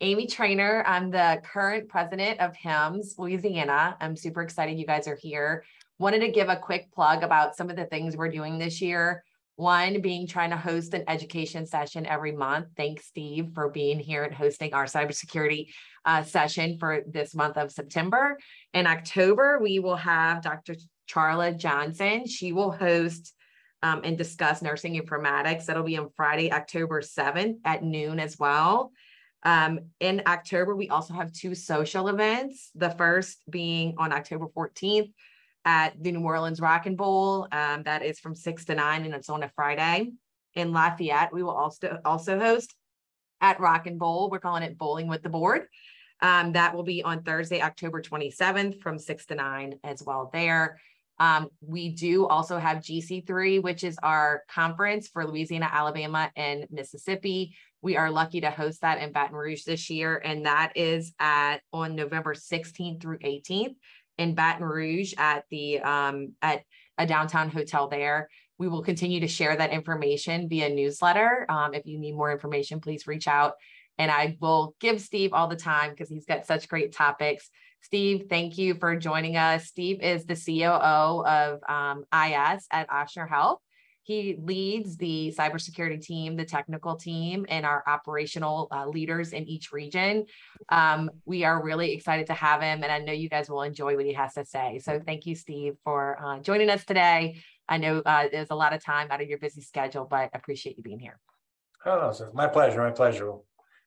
Amy 0.00 0.28
Trainer. 0.28 0.84
I'm 0.86 1.10
the 1.10 1.42
current 1.44 1.88
president 1.88 2.38
of 2.38 2.52
HIMSS 2.54 3.18
Louisiana. 3.18 3.96
I'm 4.00 4.14
super 4.14 4.42
excited 4.42 4.78
you 4.78 4.86
guys 4.86 5.08
are 5.08 5.18
here. 5.20 5.64
Wanted 5.98 6.20
to 6.20 6.30
give 6.30 6.48
a 6.48 6.56
quick 6.56 6.92
plug 6.92 7.24
about 7.24 7.56
some 7.56 7.68
of 7.68 7.74
the 7.74 7.86
things 7.86 8.16
we're 8.16 8.30
doing 8.30 8.58
this 8.58 8.80
year. 8.80 9.24
One 9.56 10.00
being 10.00 10.28
trying 10.28 10.50
to 10.50 10.56
host 10.56 10.94
an 10.94 11.02
education 11.08 11.66
session 11.66 12.06
every 12.06 12.30
month. 12.30 12.68
Thanks, 12.76 13.06
Steve, 13.06 13.50
for 13.54 13.70
being 13.70 13.98
here 13.98 14.22
and 14.22 14.32
hosting 14.32 14.72
our 14.72 14.84
cybersecurity 14.84 15.66
uh, 16.04 16.22
session 16.22 16.78
for 16.78 17.02
this 17.08 17.34
month 17.34 17.56
of 17.56 17.72
September. 17.72 18.38
In 18.74 18.86
October, 18.86 19.58
we 19.60 19.80
will 19.80 19.96
have 19.96 20.42
Dr. 20.42 20.76
Charla 21.10 21.58
Johnson. 21.58 22.24
She 22.24 22.52
will 22.52 22.70
host 22.70 23.34
um, 23.82 24.02
and 24.04 24.16
discuss 24.16 24.62
nursing 24.62 24.94
informatics. 24.94 25.64
That'll 25.64 25.82
be 25.82 25.96
on 25.96 26.10
Friday, 26.16 26.52
October 26.52 27.02
7th 27.02 27.56
at 27.64 27.82
noon 27.82 28.20
as 28.20 28.38
well. 28.38 28.92
Um, 29.44 29.80
in 30.00 30.22
October, 30.26 30.74
we 30.74 30.88
also 30.88 31.14
have 31.14 31.32
two 31.32 31.54
social 31.54 32.08
events. 32.08 32.70
The 32.74 32.90
first 32.90 33.38
being 33.48 33.94
on 33.98 34.12
October 34.12 34.46
14th 34.46 35.12
at 35.64 36.02
the 36.02 36.12
New 36.12 36.24
Orleans 36.24 36.60
Rock 36.60 36.86
and 36.86 36.96
Bowl. 36.96 37.46
Um, 37.52 37.82
that 37.84 38.02
is 38.02 38.18
from 38.18 38.34
6 38.34 38.64
to 38.66 38.74
9 38.74 39.04
and 39.04 39.14
it's 39.14 39.28
on 39.28 39.42
a 39.42 39.48
Friday. 39.48 40.12
In 40.54 40.72
Lafayette, 40.72 41.32
we 41.32 41.42
will 41.42 41.54
also 41.54 42.00
also 42.04 42.38
host 42.38 42.74
at 43.40 43.60
Rock 43.60 43.86
and 43.86 43.98
Bowl. 43.98 44.30
We're 44.30 44.40
calling 44.40 44.62
it 44.62 44.78
Bowling 44.78 45.08
with 45.08 45.22
the 45.22 45.28
Board. 45.28 45.66
Um, 46.20 46.52
that 46.52 46.74
will 46.74 46.82
be 46.82 47.02
on 47.02 47.22
Thursday, 47.22 47.62
October 47.62 48.02
27th 48.02 48.80
from 48.80 48.98
6 48.98 49.26
to 49.26 49.34
9 49.36 49.78
as 49.84 50.02
well 50.02 50.30
there. 50.32 50.80
Um, 51.20 51.48
we 51.60 51.90
do 51.90 52.26
also 52.26 52.58
have 52.58 52.78
GC3, 52.78 53.62
which 53.62 53.84
is 53.84 53.98
our 54.02 54.44
conference 54.48 55.08
for 55.08 55.26
Louisiana, 55.26 55.68
Alabama, 55.70 56.30
and 56.36 56.66
Mississippi. 56.70 57.56
We 57.82 57.96
are 57.96 58.10
lucky 58.10 58.40
to 58.40 58.50
host 58.50 58.80
that 58.80 59.00
in 59.00 59.12
Baton 59.12 59.36
Rouge 59.36 59.62
this 59.64 59.88
year, 59.88 60.20
and 60.24 60.46
that 60.46 60.72
is 60.74 61.12
at 61.20 61.58
on 61.72 61.94
November 61.94 62.34
16th 62.34 63.00
through 63.00 63.18
18th 63.18 63.76
in 64.18 64.34
Baton 64.34 64.64
Rouge 64.64 65.14
at 65.16 65.44
the 65.50 65.80
um, 65.80 66.34
at 66.42 66.62
a 66.98 67.06
downtown 67.06 67.50
hotel 67.50 67.88
there. 67.88 68.28
We 68.58 68.68
will 68.68 68.82
continue 68.82 69.20
to 69.20 69.28
share 69.28 69.56
that 69.56 69.70
information 69.70 70.48
via 70.48 70.68
newsletter. 70.68 71.46
Um, 71.48 71.74
if 71.74 71.86
you 71.86 71.98
need 71.98 72.16
more 72.16 72.32
information, 72.32 72.80
please 72.80 73.06
reach 73.06 73.28
out, 73.28 73.54
and 73.96 74.10
I 74.10 74.36
will 74.40 74.74
give 74.80 75.00
Steve 75.00 75.32
all 75.32 75.46
the 75.46 75.56
time 75.56 75.90
because 75.90 76.08
he's 76.08 76.26
got 76.26 76.46
such 76.46 76.68
great 76.68 76.92
topics. 76.92 77.48
Steve, 77.80 78.24
thank 78.28 78.58
you 78.58 78.74
for 78.74 78.96
joining 78.96 79.36
us. 79.36 79.66
Steve 79.66 80.00
is 80.00 80.24
the 80.24 80.34
COO 80.34 81.24
of 81.24 81.60
um, 81.68 82.04
IS 82.12 82.66
at 82.72 82.88
Ochsner 82.88 83.28
Health. 83.28 83.60
He 84.08 84.38
leads 84.42 84.96
the 84.96 85.34
cybersecurity 85.36 86.00
team, 86.00 86.34
the 86.34 86.44
technical 86.46 86.96
team, 86.96 87.44
and 87.50 87.66
our 87.66 87.84
operational 87.86 88.68
uh, 88.70 88.86
leaders 88.88 89.34
in 89.34 89.46
each 89.46 89.70
region. 89.70 90.24
Um, 90.70 91.10
we 91.26 91.44
are 91.44 91.62
really 91.62 91.92
excited 91.92 92.26
to 92.28 92.32
have 92.32 92.62
him, 92.62 92.82
and 92.82 92.90
I 92.90 93.00
know 93.00 93.12
you 93.12 93.28
guys 93.28 93.50
will 93.50 93.60
enjoy 93.60 93.96
what 93.96 94.06
he 94.06 94.14
has 94.14 94.32
to 94.32 94.46
say. 94.46 94.78
So, 94.82 94.98
thank 94.98 95.26
you, 95.26 95.34
Steve, 95.34 95.74
for 95.84 96.18
uh, 96.24 96.38
joining 96.38 96.70
us 96.70 96.86
today. 96.86 97.42
I 97.68 97.76
know 97.76 97.98
uh, 97.98 98.28
there's 98.32 98.48
a 98.50 98.54
lot 98.54 98.72
of 98.72 98.82
time 98.82 99.08
out 99.10 99.20
of 99.20 99.28
your 99.28 99.36
busy 99.36 99.60
schedule, 99.60 100.06
but 100.10 100.30
appreciate 100.32 100.78
you 100.78 100.82
being 100.82 101.00
here. 101.00 101.20
Oh, 101.84 102.10
my 102.32 102.46
pleasure. 102.46 102.80
My 102.80 102.92
pleasure. 102.92 103.30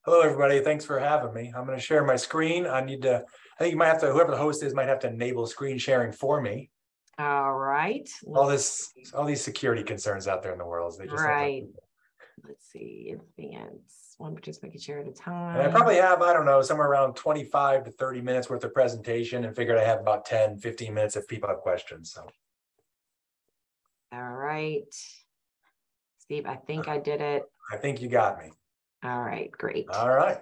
Hello, 0.06 0.22
everybody. 0.22 0.60
Thanks 0.60 0.86
for 0.86 1.00
having 1.00 1.34
me. 1.34 1.52
I'm 1.58 1.66
going 1.66 1.80
to 1.80 1.84
share 1.84 2.06
my 2.06 2.16
screen. 2.16 2.68
I 2.68 2.82
need 2.82 3.02
to, 3.02 3.26
I 3.58 3.58
think 3.58 3.72
you 3.72 3.78
might 3.78 3.88
have 3.88 4.02
to, 4.02 4.12
whoever 4.12 4.30
the 4.30 4.38
host 4.38 4.62
is 4.62 4.76
might 4.76 4.88
have 4.88 5.00
to 5.00 5.08
enable 5.08 5.48
screen 5.48 5.80
sharing 5.80 6.12
for 6.12 6.40
me. 6.42 6.70
All 7.22 7.54
right. 7.54 8.10
All 8.34 8.48
this, 8.48 8.94
all 9.14 9.26
these 9.26 9.44
security 9.44 9.84
concerns 9.84 10.28
out 10.28 10.42
there 10.42 10.54
in 10.54 10.58
the 10.58 10.66
world. 10.66 10.96
They 10.98 11.06
just 11.06 11.24
right. 11.24 11.66
Let's 12.48 12.66
see. 12.72 13.14
Advance. 13.14 14.16
One, 14.18 14.34
participant 14.34 14.72
making 14.72 14.82
sure 14.82 15.00
at 15.00 15.08
a 15.08 15.12
time. 15.12 15.60
And 15.60 15.68
I 15.68 15.72
probably 15.72 15.98
have, 15.98 16.22
I 16.22 16.34
don't 16.34 16.46
know, 16.46 16.62
somewhere 16.62 16.88
around 16.88 17.16
25 17.16 17.86
to 17.86 17.92
30 17.92 18.22
minutes 18.22 18.50
worth 18.50 18.64
of 18.64 18.74
presentation 18.74 19.46
and 19.46 19.56
figured 19.56 19.78
I 19.78 19.84
have 19.84 20.00
about 20.00 20.26
10, 20.26 20.58
15 20.58 20.94
minutes 20.94 21.16
if 21.16 21.28
people 21.28 21.50
have 21.50 21.60
questions. 21.60 22.12
So. 22.12 22.28
All 24.14 24.34
right. 24.34 24.84
Steve, 26.18 26.48
I 26.48 26.56
think 26.56 26.88
I 26.88 26.98
did 26.98 27.22
it. 27.22 27.44
I 27.72 27.78
think 27.78 28.02
you 28.02 28.10
got 28.10 28.40
me. 28.40 28.52
All 29.04 29.22
right, 29.22 29.52
great. 29.52 29.88
All 29.90 30.10
right. 30.10 30.40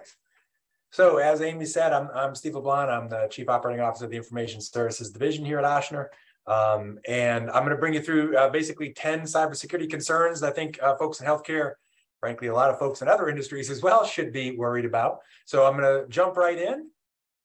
So 0.92 1.18
as 1.18 1.40
Amy 1.40 1.66
said, 1.66 1.92
I'm, 1.92 2.08
I'm 2.14 2.34
Steve 2.34 2.54
LeBlanc. 2.54 2.90
I'm 2.90 3.08
the 3.08 3.28
Chief 3.30 3.48
Operating 3.48 3.80
Officer 3.80 4.06
of 4.06 4.10
the 4.10 4.16
Information 4.16 4.60
Services 4.60 5.10
Division 5.10 5.44
here 5.44 5.58
at 5.58 5.64
Ochsner. 5.64 6.06
Um, 6.50 6.98
and 7.06 7.48
I'm 7.50 7.62
going 7.62 7.70
to 7.70 7.76
bring 7.76 7.94
you 7.94 8.02
through 8.02 8.36
uh, 8.36 8.48
basically 8.50 8.92
10 8.92 9.20
cybersecurity 9.20 9.88
concerns 9.88 10.42
I 10.42 10.50
think 10.50 10.82
uh, 10.82 10.96
folks 10.96 11.20
in 11.20 11.26
healthcare, 11.26 11.74
frankly, 12.18 12.48
a 12.48 12.54
lot 12.54 12.70
of 12.70 12.78
folks 12.78 13.02
in 13.02 13.08
other 13.08 13.28
industries 13.28 13.70
as 13.70 13.82
well, 13.82 14.04
should 14.04 14.32
be 14.32 14.56
worried 14.56 14.84
about. 14.84 15.18
So 15.44 15.64
I'm 15.64 15.78
going 15.78 15.84
to 15.84 16.08
jump 16.08 16.36
right 16.36 16.58
in 16.58 16.90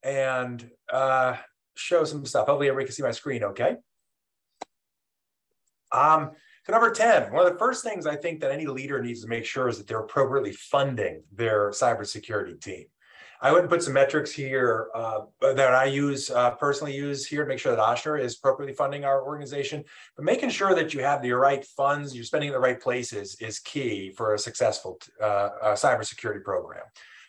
and 0.01 0.67
uh, 0.91 1.35
show 1.75 2.03
some 2.03 2.25
stuff. 2.25 2.47
Hopefully 2.47 2.67
everybody 2.67 2.88
can 2.88 2.95
see 2.95 3.03
my 3.03 3.11
screen 3.11 3.44
okay. 3.44 3.75
Um, 5.91 6.31
so 6.65 6.73
number 6.73 6.89
10, 6.89 7.31
one 7.31 7.45
of 7.45 7.53
the 7.53 7.59
first 7.59 7.83
things 7.83 8.07
I 8.07 8.15
think 8.15 8.41
that 8.41 8.51
any 8.51 8.65
leader 8.65 9.03
needs 9.03 9.21
to 9.21 9.27
make 9.27 9.45
sure 9.45 9.69
is 9.69 9.77
that 9.77 9.85
they're 9.85 9.99
appropriately 9.99 10.51
funding 10.51 11.21
their 11.31 11.69
cybersecurity 11.69 12.59
team. 12.59 12.85
I 13.41 13.51
wouldn't 13.51 13.69
put 13.69 13.84
some 13.84 13.94
metrics 13.94 14.31
here 14.31 14.90
uh, 14.96 15.22
that 15.41 15.73
I 15.73 15.85
use 15.85 16.29
uh, 16.29 16.51
personally 16.51 16.96
use 16.96 17.25
here 17.25 17.44
to 17.44 17.47
make 17.47 17.59
sure 17.59 17.75
that 17.75 17.81
Ochsner 17.81 18.19
is 18.19 18.38
appropriately 18.38 18.73
funding 18.73 19.06
our 19.06 19.23
organization. 19.23 19.84
But 20.16 20.25
making 20.25 20.50
sure 20.50 20.73
that 20.75 20.94
you 20.94 21.01
have 21.01 21.22
the 21.22 21.31
right 21.34 21.66
funds, 21.66 22.16
you're 22.16 22.24
spending 22.24 22.47
in 22.50 22.53
the 22.53 22.59
right 22.59 22.79
places 22.79 23.35
is 23.40 23.59
key 23.59 24.12
for 24.12 24.34
a 24.34 24.40
successful 24.40 25.00
uh 25.22 25.50
cybersecurity 25.74 26.44
program. 26.44 26.84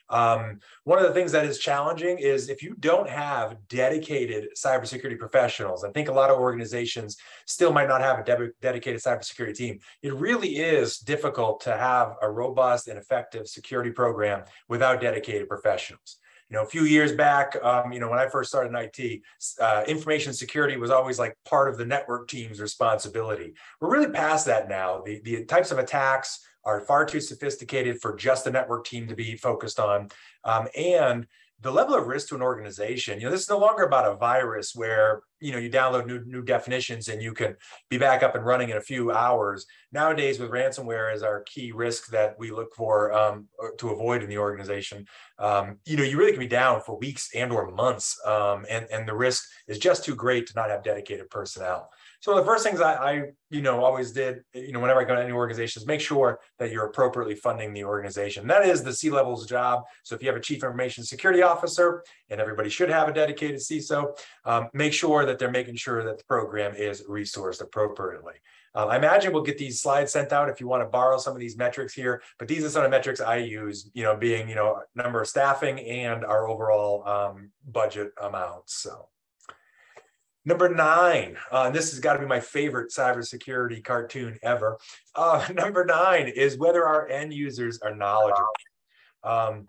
Um, 0.08 0.60
one 0.84 0.98
of 0.98 1.04
the 1.04 1.12
things 1.12 1.32
that 1.32 1.44
is 1.44 1.58
challenging 1.58 2.18
is 2.18 2.48
if 2.48 2.62
you 2.62 2.74
don't 2.78 3.08
have 3.08 3.56
dedicated 3.68 4.48
cybersecurity 4.56 5.18
professionals, 5.18 5.84
I 5.84 5.90
think 5.90 6.08
a 6.08 6.12
lot 6.12 6.30
of 6.30 6.38
organizations 6.38 7.16
still 7.46 7.72
might 7.72 7.88
not 7.88 8.00
have 8.00 8.20
a 8.20 8.24
de 8.24 8.50
dedicated 8.60 9.00
cybersecurity 9.00 9.54
team. 9.54 9.78
It 10.02 10.14
really 10.14 10.56
is 10.56 10.98
difficult 10.98 11.60
to 11.62 11.76
have 11.76 12.14
a 12.22 12.30
robust 12.30 12.88
and 12.88 12.98
effective 12.98 13.48
security 13.48 13.90
program 13.90 14.44
without 14.68 15.00
dedicated 15.00 15.48
professionals 15.48 16.18
you 16.48 16.56
know, 16.56 16.62
a 16.62 16.66
few 16.66 16.84
years 16.84 17.12
back, 17.12 17.56
um, 17.62 17.92
you 17.92 17.98
know, 17.98 18.08
when 18.08 18.20
I 18.20 18.28
first 18.28 18.50
started 18.50 18.68
in 18.68 18.76
IT, 18.76 19.22
uh, 19.60 19.82
information 19.88 20.32
security 20.32 20.76
was 20.76 20.90
always 20.90 21.18
like 21.18 21.36
part 21.44 21.68
of 21.68 21.76
the 21.76 21.84
network 21.84 22.28
team's 22.28 22.60
responsibility. 22.60 23.54
We're 23.80 23.90
really 23.90 24.12
past 24.12 24.46
that 24.46 24.68
now. 24.68 25.02
The, 25.04 25.20
the 25.24 25.44
types 25.44 25.72
of 25.72 25.78
attacks 25.78 26.46
are 26.66 26.80
far 26.80 27.06
too 27.06 27.20
sophisticated 27.20 28.00
for 28.02 28.14
just 28.14 28.44
the 28.44 28.50
network 28.50 28.84
team 28.84 29.06
to 29.06 29.14
be 29.14 29.36
focused 29.36 29.80
on. 29.80 30.08
Um, 30.44 30.68
and 30.76 31.26
the 31.60 31.70
level 31.70 31.94
of 31.94 32.06
risk 32.06 32.28
to 32.28 32.34
an 32.34 32.42
organization, 32.42 33.18
you 33.18 33.24
know, 33.24 33.30
this 33.30 33.42
is 33.42 33.48
no 33.48 33.58
longer 33.58 33.84
about 33.84 34.10
a 34.10 34.16
virus 34.16 34.74
where, 34.74 35.22
you 35.40 35.52
know, 35.52 35.58
you 35.58 35.70
download 35.70 36.06
new, 36.06 36.22
new 36.26 36.42
definitions 36.42 37.08
and 37.08 37.22
you 37.22 37.32
can 37.32 37.56
be 37.88 37.96
back 37.96 38.22
up 38.22 38.34
and 38.34 38.44
running 38.44 38.68
in 38.68 38.76
a 38.76 38.80
few 38.80 39.10
hours. 39.10 39.64
Nowadays 39.90 40.38
with 40.38 40.50
ransomware 40.50 41.14
is 41.14 41.22
our 41.22 41.44
key 41.44 41.72
risk 41.72 42.08
that 42.08 42.38
we 42.38 42.50
look 42.50 42.74
for 42.74 43.12
um, 43.14 43.48
to 43.78 43.88
avoid 43.88 44.22
in 44.22 44.28
the 44.28 44.36
organization. 44.36 45.06
Um, 45.38 45.78
you 45.86 45.96
know, 45.96 46.02
you 46.02 46.18
really 46.18 46.32
can 46.32 46.40
be 46.40 46.46
down 46.46 46.82
for 46.82 46.98
weeks 46.98 47.30
and 47.34 47.50
or 47.50 47.70
months 47.70 48.20
um, 48.26 48.66
and, 48.68 48.86
and 48.92 49.08
the 49.08 49.14
risk 49.14 49.42
is 49.66 49.78
just 49.78 50.04
too 50.04 50.14
great 50.14 50.46
to 50.48 50.52
not 50.56 50.68
have 50.68 50.84
dedicated 50.84 51.30
personnel. 51.30 51.88
So 52.26 52.34
the 52.34 52.44
first 52.44 52.64
things 52.64 52.80
I, 52.80 52.94
I, 52.94 53.22
you 53.50 53.62
know, 53.62 53.84
always 53.84 54.10
did, 54.10 54.42
you 54.52 54.72
know, 54.72 54.80
whenever 54.80 55.00
I 55.00 55.04
go 55.04 55.14
to 55.14 55.22
any 55.22 55.30
organizations, 55.30 55.86
make 55.86 56.00
sure 56.00 56.40
that 56.58 56.72
you're 56.72 56.86
appropriately 56.86 57.36
funding 57.36 57.72
the 57.72 57.84
organization. 57.84 58.48
That 58.48 58.66
is 58.66 58.82
the 58.82 58.92
C-level's 58.92 59.46
job. 59.46 59.84
So 60.02 60.16
if 60.16 60.22
you 60.22 60.26
have 60.26 60.36
a 60.36 60.40
chief 60.40 60.64
information 60.64 61.04
security 61.04 61.42
officer, 61.42 62.02
and 62.28 62.40
everybody 62.40 62.68
should 62.68 62.90
have 62.90 63.06
a 63.06 63.12
dedicated 63.12 63.60
CISO, 63.60 64.18
um, 64.44 64.68
make 64.72 64.92
sure 64.92 65.24
that 65.24 65.38
they're 65.38 65.52
making 65.52 65.76
sure 65.76 66.02
that 66.02 66.18
the 66.18 66.24
program 66.24 66.74
is 66.74 67.04
resourced 67.04 67.60
appropriately. 67.60 68.34
Uh, 68.74 68.86
I 68.86 68.96
imagine 68.96 69.32
we'll 69.32 69.44
get 69.44 69.56
these 69.56 69.80
slides 69.80 70.10
sent 70.10 70.32
out 70.32 70.48
if 70.48 70.60
you 70.60 70.66
want 70.66 70.82
to 70.82 70.88
borrow 70.88 71.18
some 71.18 71.34
of 71.34 71.38
these 71.38 71.56
metrics 71.56 71.94
here, 71.94 72.22
but 72.40 72.48
these 72.48 72.64
are 72.64 72.70
some 72.70 72.82
of 72.82 72.90
the 72.90 72.96
metrics 72.96 73.20
I 73.20 73.36
use, 73.36 73.88
you 73.94 74.02
know, 74.02 74.16
being, 74.16 74.48
you 74.48 74.56
know, 74.56 74.82
number 74.96 75.20
of 75.22 75.28
staffing 75.28 75.78
and 75.78 76.24
our 76.24 76.48
overall 76.48 77.06
um, 77.06 77.52
budget 77.64 78.10
amounts. 78.20 78.74
So. 78.74 79.10
Number 80.46 80.68
nine, 80.68 81.36
uh, 81.50 81.64
and 81.66 81.74
this 81.74 81.90
has 81.90 81.98
got 81.98 82.12
to 82.12 82.20
be 82.20 82.26
my 82.26 82.38
favorite 82.38 82.92
cybersecurity 82.92 83.82
cartoon 83.82 84.38
ever. 84.44 84.78
Uh, 85.12 85.46
number 85.54 85.84
nine 85.84 86.28
is 86.28 86.56
whether 86.56 86.86
our 86.86 87.08
end 87.08 87.34
users 87.34 87.80
are 87.80 87.94
knowledgeable. 87.94 88.46
Um, 89.24 89.66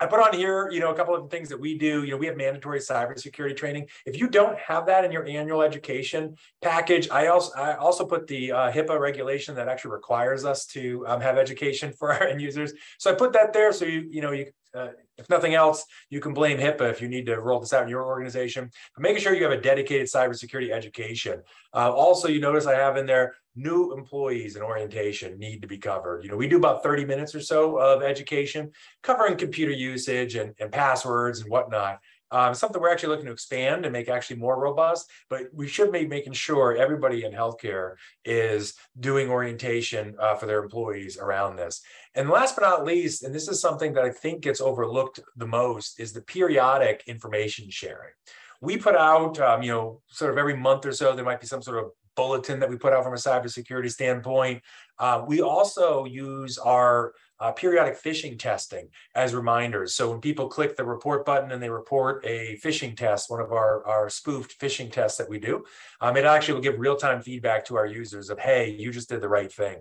I 0.00 0.06
put 0.06 0.20
on 0.20 0.34
here, 0.34 0.70
you 0.70 0.80
know, 0.80 0.90
a 0.90 0.94
couple 0.94 1.14
of 1.14 1.30
things 1.30 1.50
that 1.50 1.60
we 1.60 1.76
do. 1.76 2.04
You 2.04 2.12
know, 2.12 2.16
we 2.16 2.26
have 2.26 2.38
mandatory 2.38 2.80
cybersecurity 2.80 3.54
training. 3.54 3.86
If 4.06 4.18
you 4.18 4.28
don't 4.28 4.58
have 4.58 4.86
that 4.86 5.04
in 5.04 5.12
your 5.12 5.26
annual 5.26 5.62
education 5.62 6.36
package, 6.62 7.10
I 7.10 7.26
also 7.26 7.52
I 7.56 7.74
also 7.76 8.06
put 8.06 8.26
the 8.26 8.50
uh, 8.50 8.72
HIPAA 8.72 8.98
regulation 8.98 9.54
that 9.56 9.68
actually 9.68 9.92
requires 9.92 10.46
us 10.46 10.64
to 10.68 11.06
um, 11.06 11.20
have 11.20 11.36
education 11.36 11.92
for 11.98 12.12
our 12.12 12.24
end 12.24 12.40
users. 12.40 12.72
So 12.98 13.12
I 13.12 13.14
put 13.14 13.34
that 13.34 13.52
there 13.52 13.72
so 13.72 13.84
you 13.84 14.06
you 14.10 14.22
know 14.22 14.32
you 14.32 14.46
uh, 14.74 14.88
if 15.18 15.30
nothing 15.30 15.54
else, 15.54 15.84
you 16.10 16.20
can 16.20 16.34
blame 16.34 16.58
HIPAA 16.58 16.90
if 16.90 17.00
you 17.00 17.08
need 17.08 17.26
to 17.26 17.40
roll 17.40 17.60
this 17.60 17.72
out 17.72 17.84
in 17.84 17.88
your 17.88 18.04
organization. 18.04 18.70
But 18.94 19.02
making 19.02 19.22
sure 19.22 19.34
you 19.34 19.44
have 19.44 19.52
a 19.52 19.60
dedicated 19.60 20.08
cybersecurity 20.08 20.70
education. 20.70 21.42
Uh, 21.72 21.92
also, 21.92 22.28
you 22.28 22.40
notice 22.40 22.66
I 22.66 22.74
have 22.74 22.96
in 22.96 23.06
there 23.06 23.34
new 23.56 23.92
employees 23.92 24.56
and 24.56 24.64
orientation 24.64 25.38
need 25.38 25.62
to 25.62 25.68
be 25.68 25.78
covered. 25.78 26.24
You 26.24 26.30
know, 26.30 26.36
we 26.36 26.48
do 26.48 26.56
about 26.56 26.82
30 26.82 27.04
minutes 27.04 27.34
or 27.34 27.40
so 27.40 27.78
of 27.78 28.02
education 28.02 28.72
covering 29.02 29.36
computer 29.36 29.72
usage 29.72 30.34
and, 30.34 30.54
and 30.58 30.72
passwords 30.72 31.40
and 31.40 31.50
whatnot. 31.50 32.00
Um, 32.34 32.52
something 32.52 32.82
we're 32.82 32.90
actually 32.90 33.10
looking 33.10 33.26
to 33.26 33.32
expand 33.32 33.86
and 33.86 33.92
make 33.92 34.08
actually 34.08 34.40
more 34.40 34.58
robust, 34.60 35.08
but 35.30 35.42
we 35.52 35.68
should 35.68 35.92
be 35.92 36.04
making 36.04 36.32
sure 36.32 36.76
everybody 36.76 37.24
in 37.24 37.30
healthcare 37.30 37.94
is 38.24 38.74
doing 38.98 39.30
orientation 39.30 40.16
uh, 40.18 40.34
for 40.34 40.46
their 40.46 40.60
employees 40.60 41.16
around 41.16 41.54
this. 41.54 41.80
And 42.16 42.28
last 42.28 42.56
but 42.56 42.62
not 42.62 42.84
least, 42.84 43.22
and 43.22 43.32
this 43.32 43.46
is 43.46 43.60
something 43.60 43.92
that 43.92 44.04
I 44.04 44.10
think 44.10 44.42
gets 44.42 44.60
overlooked 44.60 45.20
the 45.36 45.46
most, 45.46 46.00
is 46.00 46.12
the 46.12 46.22
periodic 46.22 47.04
information 47.06 47.70
sharing. 47.70 48.14
We 48.60 48.78
put 48.78 48.96
out, 48.96 49.38
um, 49.38 49.62
you 49.62 49.70
know, 49.70 50.00
sort 50.08 50.32
of 50.32 50.38
every 50.38 50.56
month 50.56 50.86
or 50.86 50.92
so, 50.92 51.14
there 51.14 51.24
might 51.24 51.40
be 51.40 51.46
some 51.46 51.62
sort 51.62 51.84
of 51.84 51.92
bulletin 52.16 52.58
that 52.58 52.70
we 52.70 52.76
put 52.76 52.92
out 52.92 53.04
from 53.04 53.12
a 53.12 53.16
cybersecurity 53.16 53.92
standpoint. 53.92 54.60
Uh, 54.98 55.22
we 55.24 55.40
also 55.40 56.04
use 56.04 56.58
our 56.58 57.14
uh, 57.40 57.52
periodic 57.52 58.00
phishing 58.00 58.38
testing 58.38 58.88
as 59.14 59.34
reminders. 59.34 59.94
So 59.94 60.10
when 60.10 60.20
people 60.20 60.48
click 60.48 60.76
the 60.76 60.84
report 60.84 61.24
button 61.24 61.52
and 61.52 61.62
they 61.62 61.70
report 61.70 62.24
a 62.24 62.58
phishing 62.64 62.96
test, 62.96 63.30
one 63.30 63.40
of 63.40 63.52
our, 63.52 63.84
our 63.86 64.08
spoofed 64.08 64.58
phishing 64.60 64.90
tests 64.90 65.18
that 65.18 65.28
we 65.28 65.38
do, 65.38 65.64
um, 66.00 66.16
it 66.16 66.24
actually 66.24 66.54
will 66.54 66.60
give 66.60 66.78
real-time 66.78 67.22
feedback 67.22 67.64
to 67.66 67.76
our 67.76 67.86
users 67.86 68.30
of, 68.30 68.38
hey, 68.38 68.70
you 68.70 68.92
just 68.92 69.08
did 69.08 69.20
the 69.20 69.28
right 69.28 69.52
thing. 69.52 69.78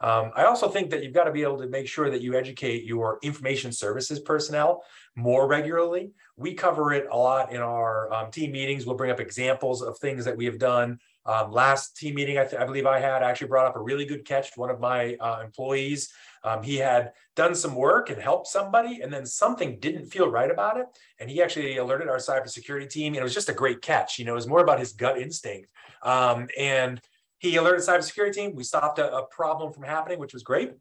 Um, 0.00 0.32
I 0.34 0.44
also 0.46 0.68
think 0.68 0.90
that 0.90 1.04
you've 1.04 1.14
got 1.14 1.24
to 1.24 1.32
be 1.32 1.42
able 1.42 1.58
to 1.58 1.68
make 1.68 1.86
sure 1.86 2.10
that 2.10 2.22
you 2.22 2.34
educate 2.34 2.84
your 2.84 3.20
information 3.22 3.70
services 3.70 4.18
personnel 4.18 4.82
more 5.14 5.46
regularly. 5.46 6.10
We 6.36 6.54
cover 6.54 6.92
it 6.92 7.06
a 7.08 7.16
lot 7.16 7.52
in 7.52 7.60
our 7.60 8.12
um, 8.12 8.32
team 8.32 8.50
meetings. 8.50 8.84
We'll 8.84 8.96
bring 8.96 9.12
up 9.12 9.20
examples 9.20 9.80
of 9.80 9.96
things 9.98 10.24
that 10.24 10.36
we 10.36 10.44
have 10.46 10.58
done. 10.58 10.98
Um, 11.24 11.52
last 11.52 11.96
team 11.96 12.16
meeting, 12.16 12.38
I, 12.38 12.48
I, 12.58 12.64
believe 12.64 12.86
I 12.86 12.98
had 12.98 13.22
actually 13.22 13.48
brought 13.48 13.66
up 13.66 13.76
a 13.76 13.80
really 13.80 14.04
good 14.04 14.24
catch. 14.24 14.50
One 14.56 14.70
of 14.70 14.80
my 14.80 15.14
uh, 15.20 15.40
employees 15.44 16.12
um, 16.44 16.62
he 16.62 16.76
had 16.76 17.12
done 17.36 17.54
some 17.54 17.74
work 17.74 18.10
and 18.10 18.20
helped 18.20 18.48
somebody, 18.48 19.00
and 19.00 19.12
then 19.12 19.24
something 19.24 19.78
didn't 19.78 20.06
feel 20.06 20.28
right 20.28 20.50
about 20.50 20.78
it. 20.78 20.86
And 21.20 21.30
he 21.30 21.42
actually 21.42 21.76
alerted 21.76 22.08
our 22.08 22.16
cybersecurity 22.16 22.90
team. 22.90 23.12
And 23.12 23.20
it 23.20 23.22
was 23.22 23.34
just 23.34 23.48
a 23.48 23.54
great 23.54 23.80
catch. 23.80 24.18
You 24.18 24.24
know, 24.24 24.32
it 24.32 24.36
was 24.36 24.48
more 24.48 24.62
about 24.62 24.80
his 24.80 24.92
gut 24.92 25.18
instinct. 25.18 25.68
Um, 26.02 26.48
and 26.58 27.00
he 27.38 27.56
alerted 27.56 27.86
cybersecurity 27.86 28.32
team. 28.32 28.54
We 28.54 28.64
stopped 28.64 28.98
a, 28.98 29.14
a 29.14 29.26
problem 29.26 29.72
from 29.72 29.84
happening, 29.84 30.18
which 30.18 30.34
was 30.34 30.42
great 30.42 30.72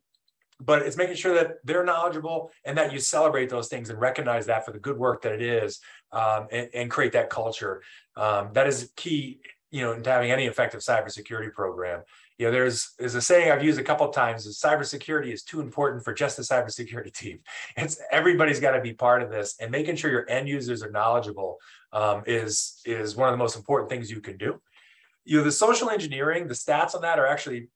but 0.63 0.83
it's 0.83 0.95
making 0.95 1.15
sure 1.15 1.33
that 1.33 1.55
they're 1.63 1.83
knowledgeable 1.83 2.51
and 2.65 2.77
that 2.77 2.94
you 2.94 2.99
celebrate 2.99 3.49
those 3.49 3.67
things 3.67 3.89
and 3.89 3.99
recognize 3.99 4.45
that 4.45 4.63
for 4.63 4.71
the 4.71 4.77
good 4.77 4.95
work 4.95 5.23
that 5.23 5.33
it 5.33 5.41
is 5.41 5.79
um, 6.11 6.45
and, 6.51 6.69
and, 6.75 6.91
create 6.91 7.13
that 7.13 7.31
culture. 7.31 7.81
Um, 8.15 8.49
that 8.53 8.67
is 8.67 8.91
key, 8.95 9.39
you 9.71 9.81
know, 9.81 9.94
into 9.94 10.09
having 10.09 10.31
any 10.31 10.45
effective 10.45 10.81
cybersecurity 10.81 11.51
program 11.51 12.03
you 12.41 12.47
know, 12.47 12.53
there's 12.53 12.95
there's 12.97 13.13
a 13.13 13.21
saying 13.21 13.51
I've 13.51 13.63
used 13.63 13.79
a 13.79 13.83
couple 13.83 14.09
of 14.09 14.15
times: 14.15 14.47
is 14.47 14.59
cybersecurity 14.59 15.31
is 15.31 15.44
too 15.44 15.62
important 15.62 16.03
for 16.03 16.12
just 16.12 16.38
the 16.38 16.41
cybersecurity 16.41 17.13
team. 17.13 17.38
It's 17.77 18.01
everybody's 18.12 18.59
got 18.59 18.71
to 18.71 18.81
be 18.81 18.94
part 18.94 19.21
of 19.21 19.29
this, 19.29 19.57
and 19.62 19.69
making 19.69 19.97
sure 19.97 20.09
your 20.09 20.27
end 20.27 20.50
users 20.50 20.81
are 20.81 20.89
knowledgeable 20.89 21.59
um, 21.94 22.23
is 22.25 22.81
is 22.83 23.15
one 23.15 23.29
of 23.29 23.33
the 23.33 23.38
most 23.38 23.56
important 23.56 23.91
things 23.91 24.09
you 24.09 24.21
can 24.21 24.38
do. 24.38 24.59
You 25.23 25.38
know, 25.38 25.44
the 25.44 25.51
social 25.51 25.91
engineering, 25.91 26.47
the 26.47 26.56
stats 26.56 26.95
on 26.95 27.01
that 27.03 27.19
are 27.19 27.27
actually 27.27 27.69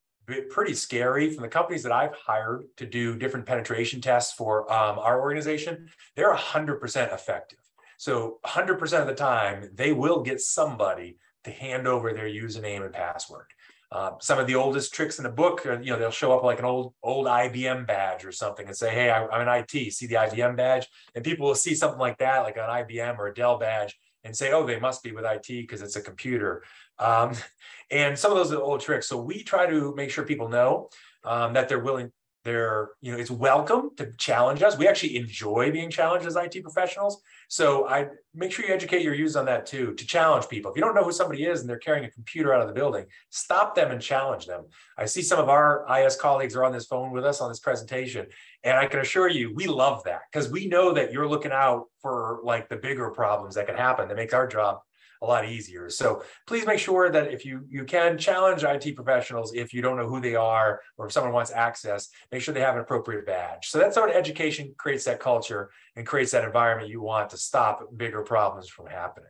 pretty 0.49 0.73
scary 0.73 1.29
from 1.29 1.43
the 1.43 1.47
companies 1.47 1.83
that 1.83 1.91
I've 1.91 2.15
hired 2.15 2.63
to 2.77 2.87
do 2.87 3.15
different 3.15 3.45
penetration 3.45 4.01
tests 4.01 4.33
for 4.33 4.61
um, 4.73 4.97
our 4.97 5.21
organization. 5.21 5.89
They're 6.15 6.33
100% 6.33 7.13
effective. 7.13 7.59
So 7.99 8.39
100% 8.43 8.99
of 8.99 9.05
the 9.05 9.13
time, 9.13 9.69
they 9.75 9.93
will 9.93 10.23
get 10.23 10.41
somebody 10.41 11.19
to 11.45 11.51
hand 11.51 11.87
over 11.87 12.13
their 12.13 12.27
username 12.27 12.83
and 12.83 12.93
password. 12.93 13.45
Uh, 13.91 14.11
some 14.19 14.39
of 14.39 14.47
the 14.47 14.55
oldest 14.55 14.93
tricks 14.93 15.19
in 15.19 15.23
the 15.23 15.29
book, 15.29 15.65
uh, 15.65 15.79
you 15.79 15.91
know, 15.91 15.97
they'll 15.97 16.11
show 16.11 16.35
up 16.35 16.43
like 16.43 16.59
an 16.59 16.65
old 16.65 16.93
old 17.01 17.27
IBM 17.27 17.87
badge 17.87 18.25
or 18.25 18.31
something 18.31 18.67
and 18.67 18.75
say, 18.75 18.91
"Hey, 18.93 19.09
I, 19.09 19.23
am 19.23 19.47
an 19.47 19.47
IT." 19.47 19.93
See 19.93 20.07
the 20.07 20.15
IBM 20.15 20.57
badge, 20.57 20.87
and 21.13 21.23
people 21.23 21.47
will 21.47 21.55
see 21.55 21.75
something 21.75 21.99
like 21.99 22.17
that, 22.17 22.39
like 22.39 22.57
an 22.57 22.63
IBM 22.63 23.17
or 23.17 23.27
a 23.27 23.33
Dell 23.33 23.57
badge, 23.57 23.97
and 24.23 24.35
say, 24.35 24.51
"Oh, 24.51 24.65
they 24.65 24.79
must 24.79 25.03
be 25.03 25.11
with 25.11 25.23
IT 25.23 25.47
because 25.47 25.81
it's 25.81 25.95
a 25.95 26.01
computer." 26.01 26.63
Um, 26.99 27.33
and 27.91 28.17
some 28.17 28.31
of 28.31 28.37
those 28.37 28.51
are 28.51 28.61
old 28.61 28.81
tricks. 28.81 29.07
So 29.07 29.17
we 29.21 29.43
try 29.43 29.67
to 29.67 29.93
make 29.95 30.09
sure 30.09 30.25
people 30.25 30.49
know 30.49 30.89
um, 31.23 31.53
that 31.53 31.69
they're 31.69 31.79
willing 31.79 32.11
they're, 32.45 32.91
you 33.01 33.11
know, 33.11 33.17
it's 33.17 33.31
welcome 33.31 33.89
to 33.97 34.11
challenge 34.17 34.61
us. 34.61 34.77
We 34.77 34.87
actually 34.87 35.17
enjoy 35.17 35.71
being 35.71 35.89
challenged 35.89 36.27
as 36.27 36.35
IT 36.35 36.61
professionals. 36.61 37.19
So 37.47 37.87
I 37.87 38.07
make 38.33 38.51
sure 38.51 38.65
you 38.65 38.73
educate 38.73 39.01
your 39.01 39.13
users 39.13 39.35
on 39.35 39.45
that 39.45 39.65
too, 39.65 39.93
to 39.93 40.05
challenge 40.05 40.47
people. 40.47 40.71
If 40.71 40.77
you 40.77 40.83
don't 40.83 40.95
know 40.95 41.03
who 41.03 41.11
somebody 41.11 41.45
is 41.45 41.61
and 41.61 41.69
they're 41.69 41.77
carrying 41.77 42.05
a 42.05 42.11
computer 42.11 42.53
out 42.53 42.61
of 42.61 42.67
the 42.67 42.73
building, 42.73 43.05
stop 43.29 43.75
them 43.75 43.91
and 43.91 44.01
challenge 44.01 44.45
them. 44.45 44.65
I 44.97 45.05
see 45.05 45.21
some 45.21 45.39
of 45.39 45.49
our 45.49 45.85
IS 45.99 46.15
colleagues 46.15 46.55
are 46.55 46.63
on 46.63 46.71
this 46.71 46.85
phone 46.85 47.11
with 47.11 47.25
us 47.25 47.41
on 47.41 47.49
this 47.49 47.59
presentation. 47.59 48.27
And 48.63 48.77
I 48.77 48.87
can 48.87 48.99
assure 48.99 49.29
you, 49.29 49.53
we 49.53 49.67
love 49.67 50.03
that 50.05 50.21
because 50.31 50.49
we 50.49 50.67
know 50.67 50.93
that 50.93 51.11
you're 51.11 51.27
looking 51.27 51.51
out 51.51 51.85
for 52.01 52.39
like 52.43 52.69
the 52.69 52.77
bigger 52.77 53.09
problems 53.11 53.55
that 53.55 53.67
can 53.67 53.75
happen 53.75 54.07
that 54.07 54.17
makes 54.17 54.33
our 54.33 54.47
job 54.47 54.79
a 55.25 55.27
lot 55.27 55.47
easier. 55.47 55.89
So 55.89 56.23
please 56.47 56.65
make 56.65 56.79
sure 56.79 57.09
that 57.09 57.31
if 57.31 57.45
you 57.45 57.65
you 57.69 57.83
can 57.83 58.17
challenge 58.17 58.63
IT 58.63 58.95
professionals 58.95 59.53
if 59.53 59.73
you 59.73 59.81
don't 59.81 59.97
know 59.97 60.07
who 60.07 60.21
they 60.21 60.35
are 60.35 60.81
or 60.97 61.07
if 61.07 61.11
someone 61.11 61.33
wants 61.33 61.51
access, 61.51 62.09
make 62.31 62.41
sure 62.41 62.53
they 62.53 62.61
have 62.61 62.75
an 62.75 62.81
appropriate 62.81 63.25
badge. 63.25 63.67
So 63.67 63.79
that's 63.79 63.95
how 63.95 64.07
education 64.07 64.73
creates 64.77 65.05
that 65.05 65.19
culture 65.19 65.71
and 65.95 66.05
creates 66.05 66.31
that 66.31 66.43
environment 66.43 66.89
you 66.89 67.01
want 67.01 67.29
to 67.31 67.37
stop 67.37 67.83
bigger 67.97 68.21
problems 68.21 68.69
from 68.69 68.87
happening. 68.87 69.29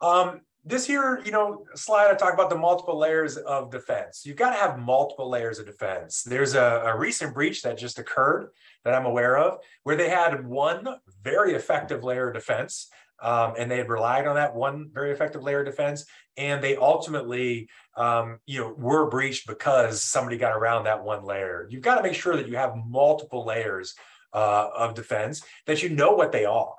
Um, 0.00 0.42
this 0.66 0.84
here, 0.84 1.22
you 1.24 1.30
know, 1.30 1.64
slide, 1.76 2.10
I 2.10 2.14
talk 2.14 2.34
about 2.34 2.50
the 2.50 2.58
multiple 2.58 2.98
layers 2.98 3.36
of 3.36 3.70
defense. 3.70 4.26
You've 4.26 4.36
got 4.36 4.50
to 4.50 4.56
have 4.56 4.80
multiple 4.80 5.30
layers 5.30 5.60
of 5.60 5.66
defense. 5.66 6.24
There's 6.24 6.54
a, 6.54 6.82
a, 6.86 6.98
recent 6.98 7.34
breach 7.34 7.62
that 7.62 7.78
just 7.78 8.00
occurred 8.00 8.50
that 8.84 8.92
I'm 8.92 9.06
aware 9.06 9.38
of 9.38 9.58
where 9.84 9.94
they 9.94 10.08
had 10.08 10.44
one 10.44 10.88
very 11.22 11.54
effective 11.54 12.02
layer 12.02 12.28
of 12.28 12.34
defense 12.34 12.88
um, 13.20 13.54
and 13.58 13.70
they 13.70 13.78
had 13.78 13.88
relied 13.88 14.26
on 14.26 14.36
that 14.36 14.54
one 14.54 14.90
very 14.92 15.10
effective 15.12 15.42
layer 15.42 15.60
of 15.60 15.66
defense, 15.66 16.04
and 16.36 16.62
they 16.62 16.76
ultimately, 16.76 17.68
um, 17.96 18.38
you 18.46 18.60
know, 18.60 18.74
were 18.76 19.08
breached 19.08 19.46
because 19.46 20.02
somebody 20.02 20.36
got 20.36 20.56
around 20.56 20.84
that 20.84 21.02
one 21.02 21.24
layer. 21.24 21.66
You've 21.70 21.82
got 21.82 21.96
to 21.96 22.02
make 22.02 22.14
sure 22.14 22.36
that 22.36 22.48
you 22.48 22.56
have 22.56 22.76
multiple 22.86 23.44
layers 23.44 23.94
uh, 24.32 24.68
of 24.76 24.94
defense, 24.94 25.42
that 25.66 25.82
you 25.82 25.88
know 25.88 26.12
what 26.12 26.32
they 26.32 26.44
are. 26.44 26.74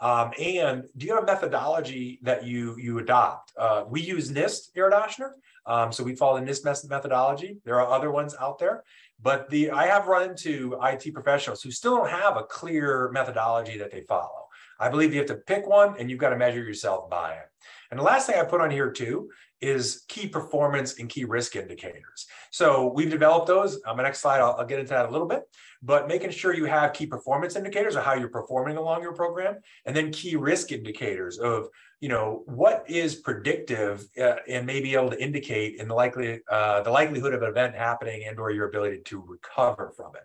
Um, 0.00 0.32
and 0.38 0.84
do 0.96 1.06
you 1.06 1.14
have 1.14 1.24
a 1.24 1.26
methodology 1.26 2.20
that 2.22 2.44
you 2.44 2.76
you 2.78 2.98
adopt? 2.98 3.52
Uh, 3.56 3.84
we 3.88 4.00
use 4.00 4.30
NIST, 4.30 4.74
Jared 4.74 4.92
Ochsner. 4.92 5.30
Um, 5.66 5.92
so 5.92 6.04
we 6.04 6.14
follow 6.14 6.38
the 6.38 6.46
NIST 6.46 6.88
methodology. 6.88 7.58
There 7.64 7.80
are 7.80 7.92
other 7.92 8.10
ones 8.10 8.34
out 8.40 8.58
there, 8.58 8.84
but 9.20 9.50
the 9.50 9.70
I 9.70 9.86
have 9.86 10.06
run 10.06 10.30
into 10.30 10.78
IT 10.82 11.12
professionals 11.12 11.62
who 11.62 11.70
still 11.70 11.96
don't 11.96 12.10
have 12.10 12.36
a 12.36 12.44
clear 12.44 13.10
methodology 13.12 13.78
that 13.78 13.90
they 13.90 14.02
follow. 14.02 14.47
I 14.78 14.88
believe 14.88 15.12
you 15.12 15.18
have 15.18 15.28
to 15.28 15.36
pick 15.36 15.66
one 15.66 15.96
and 15.98 16.10
you've 16.10 16.18
got 16.18 16.30
to 16.30 16.36
measure 16.36 16.62
yourself 16.62 17.10
by 17.10 17.34
it. 17.34 17.46
And 17.90 17.98
the 17.98 18.04
last 18.04 18.26
thing 18.26 18.38
I 18.38 18.44
put 18.44 18.60
on 18.60 18.70
here 18.70 18.90
too 18.90 19.30
is 19.60 20.04
key 20.08 20.28
performance 20.28 20.98
and 20.98 21.08
key 21.08 21.24
risk 21.24 21.56
indicators. 21.56 22.26
So 22.50 22.92
we've 22.94 23.10
developed 23.10 23.48
those. 23.48 23.80
On 23.82 23.96
my 23.96 24.02
next 24.02 24.20
slide, 24.20 24.40
I'll, 24.40 24.54
I'll, 24.58 24.66
get 24.66 24.78
into 24.78 24.90
that 24.90 25.06
a 25.06 25.10
little 25.10 25.26
bit, 25.26 25.42
but 25.82 26.06
making 26.06 26.30
sure 26.30 26.54
you 26.54 26.66
have 26.66 26.92
key 26.92 27.06
performance 27.06 27.56
indicators 27.56 27.96
of 27.96 28.04
how 28.04 28.14
you're 28.14 28.28
performing 28.28 28.76
along 28.76 29.02
your 29.02 29.14
program, 29.14 29.56
and 29.84 29.96
then 29.96 30.12
key 30.12 30.36
risk 30.36 30.70
indicators 30.70 31.38
of, 31.38 31.68
you 32.00 32.08
know, 32.08 32.44
what 32.46 32.84
is 32.88 33.16
predictive 33.16 34.06
uh, 34.20 34.36
and 34.46 34.64
may 34.64 34.80
be 34.80 34.94
able 34.94 35.10
to 35.10 35.20
indicate 35.20 35.80
in 35.80 35.88
the 35.88 35.94
likely 35.94 36.40
uh, 36.50 36.82
the 36.82 36.90
likelihood 36.90 37.34
of 37.34 37.42
an 37.42 37.48
event 37.48 37.74
happening 37.74 38.24
and 38.28 38.38
or 38.38 38.52
your 38.52 38.68
ability 38.68 39.00
to 39.06 39.24
recover 39.26 39.92
from 39.96 40.12
it. 40.14 40.22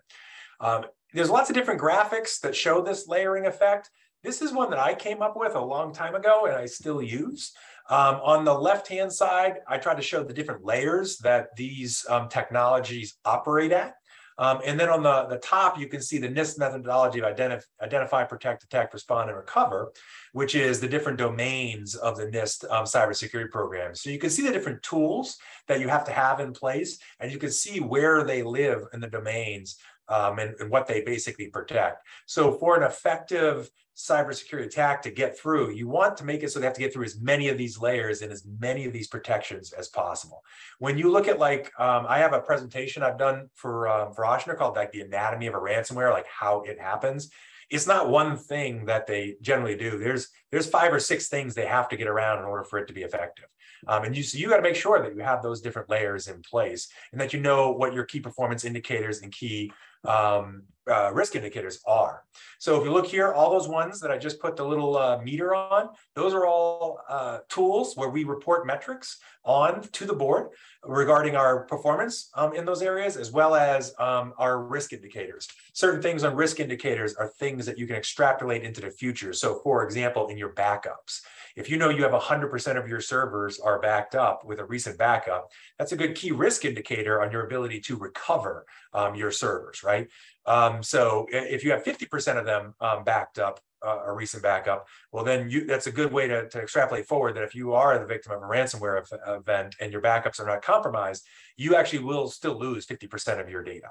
Um, 0.64 0.84
there's 1.12 1.30
lots 1.30 1.50
of 1.50 1.54
different 1.54 1.80
graphics 1.80 2.40
that 2.40 2.54
show 2.54 2.82
this 2.82 3.08
layering 3.08 3.46
effect. 3.46 3.90
This 4.24 4.40
is 4.40 4.54
one 4.54 4.70
that 4.70 4.78
I 4.78 4.94
came 4.94 5.20
up 5.20 5.36
with 5.36 5.54
a 5.54 5.60
long 5.60 5.92
time 5.92 6.14
ago 6.14 6.46
and 6.46 6.56
I 6.56 6.64
still 6.64 7.02
use. 7.02 7.52
Um, 7.90 8.20
on 8.24 8.46
the 8.46 8.54
left-hand 8.54 9.12
side, 9.12 9.56
I 9.68 9.76
try 9.76 9.94
to 9.94 10.00
show 10.00 10.24
the 10.24 10.32
different 10.32 10.64
layers 10.64 11.18
that 11.18 11.54
these 11.58 12.06
um, 12.08 12.30
technologies 12.30 13.18
operate 13.26 13.70
at. 13.70 13.96
Um, 14.38 14.60
and 14.64 14.80
then 14.80 14.88
on 14.88 15.02
the, 15.02 15.26
the 15.26 15.36
top, 15.36 15.78
you 15.78 15.86
can 15.88 16.00
see 16.00 16.18
the 16.18 16.28
NIST 16.28 16.58
methodology 16.58 17.20
of 17.20 17.26
identif 17.26 17.62
identify, 17.82 18.24
protect, 18.24 18.62
detect, 18.62 18.94
respond, 18.94 19.28
and 19.28 19.36
recover, 19.36 19.92
which 20.32 20.54
is 20.54 20.80
the 20.80 20.88
different 20.88 21.18
domains 21.18 21.94
of 21.94 22.16
the 22.16 22.26
NIST 22.26 22.64
um, 22.70 22.84
cybersecurity 22.84 23.50
program. 23.50 23.94
So 23.94 24.10
you 24.10 24.18
can 24.18 24.30
see 24.30 24.42
the 24.42 24.50
different 24.50 24.82
tools 24.82 25.36
that 25.68 25.80
you 25.80 25.88
have 25.88 26.04
to 26.06 26.12
have 26.12 26.40
in 26.40 26.52
place, 26.52 26.98
and 27.20 27.30
you 27.30 27.38
can 27.38 27.52
see 27.52 27.78
where 27.78 28.24
they 28.24 28.42
live 28.42 28.80
in 28.92 29.00
the 29.00 29.06
domains 29.06 29.76
um, 30.08 30.38
and, 30.38 30.54
and 30.60 30.70
what 30.70 30.86
they 30.86 31.02
basically 31.02 31.48
protect. 31.48 32.06
So 32.26 32.52
for 32.52 32.76
an 32.76 32.82
effective 32.82 33.70
cybersecurity 33.96 34.66
attack 34.66 35.02
to 35.02 35.10
get 35.10 35.38
through, 35.38 35.70
you 35.70 35.88
want 35.88 36.16
to 36.16 36.24
make 36.24 36.42
it 36.42 36.50
so 36.50 36.58
they 36.58 36.66
have 36.66 36.74
to 36.74 36.80
get 36.80 36.92
through 36.92 37.04
as 37.04 37.20
many 37.20 37.48
of 37.48 37.56
these 37.56 37.78
layers 37.78 38.22
and 38.22 38.32
as 38.32 38.44
many 38.58 38.84
of 38.84 38.92
these 38.92 39.06
protections 39.06 39.72
as 39.72 39.88
possible. 39.88 40.42
When 40.78 40.98
you 40.98 41.10
look 41.10 41.28
at 41.28 41.38
like, 41.38 41.72
um, 41.78 42.06
I 42.08 42.18
have 42.18 42.32
a 42.32 42.40
presentation 42.40 43.02
I've 43.02 43.18
done 43.18 43.48
for 43.54 43.88
um, 43.88 44.12
for 44.12 44.24
Ochsner 44.24 44.56
called 44.56 44.76
like 44.76 44.92
the 44.92 45.02
anatomy 45.02 45.46
of 45.46 45.54
a 45.54 45.58
ransomware, 45.58 46.12
like 46.12 46.26
how 46.26 46.62
it 46.62 46.80
happens. 46.80 47.30
It's 47.70 47.86
not 47.86 48.10
one 48.10 48.36
thing 48.36 48.84
that 48.86 49.06
they 49.06 49.36
generally 49.40 49.76
do. 49.76 49.98
There's 49.98 50.28
there's 50.50 50.66
five 50.66 50.92
or 50.92 51.00
six 51.00 51.28
things 51.28 51.54
they 51.54 51.66
have 51.66 51.88
to 51.88 51.96
get 51.96 52.08
around 52.08 52.40
in 52.40 52.44
order 52.44 52.64
for 52.64 52.78
it 52.78 52.86
to 52.88 52.92
be 52.92 53.02
effective. 53.02 53.46
Um, 53.86 54.04
and 54.04 54.16
you 54.16 54.22
so 54.22 54.38
you 54.38 54.48
got 54.48 54.56
to 54.56 54.62
make 54.62 54.76
sure 54.76 55.02
that 55.02 55.14
you 55.14 55.22
have 55.22 55.42
those 55.42 55.60
different 55.60 55.90
layers 55.90 56.28
in 56.28 56.42
place 56.42 56.88
and 57.12 57.20
that 57.20 57.32
you 57.32 57.40
know 57.40 57.70
what 57.70 57.94
your 57.94 58.04
key 58.04 58.20
performance 58.20 58.64
indicators 58.64 59.22
and 59.22 59.32
key 59.32 59.72
um, 60.04 60.64
uh, 60.90 61.12
risk 61.12 61.36
indicators 61.36 61.80
are. 61.86 62.23
So 62.58 62.78
if 62.78 62.84
you 62.84 62.92
look 62.92 63.06
here, 63.06 63.32
all 63.32 63.50
those 63.50 63.68
ones 63.68 64.00
that 64.00 64.10
I 64.10 64.18
just 64.18 64.40
put 64.40 64.56
the 64.56 64.64
little 64.64 64.96
uh, 64.96 65.20
meter 65.22 65.54
on, 65.54 65.90
those 66.14 66.34
are 66.34 66.46
all 66.46 67.00
uh, 67.08 67.38
tools 67.48 67.96
where 67.96 68.08
we 68.08 68.24
report 68.24 68.66
metrics 68.66 69.18
on 69.44 69.82
to 69.92 70.06
the 70.06 70.14
board 70.14 70.48
regarding 70.82 71.36
our 71.36 71.64
performance 71.64 72.30
um, 72.34 72.54
in 72.54 72.64
those 72.64 72.82
areas, 72.82 73.16
as 73.16 73.30
well 73.30 73.54
as 73.54 73.94
um, 73.98 74.32
our 74.38 74.62
risk 74.62 74.92
indicators. 74.92 75.48
Certain 75.72 76.00
things 76.00 76.24
on 76.24 76.34
risk 76.34 76.60
indicators 76.60 77.14
are 77.14 77.28
things 77.28 77.66
that 77.66 77.78
you 77.78 77.86
can 77.86 77.96
extrapolate 77.96 78.62
into 78.62 78.80
the 78.80 78.90
future. 78.90 79.32
So 79.32 79.60
for 79.62 79.84
example, 79.84 80.28
in 80.28 80.38
your 80.38 80.50
backups, 80.50 81.20
if 81.56 81.70
you 81.70 81.76
know 81.76 81.88
you 81.88 82.02
have 82.02 82.12
100% 82.12 82.76
of 82.76 82.88
your 82.88 83.00
servers 83.00 83.60
are 83.60 83.78
backed 83.78 84.14
up 84.14 84.44
with 84.44 84.58
a 84.58 84.64
recent 84.64 84.98
backup, 84.98 85.50
that's 85.78 85.92
a 85.92 85.96
good 85.96 86.14
key 86.14 86.32
risk 86.32 86.64
indicator 86.64 87.22
on 87.22 87.30
your 87.30 87.44
ability 87.46 87.80
to 87.82 87.96
recover 87.96 88.66
um, 88.92 89.14
your 89.14 89.30
servers, 89.30 89.82
right? 89.82 90.08
Um, 90.46 90.82
so 90.82 91.26
if 91.30 91.64
you 91.64 91.70
have 91.70 91.84
50% 91.84 92.23
of 92.26 92.44
them 92.44 92.74
um, 92.80 93.04
backed 93.04 93.38
up, 93.38 93.60
uh, 93.84 94.02
a 94.06 94.12
recent 94.12 94.42
backup, 94.42 94.86
well, 95.12 95.24
then 95.24 95.50
you 95.50 95.66
that's 95.66 95.86
a 95.86 95.92
good 95.92 96.12
way 96.12 96.26
to, 96.26 96.48
to 96.48 96.60
extrapolate 96.60 97.06
forward 97.06 97.34
that 97.34 97.42
if 97.42 97.54
you 97.54 97.74
are 97.74 97.98
the 97.98 98.06
victim 98.06 98.32
of 98.32 98.42
a 98.42 98.46
ransomware 98.46 99.04
event 99.28 99.76
and 99.80 99.92
your 99.92 100.00
backups 100.00 100.40
are 100.40 100.46
not 100.46 100.62
compromised, 100.62 101.26
you 101.56 101.76
actually 101.76 102.00
will 102.00 102.28
still 102.28 102.58
lose 102.58 102.86
50% 102.86 103.40
of 103.40 103.48
your 103.48 103.62
data. 103.62 103.88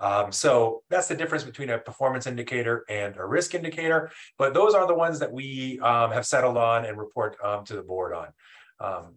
Um, 0.00 0.32
so 0.32 0.82
that's 0.88 1.08
the 1.08 1.14
difference 1.14 1.44
between 1.44 1.70
a 1.70 1.78
performance 1.78 2.26
indicator 2.26 2.84
and 2.88 3.16
a 3.16 3.24
risk 3.24 3.54
indicator. 3.54 4.10
But 4.38 4.54
those 4.54 4.74
are 4.74 4.86
the 4.86 4.94
ones 4.94 5.18
that 5.18 5.32
we 5.32 5.78
um, 5.80 6.10
have 6.10 6.26
settled 6.26 6.56
on 6.56 6.86
and 6.86 6.98
report 6.98 7.36
um, 7.44 7.64
to 7.66 7.76
the 7.76 7.82
board 7.82 8.14
on. 8.14 8.28
Um, 8.80 9.14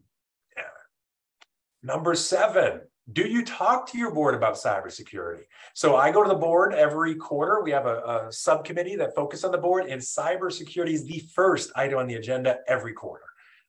number 1.84 2.16
seven, 2.16 2.82
do 3.14 3.22
you 3.22 3.44
talk 3.44 3.90
to 3.92 3.98
your 3.98 4.12
board 4.12 4.36
about 4.36 4.56
cybersecurity? 4.56 5.44
So 5.74 5.96
I 5.96 6.12
go 6.12 6.24
to 6.24 6.30
the 6.30 6.36
board 6.36 6.74
every 6.74 7.16
quarter. 7.16 7.62
We 7.64 7.72
have 7.72 7.86
a, 7.86 8.28
a 8.28 8.32
subcommittee 8.32 8.98
that 8.98 9.16
focus 9.16 9.44
on 9.44 9.52
the 9.52 9.58
board, 9.58 9.86
and 9.88 10.02
cybersecurity 10.02 10.92
is 10.92 11.06
the 11.06 11.24
first 11.34 11.72
item 11.76 12.00
on 12.00 12.08
the 12.08 12.16
agenda 12.16 12.60
every 12.68 12.94
quarter. 12.94 13.24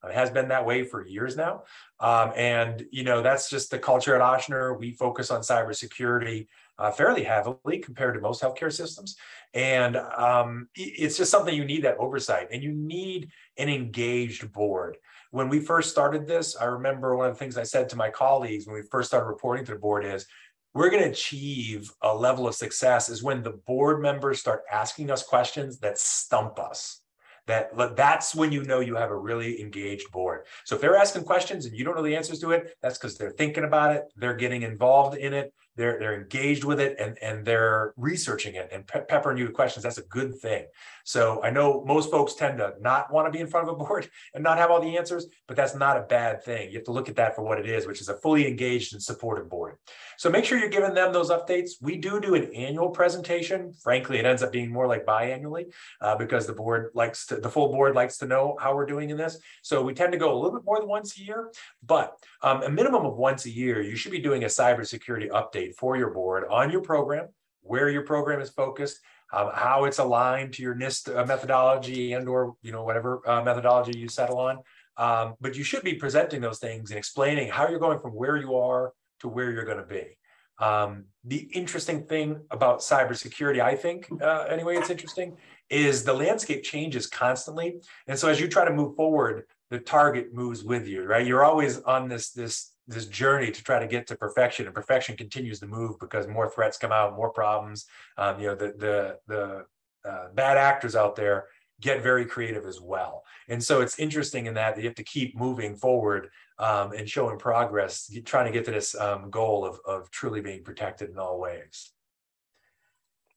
It 0.04 0.14
has 0.14 0.30
been 0.30 0.48
that 0.48 0.64
way 0.64 0.84
for 0.84 1.04
years 1.04 1.36
now. 1.36 1.64
Um, 1.98 2.32
and, 2.36 2.86
you 2.92 3.02
know, 3.02 3.20
that's 3.20 3.50
just 3.50 3.70
the 3.70 3.78
culture 3.78 4.14
at 4.14 4.20
Ochsner. 4.20 4.78
We 4.78 4.92
focus 4.92 5.30
on 5.30 5.40
cybersecurity 5.40 6.46
uh, 6.78 6.92
fairly 6.92 7.24
heavily 7.24 7.78
compared 7.78 8.14
to 8.14 8.20
most 8.20 8.40
healthcare 8.40 8.72
systems. 8.72 9.16
And 9.54 9.96
um, 9.96 10.68
it's 10.76 11.16
just 11.16 11.32
something 11.32 11.54
you 11.54 11.64
need 11.64 11.82
that 11.82 11.98
oversight 11.98 12.48
and 12.52 12.62
you 12.62 12.72
need 12.72 13.30
an 13.56 13.68
engaged 13.68 14.52
board. 14.52 14.96
When 15.30 15.48
we 15.48 15.60
first 15.60 15.90
started 15.90 16.26
this, 16.26 16.56
I 16.56 16.64
remember 16.64 17.16
one 17.16 17.28
of 17.28 17.34
the 17.34 17.38
things 17.38 17.58
I 17.58 17.64
said 17.64 17.88
to 17.90 17.96
my 17.96 18.10
colleagues 18.10 18.66
when 18.66 18.74
we 18.74 18.82
first 18.82 19.08
started 19.08 19.26
reporting 19.26 19.64
to 19.66 19.72
the 19.72 19.78
board 19.78 20.04
is, 20.04 20.26
we're 20.74 20.90
going 20.90 21.02
to 21.02 21.10
achieve 21.10 21.90
a 22.02 22.14
level 22.14 22.46
of 22.46 22.54
success 22.54 23.08
is 23.08 23.22
when 23.22 23.42
the 23.42 23.58
board 23.66 24.00
members 24.00 24.38
start 24.38 24.62
asking 24.70 25.10
us 25.10 25.22
questions 25.22 25.78
that 25.80 25.98
stump 25.98 26.58
us. 26.58 27.00
That 27.46 27.96
that's 27.96 28.34
when 28.34 28.52
you 28.52 28.62
know 28.64 28.80
you 28.80 28.94
have 28.94 29.10
a 29.10 29.16
really 29.16 29.60
engaged 29.62 30.12
board. 30.12 30.44
So 30.64 30.74
if 30.74 30.82
they're 30.82 30.96
asking 30.96 31.24
questions 31.24 31.64
and 31.64 31.74
you 31.74 31.82
don't 31.82 31.96
know 31.96 32.02
the 32.02 32.14
answers 32.14 32.40
to 32.40 32.50
it 32.50 32.76
that's 32.82 32.98
because 32.98 33.16
they're 33.16 33.30
thinking 33.30 33.64
about 33.64 33.96
it 33.96 34.04
they're 34.16 34.36
getting 34.36 34.62
involved 34.62 35.16
in 35.16 35.32
it 35.32 35.54
they're 35.74 35.98
they're 35.98 36.20
engaged 36.20 36.64
with 36.64 36.78
it 36.78 36.96
and 37.00 37.16
and 37.22 37.46
they're 37.46 37.94
researching 37.96 38.54
it 38.54 38.68
and 38.70 38.86
pe- 38.86 39.06
peppering 39.06 39.38
you 39.38 39.44
with 39.44 39.54
questions. 39.54 39.82
That's 39.82 39.96
a 39.96 40.02
good 40.02 40.38
thing 40.38 40.66
so 41.08 41.42
i 41.42 41.50
know 41.50 41.82
most 41.86 42.10
folks 42.10 42.34
tend 42.34 42.58
to 42.58 42.74
not 42.80 43.12
want 43.12 43.26
to 43.26 43.36
be 43.36 43.40
in 43.40 43.46
front 43.46 43.68
of 43.68 43.74
a 43.74 43.78
board 43.84 44.08
and 44.34 44.44
not 44.44 44.58
have 44.58 44.70
all 44.70 44.80
the 44.80 44.96
answers 44.96 45.26
but 45.46 45.56
that's 45.56 45.74
not 45.74 45.96
a 45.96 46.02
bad 46.02 46.42
thing. 46.44 46.70
You 46.70 46.76
have 46.78 46.84
to 46.84 46.92
look 46.92 47.08
at 47.08 47.16
that 47.16 47.34
for 47.34 47.42
what 47.42 47.58
it 47.58 47.66
is 47.66 47.86
which 47.86 48.00
is 48.00 48.08
a 48.08 48.16
fully 48.16 48.46
engaged 48.46 48.92
and 48.92 49.02
supportive 49.02 49.48
board. 49.48 49.76
So 50.18 50.28
make 50.28 50.44
sure 50.44 50.58
you're 50.58 50.68
giving 50.68 50.94
them 50.94 51.12
those 51.12 51.30
updates. 51.30 51.72
We 51.80 51.96
do 51.96 52.20
do 52.20 52.34
an 52.34 52.52
annual 52.54 52.90
presentation. 52.90 53.72
Frankly 53.82 54.18
it 54.18 54.26
ends 54.26 54.42
up 54.42 54.52
being 54.52 54.70
more 54.70 54.86
like 54.86 55.06
biannually 55.06 55.72
uh, 56.00 56.16
because 56.16 56.46
the 56.46 56.52
board 56.52 56.90
likes 56.94 57.26
to 57.26 57.36
the 57.36 57.50
full 57.50 57.68
board 57.70 57.94
likes 57.94 58.18
to 58.18 58.26
know 58.26 58.56
how 58.60 58.74
we're 58.74 58.86
doing 58.86 59.10
in 59.10 59.16
this. 59.16 59.38
So 59.62 59.82
we 59.82 59.94
tend 59.94 60.12
to 60.12 60.18
go 60.18 60.32
a 60.32 60.36
little 60.36 60.58
bit 60.58 60.64
more 60.64 60.78
than 60.78 60.88
once 60.88 61.18
a 61.18 61.22
year 61.22 61.50
but 61.82 62.14
um, 62.42 62.62
a 62.62 62.70
minimum 62.70 63.06
of 63.06 63.16
once 63.16 63.46
a 63.46 63.50
year 63.50 63.80
you 63.80 63.96
should 63.96 64.12
be 64.12 64.20
doing 64.20 64.44
a 64.44 64.46
cybersecurity 64.46 65.30
update 65.30 65.48
update 65.48 65.74
for 65.74 65.96
your 65.96 66.10
board 66.10 66.44
on 66.50 66.70
your 66.70 66.80
program, 66.80 67.28
where 67.62 67.88
your 67.88 68.02
program 68.02 68.40
is 68.40 68.50
focused, 68.50 69.00
um, 69.32 69.50
how 69.54 69.84
it's 69.84 69.98
aligned 69.98 70.54
to 70.54 70.62
your 70.62 70.74
NIST 70.74 71.14
uh, 71.14 71.24
methodology 71.26 72.12
and 72.12 72.28
or 72.28 72.54
you 72.62 72.72
know 72.72 72.84
whatever 72.84 73.20
uh, 73.28 73.42
methodology 73.42 73.98
you 73.98 74.08
settle 74.08 74.38
on. 74.38 74.58
Um, 74.96 75.34
but 75.40 75.56
you 75.56 75.62
should 75.62 75.84
be 75.84 75.94
presenting 75.94 76.40
those 76.40 76.58
things 76.58 76.90
and 76.90 76.98
explaining 76.98 77.48
how 77.48 77.68
you're 77.68 77.78
going 77.78 78.00
from 78.00 78.12
where 78.12 78.36
you 78.36 78.56
are 78.56 78.92
to 79.20 79.28
where 79.28 79.52
you're 79.52 79.64
going 79.64 79.78
to 79.78 79.84
be. 79.84 80.16
Um, 80.60 81.04
the 81.24 81.48
interesting 81.54 82.04
thing 82.04 82.40
about 82.50 82.80
cybersecurity, 82.80 83.60
I 83.60 83.76
think, 83.76 84.08
uh, 84.20 84.46
anyway, 84.48 84.76
it's 84.76 84.90
interesting, 84.90 85.36
is 85.70 86.02
the 86.02 86.12
landscape 86.12 86.64
changes 86.64 87.06
constantly. 87.06 87.76
And 88.08 88.18
so 88.18 88.28
as 88.28 88.40
you 88.40 88.48
try 88.48 88.64
to 88.64 88.72
move 88.72 88.96
forward, 88.96 89.44
the 89.70 89.78
target 89.78 90.34
moves 90.34 90.64
with 90.64 90.88
you, 90.88 91.04
right? 91.04 91.26
You're 91.26 91.44
always 91.44 91.80
on 91.82 92.08
this 92.08 92.30
this 92.30 92.72
this 92.88 93.06
journey 93.06 93.50
to 93.52 93.62
try 93.62 93.78
to 93.78 93.86
get 93.86 94.06
to 94.06 94.16
perfection 94.16 94.66
and 94.66 94.74
perfection 94.74 95.16
continues 95.16 95.60
to 95.60 95.66
move 95.66 95.98
because 96.00 96.26
more 96.26 96.50
threats 96.50 96.78
come 96.78 96.90
out 96.90 97.14
more 97.14 97.30
problems 97.30 97.86
um, 98.16 98.40
you 98.40 98.46
know 98.46 98.54
the 98.54 98.72
the 98.78 99.18
the 99.28 99.64
uh, 100.08 100.28
bad 100.34 100.56
actors 100.56 100.96
out 100.96 101.14
there 101.14 101.46
get 101.80 102.02
very 102.02 102.24
creative 102.24 102.64
as 102.64 102.80
well 102.80 103.22
and 103.48 103.62
so 103.62 103.80
it's 103.80 103.98
interesting 103.98 104.46
in 104.46 104.54
that 104.54 104.76
you 104.76 104.84
have 104.84 104.94
to 104.94 105.04
keep 105.04 105.36
moving 105.36 105.76
forward 105.76 106.28
um, 106.58 106.92
and 106.92 107.08
showing 107.08 107.38
progress 107.38 108.10
trying 108.24 108.46
to 108.46 108.52
get 108.52 108.64
to 108.64 108.70
this 108.70 108.94
um, 108.96 109.30
goal 109.30 109.64
of, 109.64 109.78
of 109.86 110.10
truly 110.10 110.40
being 110.40 110.64
protected 110.64 111.10
in 111.10 111.18
all 111.18 111.38
ways 111.38 111.92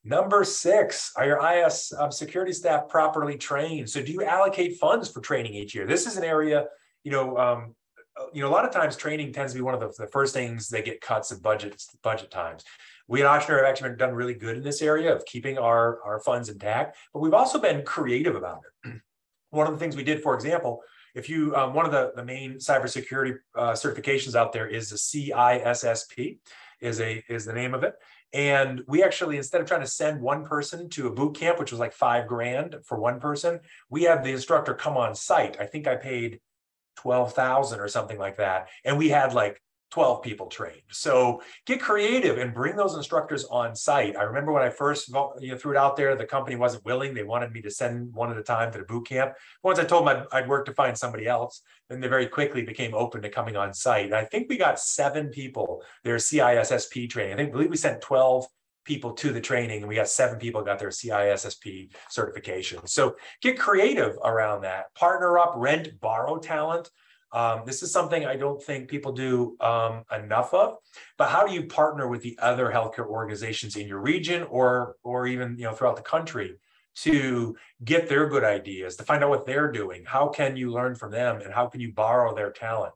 Number 0.03 0.43
six, 0.43 1.11
are 1.15 1.27
your 1.27 1.47
IS 1.47 1.93
um, 1.95 2.11
security 2.11 2.53
staff 2.53 2.87
properly 2.87 3.37
trained? 3.37 3.87
So 3.87 4.01
do 4.01 4.11
you 4.11 4.23
allocate 4.23 4.79
funds 4.79 5.07
for 5.07 5.21
training 5.21 5.53
each 5.53 5.75
year? 5.75 5.85
This 5.85 6.07
is 6.07 6.17
an 6.17 6.23
area, 6.23 6.65
you 7.03 7.11
know, 7.11 7.37
um, 7.37 7.75
you 8.33 8.41
know, 8.41 8.49
a 8.49 8.51
lot 8.51 8.65
of 8.65 8.71
times 8.71 8.95
training 8.95 9.33
tends 9.33 9.53
to 9.53 9.59
be 9.59 9.63
one 9.63 9.73
of 9.73 9.79
the, 9.79 9.93
the 9.97 10.07
first 10.07 10.33
things 10.33 10.67
that 10.69 10.85
get 10.85 11.01
cuts 11.01 11.31
at 11.31 11.41
budget 11.41 11.81
budget 12.03 12.31
times. 12.31 12.63
We 13.07 13.23
at 13.23 13.27
Ochsner 13.27 13.57
have 13.57 13.65
actually 13.65 13.89
been 13.89 13.97
done 13.97 14.13
really 14.13 14.33
good 14.33 14.57
in 14.57 14.63
this 14.63 14.81
area 14.81 15.13
of 15.13 15.25
keeping 15.25 15.57
our, 15.57 16.01
our 16.03 16.19
funds 16.19 16.49
intact, 16.49 16.97
but 17.13 17.19
we've 17.19 17.33
also 17.33 17.59
been 17.59 17.83
creative 17.83 18.35
about 18.35 18.61
it. 18.85 19.01
one 19.49 19.67
of 19.67 19.73
the 19.73 19.79
things 19.79 19.95
we 19.95 20.03
did, 20.03 20.23
for 20.23 20.33
example, 20.33 20.81
if 21.13 21.27
you, 21.29 21.53
um, 21.55 21.73
one 21.73 21.85
of 21.85 21.91
the, 21.91 22.13
the 22.15 22.23
main 22.23 22.53
cybersecurity 22.55 23.35
uh, 23.55 23.71
certifications 23.71 24.35
out 24.35 24.53
there 24.53 24.67
is 24.67 24.89
the 24.89 24.95
CISSP, 24.95 26.37
is 26.79 26.99
a 26.99 27.23
is 27.29 27.45
the 27.45 27.53
name 27.53 27.73
of 27.73 27.83
it. 27.83 27.95
And 28.33 28.81
we 28.87 29.03
actually, 29.03 29.37
instead 29.37 29.61
of 29.61 29.67
trying 29.67 29.81
to 29.81 29.87
send 29.87 30.21
one 30.21 30.45
person 30.45 30.89
to 30.91 31.07
a 31.07 31.11
boot 31.11 31.35
camp, 31.35 31.59
which 31.59 31.71
was 31.71 31.79
like 31.79 31.93
five 31.93 32.27
grand 32.27 32.77
for 32.85 32.97
one 32.97 33.19
person, 33.19 33.59
we 33.89 34.03
have 34.03 34.23
the 34.23 34.31
instructor 34.31 34.73
come 34.73 34.95
on 34.95 35.13
site. 35.15 35.59
I 35.59 35.65
think 35.65 35.85
I 35.85 35.95
paid 35.95 36.39
12,000 36.97 37.79
or 37.79 37.87
something 37.87 38.17
like 38.17 38.37
that. 38.37 38.67
And 38.85 38.97
we 38.97 39.09
had 39.09 39.33
like 39.33 39.61
12 39.91 40.21
people 40.21 40.47
trained. 40.47 40.81
So 40.91 41.41
get 41.65 41.81
creative 41.81 42.37
and 42.37 42.53
bring 42.53 42.75
those 42.75 42.95
instructors 42.95 43.43
on 43.45 43.75
site. 43.75 44.15
I 44.15 44.23
remember 44.23 44.53
when 44.53 44.63
I 44.63 44.69
first 44.69 45.09
you 45.09 45.51
know, 45.51 45.57
threw 45.57 45.73
it 45.73 45.77
out 45.77 45.97
there, 45.97 46.15
the 46.15 46.25
company 46.25 46.55
wasn't 46.55 46.85
willing. 46.85 47.13
They 47.13 47.23
wanted 47.23 47.51
me 47.51 47.61
to 47.63 47.69
send 47.69 48.13
one 48.13 48.31
at 48.31 48.37
a 48.37 48.43
time 48.43 48.71
to 48.71 48.77
the 48.77 48.85
boot 48.85 49.07
camp. 49.07 49.33
Once 49.63 49.79
I 49.79 49.83
told 49.83 50.07
them 50.07 50.25
I'd, 50.31 50.43
I'd 50.43 50.49
work 50.49 50.65
to 50.67 50.73
find 50.73 50.97
somebody 50.97 51.27
else, 51.27 51.61
then 51.89 51.99
they 51.99 52.07
very 52.07 52.27
quickly 52.27 52.61
became 52.61 52.93
open 52.95 53.21
to 53.21 53.29
coming 53.29 53.57
on 53.57 53.73
site. 53.73 54.05
And 54.05 54.15
I 54.15 54.23
think 54.23 54.47
we 54.49 54.57
got 54.57 54.79
seven 54.79 55.29
people 55.29 55.83
their 56.05 56.17
CISSP 56.17 57.09
training. 57.09 57.33
I 57.33 57.37
think 57.37 57.49
I 57.49 57.51
believe 57.51 57.69
we 57.69 57.77
sent 57.77 58.01
12 58.01 58.45
people 58.83 59.13
to 59.13 59.31
the 59.31 59.41
training 59.41 59.79
and 59.79 59.87
we 59.87 59.95
got 59.95 60.07
seven 60.07 60.39
people 60.39 60.63
got 60.63 60.79
their 60.79 60.89
CISSP 60.89 61.91
certification. 62.09 62.85
So 62.87 63.15
get 63.41 63.59
creative 63.59 64.17
around 64.23 64.61
that. 64.61 64.93
Partner 64.95 65.37
up, 65.37 65.53
rent, 65.55 65.99
borrow 65.99 66.37
talent. 66.37 66.89
Um, 67.33 67.61
this 67.65 67.81
is 67.81 67.93
something 67.93 68.25
I 68.25 68.35
don't 68.35 68.61
think 68.61 68.89
people 68.89 69.13
do 69.13 69.55
um, 69.61 70.03
enough 70.13 70.53
of. 70.53 70.75
But 71.17 71.29
how 71.29 71.45
do 71.45 71.53
you 71.53 71.63
partner 71.63 72.07
with 72.07 72.21
the 72.21 72.37
other 72.41 72.69
healthcare 72.69 73.07
organizations 73.07 73.75
in 73.75 73.87
your 73.87 73.99
region 73.99 74.43
or 74.43 74.97
or 75.03 75.27
even 75.27 75.55
you 75.57 75.63
know 75.63 75.73
throughout 75.73 75.95
the 75.95 76.01
country 76.01 76.57
to 76.93 77.55
get 77.85 78.09
their 78.09 78.27
good 78.27 78.43
ideas, 78.43 78.97
to 78.97 79.03
find 79.03 79.23
out 79.23 79.29
what 79.29 79.45
they're 79.45 79.71
doing? 79.71 80.03
How 80.05 80.27
can 80.27 80.57
you 80.57 80.71
learn 80.71 80.95
from 80.95 81.11
them 81.11 81.39
and 81.39 81.53
how 81.53 81.67
can 81.67 81.79
you 81.79 81.93
borrow 81.93 82.35
their 82.35 82.51
talent? 82.51 82.93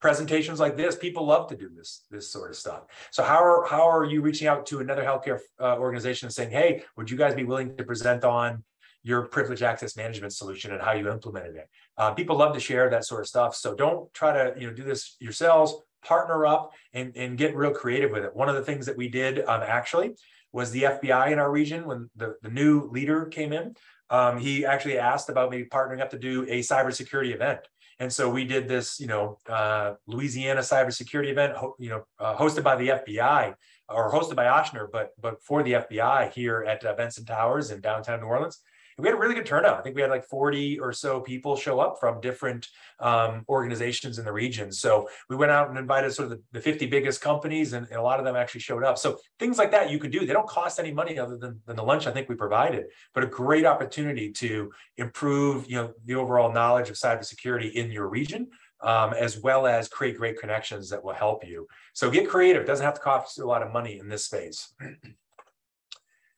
Presentations 0.00 0.60
like 0.60 0.76
this, 0.76 0.96
people 0.96 1.26
love 1.26 1.48
to 1.48 1.56
do 1.56 1.68
this 1.74 2.04
this 2.10 2.30
sort 2.30 2.50
of 2.50 2.56
stuff. 2.56 2.82
So 3.10 3.22
how 3.22 3.42
are 3.42 3.66
how 3.66 3.88
are 3.88 4.04
you 4.04 4.22
reaching 4.22 4.48
out 4.48 4.66
to 4.66 4.80
another 4.80 5.02
healthcare 5.02 5.38
uh, 5.60 5.76
organization 5.78 6.26
and 6.26 6.34
saying, 6.34 6.50
hey, 6.50 6.82
would 6.96 7.10
you 7.10 7.16
guys 7.16 7.34
be 7.34 7.44
willing 7.44 7.76
to 7.76 7.84
present 7.84 8.24
on 8.24 8.64
your 9.02 9.22
privilege 9.22 9.62
access 9.62 9.96
management 9.96 10.32
solution 10.32 10.72
and 10.72 10.82
how 10.82 10.92
you 10.92 11.10
implemented 11.10 11.56
it? 11.56 11.68
Uh, 11.96 12.12
people 12.12 12.36
love 12.36 12.54
to 12.54 12.60
share 12.60 12.90
that 12.90 13.04
sort 13.04 13.20
of 13.20 13.26
stuff. 13.26 13.54
So 13.54 13.74
don't 13.74 14.12
try 14.12 14.32
to 14.32 14.60
you 14.60 14.66
know 14.66 14.74
do 14.74 14.84
this 14.84 15.16
yourselves. 15.20 15.74
Partner 16.04 16.46
up 16.46 16.70
and, 16.92 17.16
and 17.16 17.36
get 17.36 17.56
real 17.56 17.72
creative 17.72 18.12
with 18.12 18.22
it. 18.22 18.36
One 18.36 18.48
of 18.48 18.54
the 18.54 18.62
things 18.62 18.86
that 18.86 18.96
we 18.96 19.08
did 19.08 19.40
um, 19.40 19.62
actually 19.66 20.14
was 20.52 20.70
the 20.70 20.84
FBI 20.84 21.32
in 21.32 21.38
our 21.38 21.50
region 21.50 21.84
when 21.84 22.08
the, 22.14 22.36
the 22.42 22.48
new 22.48 22.88
leader 22.90 23.26
came 23.26 23.52
in. 23.52 23.74
Um, 24.10 24.38
he 24.38 24.64
actually 24.64 24.98
asked 24.98 25.28
about 25.28 25.50
maybe 25.50 25.68
partnering 25.68 26.00
up 26.00 26.10
to 26.10 26.18
do 26.18 26.42
a 26.44 26.60
cybersecurity 26.60 27.34
event. 27.34 27.60
And 27.98 28.12
so 28.12 28.28
we 28.28 28.44
did 28.44 28.68
this, 28.68 29.00
you 29.00 29.06
know, 29.06 29.38
uh, 29.48 29.94
Louisiana 30.06 30.60
cybersecurity 30.60 31.30
event, 31.30 31.54
you 31.78 31.88
know, 31.88 32.04
uh, 32.18 32.36
hosted 32.36 32.62
by 32.62 32.76
the 32.76 32.88
FBI 32.88 33.54
or 33.88 34.12
hosted 34.12 34.36
by 34.36 34.44
Ochsner, 34.44 34.86
but 34.92 35.12
but 35.20 35.42
for 35.42 35.62
the 35.62 35.72
FBI 35.72 36.32
here 36.32 36.64
at 36.68 36.84
uh, 36.84 36.94
Benson 36.94 37.24
Towers 37.24 37.70
in 37.70 37.80
downtown 37.80 38.20
New 38.20 38.26
Orleans 38.26 38.60
we 38.98 39.08
had 39.08 39.14
a 39.14 39.18
really 39.18 39.34
good 39.34 39.44
turnout. 39.44 39.78
I 39.78 39.82
think 39.82 39.94
we 39.94 40.00
had 40.00 40.10
like 40.10 40.24
40 40.24 40.80
or 40.80 40.92
so 40.92 41.20
people 41.20 41.54
show 41.54 41.80
up 41.80 41.98
from 42.00 42.20
different 42.20 42.68
um, 42.98 43.44
organizations 43.48 44.18
in 44.18 44.24
the 44.24 44.32
region. 44.32 44.72
So 44.72 45.08
we 45.28 45.36
went 45.36 45.52
out 45.52 45.68
and 45.68 45.78
invited 45.78 46.12
sort 46.14 46.32
of 46.32 46.38
the, 46.38 46.42
the 46.52 46.60
50 46.60 46.86
biggest 46.86 47.20
companies, 47.20 47.74
and, 47.74 47.86
and, 47.88 47.98
a 47.98 48.02
lot 48.02 48.18
of 48.18 48.24
them 48.24 48.36
actually 48.36 48.62
showed 48.62 48.84
up. 48.84 48.96
So 48.96 49.18
things 49.38 49.58
like 49.58 49.70
that 49.72 49.90
you 49.90 49.98
can 49.98 50.10
do. 50.10 50.24
They 50.24 50.32
don't 50.32 50.48
cost 50.48 50.78
any 50.78 50.92
money 50.92 51.18
other 51.18 51.36
than, 51.36 51.60
than 51.66 51.76
the 51.76 51.82
lunch 51.82 52.06
I 52.06 52.10
think 52.10 52.28
we 52.28 52.36
provided, 52.36 52.86
but 53.12 53.22
a 53.22 53.26
great 53.26 53.66
opportunity 53.66 54.32
to 54.32 54.70
improve 54.96 55.68
you 55.68 55.76
know 55.76 55.92
the 56.06 56.14
overall 56.14 56.52
knowledge 56.52 56.88
of 56.88 56.96
cybersecurity 56.96 57.72
in 57.72 57.90
your 57.90 58.08
region. 58.08 58.48
Um, 58.82 59.14
as 59.14 59.40
well 59.40 59.66
as 59.66 59.88
create 59.88 60.18
great 60.18 60.38
connections 60.38 60.90
that 60.90 61.02
will 61.02 61.14
help 61.14 61.46
you. 61.46 61.66
So 61.94 62.10
get 62.10 62.28
creative. 62.28 62.60
It 62.60 62.66
doesn't 62.66 62.84
have 62.84 62.94
to 62.94 63.00
cost 63.00 63.38
you 63.38 63.44
a 63.44 63.46
lot 63.46 63.62
of 63.62 63.72
money 63.72 63.98
in 63.98 64.06
this 64.06 64.26
space. 64.26 64.74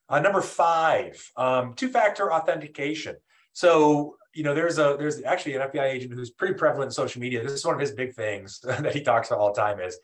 Uh, 0.09 0.19
number 0.19 0.41
five, 0.41 1.31
um, 1.37 1.73
two-factor 1.75 2.33
authentication. 2.33 3.15
So 3.53 4.15
you 4.33 4.43
know, 4.43 4.53
there's 4.53 4.77
a 4.77 4.95
there's 4.97 5.23
actually 5.23 5.55
an 5.55 5.61
FBI 5.61 5.83
agent 5.83 6.13
who's 6.13 6.29
pretty 6.29 6.53
prevalent 6.53 6.89
in 6.89 6.91
social 6.91 7.21
media. 7.21 7.43
This 7.43 7.51
is 7.51 7.65
one 7.65 7.75
of 7.75 7.81
his 7.81 7.91
big 7.91 8.13
things 8.13 8.59
that 8.63 8.93
he 8.93 9.01
talks 9.01 9.29
about 9.29 9.39
all 9.39 9.53
the 9.53 9.59
time 9.59 9.79
is 9.79 9.99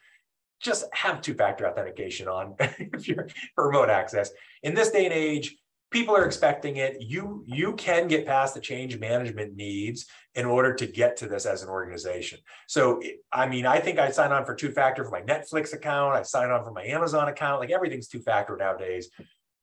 just 0.61 0.85
have 0.93 1.21
two-factor 1.21 1.67
authentication 1.67 2.27
on 2.27 2.55
if 2.59 3.07
you're 3.07 3.27
for 3.53 3.67
remote 3.67 3.89
access. 3.89 4.31
In 4.63 4.73
this 4.73 4.89
day 4.89 5.05
and 5.05 5.13
age, 5.13 5.55
people 5.91 6.15
are 6.15 6.25
expecting 6.25 6.77
it. 6.77 7.01
You 7.01 7.43
you 7.45 7.73
can 7.73 8.07
get 8.07 8.25
past 8.25 8.55
the 8.55 8.61
change 8.61 8.97
management 8.97 9.55
needs 9.55 10.07
in 10.33 10.45
order 10.45 10.73
to 10.73 10.87
get 10.87 11.17
to 11.17 11.27
this 11.27 11.45
as 11.45 11.61
an 11.61 11.69
organization. 11.69 12.39
So 12.67 13.01
I 13.31 13.47
mean, 13.47 13.65
I 13.65 13.79
think 13.79 13.99
I 13.99 14.09
sign 14.09 14.31
on 14.31 14.43
for 14.43 14.55
two-factor 14.55 15.03
for 15.03 15.11
my 15.11 15.21
Netflix 15.21 15.73
account. 15.73 16.15
I 16.15 16.23
sign 16.23 16.49
on 16.49 16.63
for 16.63 16.71
my 16.71 16.83
Amazon 16.83 17.27
account. 17.27 17.59
Like 17.59 17.71
everything's 17.71 18.07
two-factor 18.07 18.57
nowadays 18.57 19.09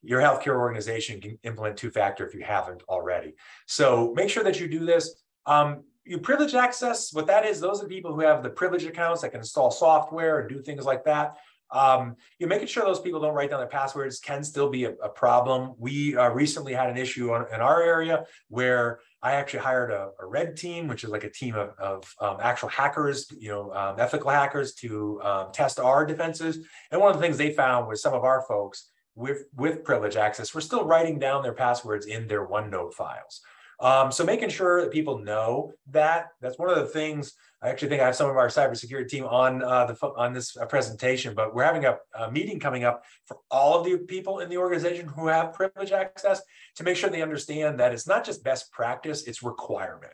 your 0.02 0.21
healthcare 0.21 0.56
organization 0.56 1.21
can 1.21 1.38
implement 1.44 1.76
two 1.76 1.90
factor 1.90 2.26
if 2.26 2.35
you 2.35 2.42
haven't 2.42 2.82
already. 2.88 3.35
So 3.66 4.12
make 4.16 4.30
sure 4.30 4.44
that 4.44 4.61
you 4.61 4.68
do 4.68 4.85
this. 4.85 5.23
Um, 5.47 5.85
you 6.04 6.18
privilege 6.18 6.54
access, 6.54 7.12
what 7.12 7.26
that 7.28 7.47
is, 7.47 7.61
those 7.61 7.82
are 7.82 7.87
people 7.87 8.12
who 8.12 8.21
have 8.21 8.42
the 8.42 8.50
privilege 8.50 8.85
accounts 8.85 9.23
that 9.23 9.30
can 9.30 9.40
install 9.40 9.71
software 9.71 10.40
and 10.40 10.49
do 10.49 10.61
things 10.61 10.85
like 10.85 11.04
that. 11.04 11.37
Um, 11.73 12.16
you're 12.38 12.50
making 12.50 12.66
sure 12.66 12.85
those 12.85 13.00
people 13.00 13.21
don't 13.21 13.35
write 13.35 13.50
down 13.50 13.61
their 13.61 13.68
passwords 13.68 14.18
can 14.18 14.44
still 14.44 14.68
be 14.68 14.85
a, 14.85 14.90
a 15.02 15.09
problem. 15.09 15.75
We 15.78 16.16
uh, 16.16 16.28
recently 16.28 16.75
had 16.75 16.90
an 16.90 16.99
issue 16.99 17.32
on, 17.32 17.47
in 17.52 17.61
our 17.61 17.82
area 17.82 18.25
where 18.49 19.00
I 19.23 19.32
actually 19.32 19.61
hired 19.61 19.90
a, 19.90 20.11
a, 20.21 20.26
red 20.26 20.56
team, 20.56 20.87
which 20.87 21.02
is 21.02 21.09
like 21.09 21.25
a 21.25 21.30
team 21.30 21.54
of, 21.54 21.71
of 21.78 22.14
um, 22.21 22.38
actual 22.42 22.68
hackers, 22.68 23.26
you 23.38 23.49
know, 23.49 23.73
um, 23.73 23.99
ethical 23.99 24.30
hackers 24.30 24.75
to 24.75 25.23
um, 25.23 25.52
test 25.52 25.80
our 25.80 26.04
defenses. 26.04 26.59
And 26.90 27.00
one 27.00 27.11
of 27.11 27.16
the 27.16 27.23
things 27.23 27.38
they 27.38 27.52
found 27.52 27.88
was 27.88 28.02
some 28.02 28.12
of 28.12 28.23
our 28.23 28.42
folks 28.42 28.90
with, 29.14 29.45
with 29.54 29.85
privilege 29.85 30.16
access, 30.16 30.54
we're 30.54 30.61
still 30.61 30.85
writing 30.85 31.19
down 31.19 31.42
their 31.42 31.52
passwords 31.52 32.07
in 32.07 32.26
their 32.26 32.47
OneNote 32.47 32.95
files. 32.95 33.40
Um, 33.81 34.12
so 34.12 34.25
making 34.25 34.50
sure 34.50 34.81
that 34.81 34.92
people 34.92 35.19
know 35.19 35.73
that, 35.90 36.28
that's 36.40 36.59
one 36.59 36.71
of 36.71 36.76
the 36.76 36.87
things, 36.87 37.35
I 37.62 37.69
actually 37.69 37.88
think 37.88 38.00
I 38.00 38.07
have 38.07 38.16
some 38.16 38.31
of 38.31 38.37
our 38.37 38.49
cybersecurity 38.49 39.09
team 39.09 39.25
on 39.25 39.62
uh, 39.62 39.87
the 39.87 39.95
on 40.16 40.33
this 40.33 40.57
uh, 40.57 40.66
presentation, 40.66 41.35
but 41.35 41.54
we're 41.54 41.64
having 41.64 41.85
a, 41.85 41.97
a, 42.19 42.31
meeting 42.31 42.59
coming 42.59 42.85
up 42.85 43.04
for 43.25 43.38
all 43.50 43.78
of 43.78 43.85
the 43.85 43.99
people 43.99 44.40
in 44.40 44.49
the 44.49 44.57
organization 44.57 45.07
who 45.07 45.28
have 45.28 45.52
privilege 45.52 45.92
access 45.92 46.42
to 46.76 46.85
make 46.85 46.97
sure 46.97 47.11
they 47.11 47.23
understand 47.23 47.78
that 47.78 47.92
it's 47.92 48.07
not 48.07 48.25
just 48.25 48.42
best 48.42 48.71
practice, 48.73 49.25
it's 49.25 49.42
requirement. 49.42 50.12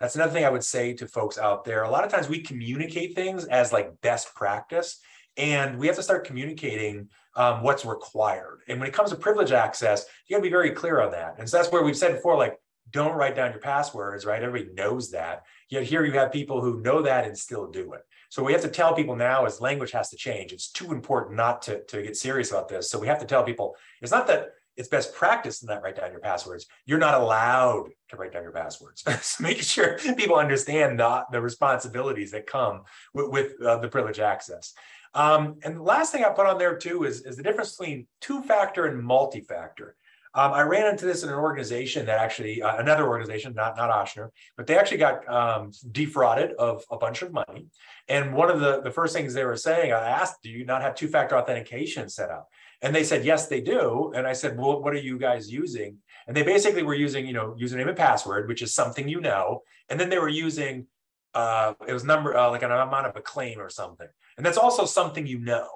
That's 0.00 0.14
another 0.14 0.32
thing 0.32 0.44
I 0.44 0.50
would 0.50 0.64
say 0.64 0.92
to 0.94 1.06
folks 1.06 1.38
out 1.38 1.64
there. 1.64 1.82
A 1.82 1.90
lot 1.90 2.04
of 2.04 2.10
times 2.10 2.28
we 2.28 2.40
communicate 2.40 3.14
things 3.14 3.44
as 3.46 3.72
like 3.72 4.00
best 4.00 4.34
practice, 4.34 5.00
and 5.36 5.78
we 5.78 5.86
have 5.86 5.96
to 5.96 6.02
start 6.02 6.24
communicating 6.24 7.08
um, 7.38 7.62
what's 7.62 7.84
required. 7.84 8.60
And 8.68 8.78
when 8.78 8.88
it 8.88 8.92
comes 8.92 9.10
to 9.10 9.16
privilege 9.16 9.52
access, 9.52 10.04
you 10.26 10.34
got 10.34 10.40
to 10.40 10.42
be 10.42 10.50
very 10.50 10.72
clear 10.72 11.00
on 11.00 11.12
that. 11.12 11.36
And 11.38 11.48
so 11.48 11.56
that's 11.56 11.70
where 11.70 11.84
we've 11.84 11.96
said 11.96 12.14
before, 12.14 12.36
like, 12.36 12.58
don't 12.90 13.14
write 13.14 13.36
down 13.36 13.52
your 13.52 13.60
passwords, 13.60 14.26
right? 14.26 14.42
Everybody 14.42 14.74
knows 14.74 15.10
that. 15.12 15.44
Yet 15.70 15.84
here 15.84 16.04
you 16.04 16.12
have 16.12 16.32
people 16.32 16.60
who 16.60 16.80
know 16.80 17.02
that 17.02 17.26
and 17.26 17.38
still 17.38 17.70
do 17.70 17.92
it. 17.92 18.00
So 18.30 18.42
we 18.42 18.52
have 18.52 18.62
to 18.62 18.68
tell 18.68 18.94
people 18.94 19.14
now 19.14 19.44
as 19.44 19.60
language 19.60 19.92
has 19.92 20.10
to 20.10 20.16
change. 20.16 20.52
It's 20.52 20.70
too 20.70 20.92
important 20.92 21.36
not 21.36 21.62
to, 21.62 21.84
to 21.84 22.02
get 22.02 22.16
serious 22.16 22.50
about 22.50 22.68
this. 22.68 22.90
So 22.90 22.98
we 22.98 23.06
have 23.06 23.20
to 23.20 23.26
tell 23.26 23.44
people 23.44 23.76
it's 24.00 24.12
not 24.12 24.26
that 24.26 24.50
it's 24.76 24.88
best 24.88 25.12
practice 25.14 25.58
to 25.60 25.66
not 25.66 25.82
write 25.82 25.96
down 25.96 26.12
your 26.12 26.20
passwords. 26.20 26.66
You're 26.86 26.98
not 26.98 27.20
allowed 27.20 27.90
to 28.10 28.16
write 28.16 28.32
down 28.32 28.44
your 28.44 28.52
passwords. 28.52 29.02
so 29.22 29.42
making 29.42 29.64
sure 29.64 29.98
people 30.16 30.36
understand 30.36 31.00
the, 31.00 31.24
the 31.32 31.40
responsibilities 31.40 32.30
that 32.30 32.46
come 32.46 32.82
with, 33.12 33.28
with 33.30 33.60
uh, 33.60 33.78
the 33.78 33.88
privilege 33.88 34.20
access. 34.20 34.72
Um, 35.14 35.56
and 35.64 35.76
the 35.76 35.82
last 35.82 36.12
thing 36.12 36.24
I 36.24 36.30
put 36.30 36.46
on 36.46 36.58
there 36.58 36.76
too 36.76 37.04
is, 37.04 37.22
is 37.22 37.36
the 37.36 37.42
difference 37.42 37.76
between 37.76 38.06
two-factor 38.20 38.86
and 38.86 39.02
multi-factor. 39.02 39.96
Um, 40.34 40.52
I 40.52 40.62
ran 40.62 40.86
into 40.86 41.06
this 41.06 41.22
in 41.22 41.30
an 41.30 41.34
organization 41.34 42.06
that 42.06 42.20
actually, 42.20 42.62
uh, 42.62 42.76
another 42.76 43.08
organization, 43.08 43.54
not 43.54 43.76
not 43.76 43.90
Ochsner, 43.90 44.28
but 44.56 44.66
they 44.66 44.76
actually 44.78 44.98
got 44.98 45.26
um, 45.28 45.72
defrauded 45.90 46.52
of 46.58 46.84
a 46.90 46.98
bunch 46.98 47.22
of 47.22 47.32
money. 47.32 47.66
And 48.08 48.34
one 48.34 48.50
of 48.50 48.60
the, 48.60 48.82
the 48.82 48.90
first 48.90 49.14
things 49.14 49.32
they 49.32 49.44
were 49.44 49.56
saying, 49.56 49.92
I 49.92 50.08
asked, 50.08 50.42
do 50.42 50.50
you 50.50 50.64
not 50.66 50.82
have 50.82 50.94
two-factor 50.94 51.36
authentication 51.36 52.08
set 52.10 52.30
up? 52.30 52.48
And 52.82 52.94
they 52.94 53.04
said, 53.04 53.24
yes, 53.24 53.48
they 53.48 53.62
do. 53.62 54.12
And 54.14 54.26
I 54.26 54.34
said, 54.34 54.56
well, 54.56 54.80
what 54.82 54.92
are 54.92 54.98
you 54.98 55.18
guys 55.18 55.50
using? 55.50 55.96
And 56.26 56.36
they 56.36 56.42
basically 56.42 56.82
were 56.82 56.94
using, 56.94 57.26
you 57.26 57.32
know, 57.32 57.56
username 57.58 57.88
and 57.88 57.96
password, 57.96 58.48
which 58.48 58.62
is 58.62 58.74
something 58.74 59.08
you 59.08 59.20
know. 59.20 59.62
And 59.88 59.98
then 59.98 60.10
they 60.10 60.18
were 60.18 60.28
using, 60.28 60.86
uh, 61.34 61.74
it 61.86 61.92
was 61.92 62.04
number, 62.04 62.36
uh, 62.36 62.50
like 62.50 62.62
an 62.62 62.70
amount 62.70 63.06
of 63.06 63.16
a 63.16 63.20
claim 63.20 63.60
or 63.60 63.68
something. 63.68 64.08
And 64.36 64.44
that's 64.46 64.58
also 64.58 64.84
something 64.84 65.26
you 65.26 65.38
know. 65.38 65.68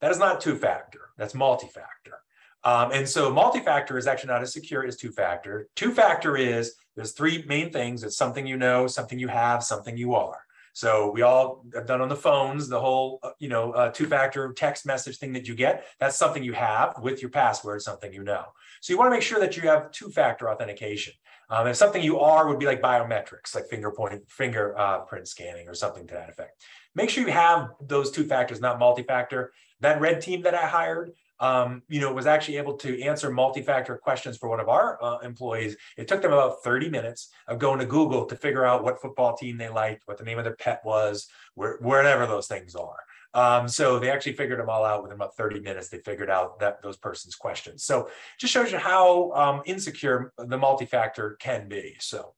That 0.00 0.10
is 0.10 0.18
not 0.18 0.40
two-factor, 0.40 1.10
that's 1.18 1.34
multi-factor. 1.34 2.18
Um, 2.64 2.92
and 2.92 3.08
so 3.08 3.32
multi-factor 3.32 3.96
is 3.96 4.06
actually 4.06 4.28
not 4.28 4.42
as 4.42 4.52
secure 4.52 4.84
as 4.84 4.96
two-factor. 4.96 5.68
Two-factor 5.76 6.36
is 6.36 6.74
there's 6.96 7.12
three 7.12 7.44
main 7.46 7.72
things. 7.72 8.02
It's 8.02 8.16
something 8.16 8.46
you 8.46 8.56
know, 8.56 8.86
something 8.86 9.18
you 9.18 9.28
have, 9.28 9.62
something 9.62 9.96
you 9.96 10.14
are. 10.14 10.38
So 10.72 11.10
we 11.10 11.22
all 11.22 11.64
have 11.74 11.86
done 11.86 12.00
on 12.00 12.08
the 12.08 12.16
phones 12.16 12.68
the 12.68 12.80
whole, 12.80 13.18
uh, 13.22 13.30
you 13.38 13.48
know, 13.48 13.72
uh, 13.72 13.90
two-factor 13.90 14.52
text 14.52 14.86
message 14.86 15.18
thing 15.18 15.32
that 15.32 15.48
you 15.48 15.54
get. 15.54 15.84
That's 15.98 16.16
something 16.16 16.42
you 16.42 16.52
have 16.52 16.94
with 17.02 17.22
your 17.22 17.30
password, 17.30 17.82
something 17.82 18.12
you 18.12 18.22
know. 18.22 18.44
So 18.80 18.92
you 18.92 18.98
want 18.98 19.08
to 19.08 19.16
make 19.16 19.22
sure 19.22 19.38
that 19.40 19.56
you 19.56 19.62
have 19.64 19.92
two-factor 19.92 20.50
authentication. 20.50 21.12
Um, 21.50 21.66
and 21.66 21.76
something 21.76 22.02
you 22.02 22.20
are 22.20 22.48
would 22.48 22.58
be 22.58 22.66
like 22.66 22.80
biometrics, 22.80 23.54
like 23.54 23.66
finger 23.66 23.90
point, 23.90 24.22
finger 24.30 24.78
uh, 24.78 25.00
print 25.00 25.26
scanning 25.26 25.68
or 25.68 25.74
something 25.74 26.06
to 26.06 26.14
that 26.14 26.30
effect. 26.30 26.62
Make 26.94 27.10
sure 27.10 27.24
you 27.24 27.32
have 27.32 27.70
those 27.80 28.10
two 28.10 28.24
factors, 28.24 28.60
not 28.60 28.78
multi-factor. 28.78 29.52
That 29.80 30.00
red 30.00 30.20
team 30.20 30.42
that 30.42 30.54
I 30.54 30.66
hired, 30.66 31.12
um, 31.40 31.82
you 31.88 32.00
know, 32.00 32.12
was 32.12 32.26
actually 32.26 32.58
able 32.58 32.76
to 32.78 33.02
answer 33.02 33.30
multi-factor 33.30 33.96
questions 33.96 34.36
for 34.36 34.48
one 34.48 34.60
of 34.60 34.68
our 34.68 35.02
uh, 35.02 35.18
employees. 35.18 35.76
It 35.96 36.06
took 36.06 36.22
them 36.22 36.32
about 36.32 36.62
30 36.62 36.88
minutes 36.88 37.30
of 37.48 37.58
going 37.58 37.80
to 37.80 37.86
Google 37.86 38.26
to 38.26 38.36
figure 38.36 38.64
out 38.64 38.84
what 38.84 39.00
football 39.00 39.36
team 39.36 39.58
they 39.58 39.68
liked, 39.68 40.02
what 40.06 40.18
the 40.18 40.24
name 40.24 40.38
of 40.38 40.44
their 40.44 40.56
pet 40.56 40.82
was, 40.84 41.28
where, 41.54 41.78
wherever 41.80 42.26
those 42.26 42.46
things 42.46 42.74
are. 42.76 42.98
Um, 43.32 43.68
so 43.68 43.98
they 43.98 44.10
actually 44.10 44.32
figured 44.32 44.58
them 44.58 44.68
all 44.68 44.84
out 44.84 45.02
within 45.02 45.14
about 45.14 45.36
30 45.36 45.60
minutes. 45.60 45.88
They 45.88 45.98
figured 45.98 46.30
out 46.30 46.58
that 46.60 46.82
those 46.82 46.96
person's 46.96 47.36
questions. 47.36 47.84
So 47.84 48.10
just 48.38 48.52
shows 48.52 48.72
you 48.72 48.78
how 48.78 49.32
um, 49.32 49.62
insecure 49.66 50.32
the 50.36 50.58
multi-factor 50.58 51.36
can 51.38 51.68
be. 51.68 51.96
So 52.00 52.34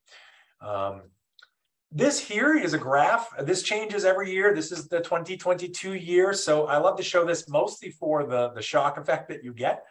um, 0.61 1.02
this 1.90 2.18
here 2.18 2.57
is 2.57 2.74
a 2.74 2.78
graph. 2.78 3.28
This 3.42 3.62
changes 3.62 4.05
every 4.05 4.33
year. 4.33 4.55
This 4.55 4.70
is 4.70 4.88
the 4.88 5.00
2022 5.00 5.94
year. 5.94 6.35
So 6.35 6.66
I 6.66 6.78
love 6.78 6.96
to 6.98 7.02
show 7.02 7.24
this 7.24 7.48
mostly 7.48 7.90
for 7.90 8.24
the, 8.24 8.50
the 8.50 8.62
shock 8.62 8.98
effect 8.98 9.28
that 9.28 9.42
you 9.42 9.52
get. 9.55 9.85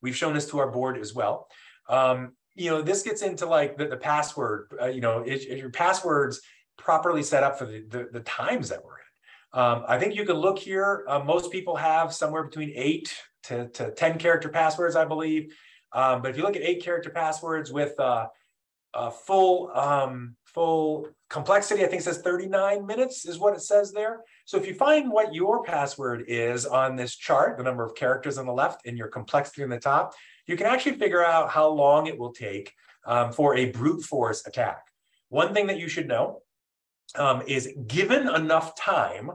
We've 0.00 0.16
shown 0.16 0.34
this 0.34 0.48
to 0.50 0.58
our 0.58 0.70
board 0.70 0.98
as 0.98 1.14
well. 1.14 1.48
Um, 1.88 2.32
you 2.54 2.70
know, 2.70 2.82
this 2.82 3.02
gets 3.02 3.22
into 3.22 3.46
like 3.46 3.76
the, 3.76 3.86
the 3.86 3.96
password, 3.96 4.72
uh, 4.80 4.86
you 4.86 5.00
know, 5.00 5.22
is, 5.22 5.44
is 5.44 5.60
your 5.60 5.70
passwords 5.70 6.40
properly 6.76 7.22
set 7.22 7.42
up 7.42 7.58
for 7.58 7.66
the, 7.66 7.84
the, 7.88 8.08
the 8.12 8.20
times 8.20 8.68
that 8.68 8.84
we're. 8.84 8.97
Um, 9.52 9.84
I 9.88 9.98
think 9.98 10.14
you 10.14 10.24
can 10.24 10.36
look 10.36 10.58
here. 10.58 11.04
Uh, 11.08 11.20
most 11.20 11.50
people 11.50 11.76
have 11.76 12.12
somewhere 12.12 12.44
between 12.44 12.72
eight 12.74 13.14
to, 13.44 13.68
to 13.70 13.90
10 13.92 14.18
character 14.18 14.48
passwords, 14.48 14.96
I 14.96 15.04
believe. 15.04 15.54
Um, 15.92 16.20
but 16.20 16.30
if 16.30 16.36
you 16.36 16.42
look 16.42 16.56
at 16.56 16.62
eight 16.62 16.82
character 16.82 17.10
passwords 17.10 17.72
with 17.72 17.98
uh, 17.98 18.26
uh, 18.94 19.10
full 19.10 19.70
um, 19.74 20.36
full 20.44 21.08
complexity. 21.28 21.84
I 21.84 21.88
think 21.88 22.00
it 22.00 22.04
says 22.04 22.18
39 22.18 22.86
minutes 22.86 23.26
is 23.26 23.38
what 23.38 23.54
it 23.54 23.60
says 23.60 23.92
there. 23.92 24.22
So 24.46 24.56
if 24.56 24.66
you 24.66 24.74
find 24.74 25.10
what 25.10 25.34
your 25.34 25.62
password 25.62 26.24
is 26.26 26.64
on 26.64 26.96
this 26.96 27.14
chart, 27.14 27.58
the 27.58 27.62
number 27.62 27.84
of 27.84 27.94
characters 27.94 28.38
on 28.38 28.46
the 28.46 28.52
left 28.52 28.86
and 28.86 28.96
your 28.96 29.08
complexity 29.08 29.62
on 29.62 29.68
the 29.68 29.78
top, 29.78 30.14
you 30.46 30.56
can 30.56 30.66
actually 30.66 30.96
figure 30.96 31.24
out 31.24 31.50
how 31.50 31.68
long 31.68 32.06
it 32.06 32.18
will 32.18 32.32
take 32.32 32.72
um, 33.04 33.32
for 33.32 33.56
a 33.56 33.70
brute 33.70 34.02
force 34.02 34.46
attack. 34.46 34.86
One 35.28 35.52
thing 35.52 35.66
that 35.66 35.78
you 35.78 35.88
should 35.88 36.08
know 36.08 36.40
um, 37.16 37.42
is 37.46 37.72
given 37.86 38.28
enough 38.28 38.76
time, 38.76 39.30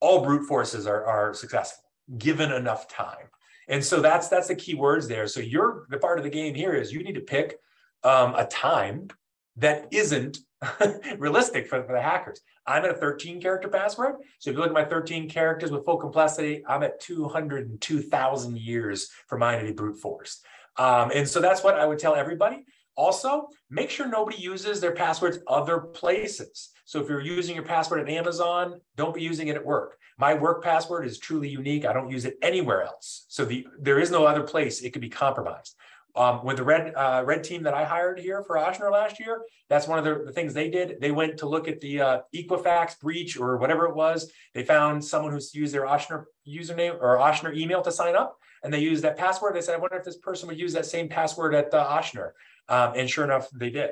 all 0.00 0.24
brute 0.24 0.46
forces 0.46 0.86
are, 0.86 1.04
are 1.04 1.34
successful, 1.34 1.84
given 2.18 2.52
enough 2.52 2.88
time. 2.88 3.28
And 3.68 3.84
so 3.84 4.00
that's 4.00 4.28
that's 4.28 4.48
the 4.48 4.56
key 4.56 4.74
words 4.74 5.06
there. 5.06 5.28
So 5.28 5.40
you're 5.40 5.86
the 5.90 5.98
part 5.98 6.18
of 6.18 6.24
the 6.24 6.30
game 6.30 6.54
here 6.54 6.72
is 6.72 6.92
you 6.92 7.04
need 7.04 7.14
to 7.14 7.20
pick 7.20 7.56
um, 8.02 8.34
a 8.34 8.44
time 8.46 9.08
that 9.56 9.86
isn't 9.92 10.38
realistic 11.18 11.68
for, 11.68 11.82
for 11.84 11.92
the 11.92 12.00
hackers. 12.00 12.40
I'm 12.66 12.84
at 12.84 12.90
a 12.90 12.94
13 12.94 13.40
character 13.40 13.68
password. 13.68 14.16
So 14.38 14.50
if 14.50 14.56
you 14.56 14.60
look 14.60 14.70
at 14.70 14.74
my 14.74 14.84
13 14.84 15.28
characters 15.28 15.70
with 15.70 15.84
full 15.84 15.96
complexity, 15.96 16.62
I'm 16.68 16.82
at 16.82 17.00
202,000 17.00 18.58
years 18.58 19.08
for 19.26 19.38
mine 19.38 19.60
to 19.60 19.64
be 19.66 19.72
brute 19.72 19.98
force. 19.98 20.42
Um, 20.76 21.10
and 21.14 21.28
so 21.28 21.40
that's 21.40 21.62
what 21.62 21.78
I 21.78 21.86
would 21.86 21.98
tell 21.98 22.14
everybody. 22.14 22.64
Also, 22.96 23.48
make 23.70 23.90
sure 23.90 24.06
nobody 24.06 24.38
uses 24.38 24.80
their 24.80 24.92
passwords 24.92 25.38
other 25.46 25.78
places. 25.78 26.70
So 26.90 27.00
if 27.00 27.08
you're 27.08 27.20
using 27.20 27.54
your 27.54 27.64
password 27.64 28.00
at 28.00 28.08
Amazon, 28.08 28.80
don't 28.96 29.14
be 29.14 29.22
using 29.22 29.46
it 29.46 29.54
at 29.54 29.64
work. 29.64 29.96
My 30.18 30.34
work 30.34 30.60
password 30.60 31.06
is 31.06 31.20
truly 31.20 31.48
unique. 31.48 31.84
I 31.84 31.92
don't 31.92 32.10
use 32.10 32.24
it 32.24 32.36
anywhere 32.42 32.82
else. 32.82 33.26
So 33.28 33.44
the 33.44 33.64
there 33.78 34.00
is 34.00 34.10
no 34.10 34.26
other 34.26 34.42
place 34.42 34.80
it 34.80 34.90
could 34.90 35.00
be 35.00 35.08
compromised. 35.08 35.76
Um, 36.16 36.44
with 36.44 36.56
the 36.56 36.64
red 36.64 36.92
uh, 36.96 37.22
red 37.24 37.44
team 37.44 37.62
that 37.62 37.74
I 37.74 37.84
hired 37.84 38.18
here 38.18 38.42
for 38.42 38.56
Ochsner 38.56 38.90
last 38.90 39.20
year, 39.20 39.42
that's 39.68 39.86
one 39.86 40.00
of 40.00 40.04
the, 40.04 40.24
the 40.24 40.32
things 40.32 40.52
they 40.52 40.68
did. 40.68 41.00
They 41.00 41.12
went 41.12 41.36
to 41.36 41.48
look 41.48 41.68
at 41.68 41.78
the 41.78 42.00
uh, 42.00 42.18
Equifax 42.34 42.98
breach 42.98 43.38
or 43.38 43.56
whatever 43.58 43.86
it 43.86 43.94
was. 43.94 44.28
They 44.52 44.64
found 44.64 45.04
someone 45.04 45.32
who's 45.32 45.54
used 45.54 45.72
their 45.72 45.86
Ochsner 45.86 46.24
username 46.44 47.00
or 47.00 47.18
Ochsner 47.18 47.56
email 47.56 47.82
to 47.82 47.92
sign 47.92 48.16
up, 48.16 48.36
and 48.64 48.74
they 48.74 48.80
used 48.80 49.04
that 49.04 49.16
password. 49.16 49.54
They 49.54 49.60
said, 49.60 49.76
"I 49.76 49.78
wonder 49.78 49.96
if 49.96 50.04
this 50.04 50.18
person 50.18 50.48
would 50.48 50.58
use 50.58 50.72
that 50.72 50.86
same 50.86 51.08
password 51.08 51.54
at 51.54 51.72
uh, 51.72 51.86
Ochsner," 51.86 52.32
um, 52.68 52.94
and 52.96 53.08
sure 53.08 53.22
enough, 53.22 53.48
they 53.50 53.70
did. 53.70 53.90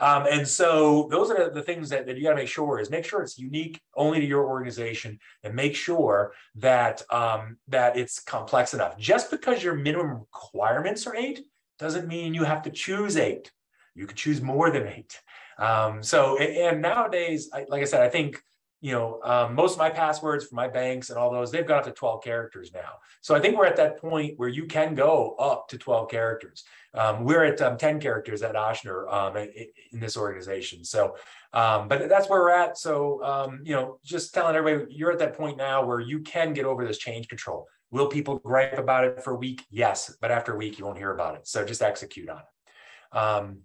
Um, 0.00 0.26
and 0.30 0.48
so 0.48 1.08
those 1.10 1.30
are 1.30 1.50
the 1.50 1.62
things 1.62 1.90
that, 1.90 2.06
that 2.06 2.16
you 2.16 2.24
got 2.24 2.30
to 2.30 2.36
make 2.36 2.48
sure 2.48 2.80
is 2.80 2.90
make 2.90 3.04
sure 3.04 3.22
it's 3.22 3.38
unique 3.38 3.80
only 3.94 4.18
to 4.18 4.26
your 4.26 4.48
organization 4.48 5.18
and 5.44 5.54
make 5.54 5.76
sure 5.76 6.32
that 6.56 7.02
um, 7.12 7.58
that 7.68 7.96
it's 7.96 8.18
complex 8.18 8.72
enough. 8.74 8.98
Just 8.98 9.30
because 9.30 9.62
your 9.62 9.74
minimum 9.74 10.20
requirements 10.20 11.06
are 11.06 11.14
eight 11.14 11.44
doesn't 11.78 12.08
mean 12.08 12.34
you 12.34 12.44
have 12.44 12.62
to 12.62 12.70
choose 12.70 13.16
eight. 13.16 13.52
You 13.94 14.06
could 14.06 14.16
choose 14.16 14.40
more 14.40 14.70
than 14.70 14.86
eight. 14.86 15.20
Um, 15.58 16.02
so, 16.02 16.38
and 16.38 16.80
nowadays, 16.80 17.50
I, 17.52 17.66
like 17.68 17.82
I 17.82 17.84
said, 17.84 18.00
I 18.00 18.08
think, 18.08 18.42
you 18.80 18.92
know, 18.92 19.20
um, 19.22 19.54
most 19.54 19.74
of 19.74 19.78
my 19.78 19.90
passwords 19.90 20.46
for 20.46 20.54
my 20.54 20.68
banks 20.68 21.10
and 21.10 21.18
all 21.18 21.30
those, 21.30 21.50
they've 21.50 21.66
gone 21.66 21.80
up 21.80 21.84
to 21.84 21.92
12 21.92 22.24
characters 22.24 22.72
now. 22.72 22.92
So 23.20 23.34
I 23.34 23.40
think 23.40 23.58
we're 23.58 23.66
at 23.66 23.76
that 23.76 23.98
point 23.98 24.38
where 24.38 24.48
you 24.48 24.64
can 24.64 24.94
go 24.94 25.34
up 25.38 25.68
to 25.68 25.78
12 25.78 26.10
characters. 26.10 26.64
Um, 26.94 27.24
we're 27.24 27.44
at 27.44 27.60
um, 27.60 27.78
10 27.78 28.00
characters 28.00 28.42
at 28.42 28.54
Ochsner 28.54 29.12
um, 29.12 29.36
in, 29.36 30.00
this 30.00 30.16
organization. 30.16 30.84
So, 30.84 31.16
um, 31.52 31.86
but 31.88 32.08
that's 32.08 32.28
where 32.28 32.40
we're 32.40 32.50
at. 32.50 32.78
So, 32.78 33.22
um, 33.22 33.60
you 33.64 33.74
know, 33.74 33.98
just 34.04 34.34
telling 34.34 34.56
everybody, 34.56 34.92
you're 34.92 35.12
at 35.12 35.18
that 35.20 35.36
point 35.36 35.56
now 35.56 35.84
where 35.84 36.00
you 36.00 36.20
can 36.20 36.52
get 36.52 36.64
over 36.64 36.84
this 36.86 36.98
change 36.98 37.28
control. 37.28 37.66
Will 37.92 38.08
people 38.08 38.38
gripe 38.38 38.78
about 38.78 39.04
it 39.04 39.22
for 39.22 39.32
a 39.32 39.36
week? 39.36 39.64
Yes, 39.70 40.16
but 40.20 40.30
after 40.30 40.54
a 40.54 40.56
week, 40.56 40.78
you 40.78 40.84
won't 40.84 40.98
hear 40.98 41.12
about 41.12 41.36
it. 41.36 41.46
So 41.46 41.64
just 41.64 41.82
execute 41.82 42.28
on 42.28 42.38
it. 42.38 43.16
Um, 43.16 43.58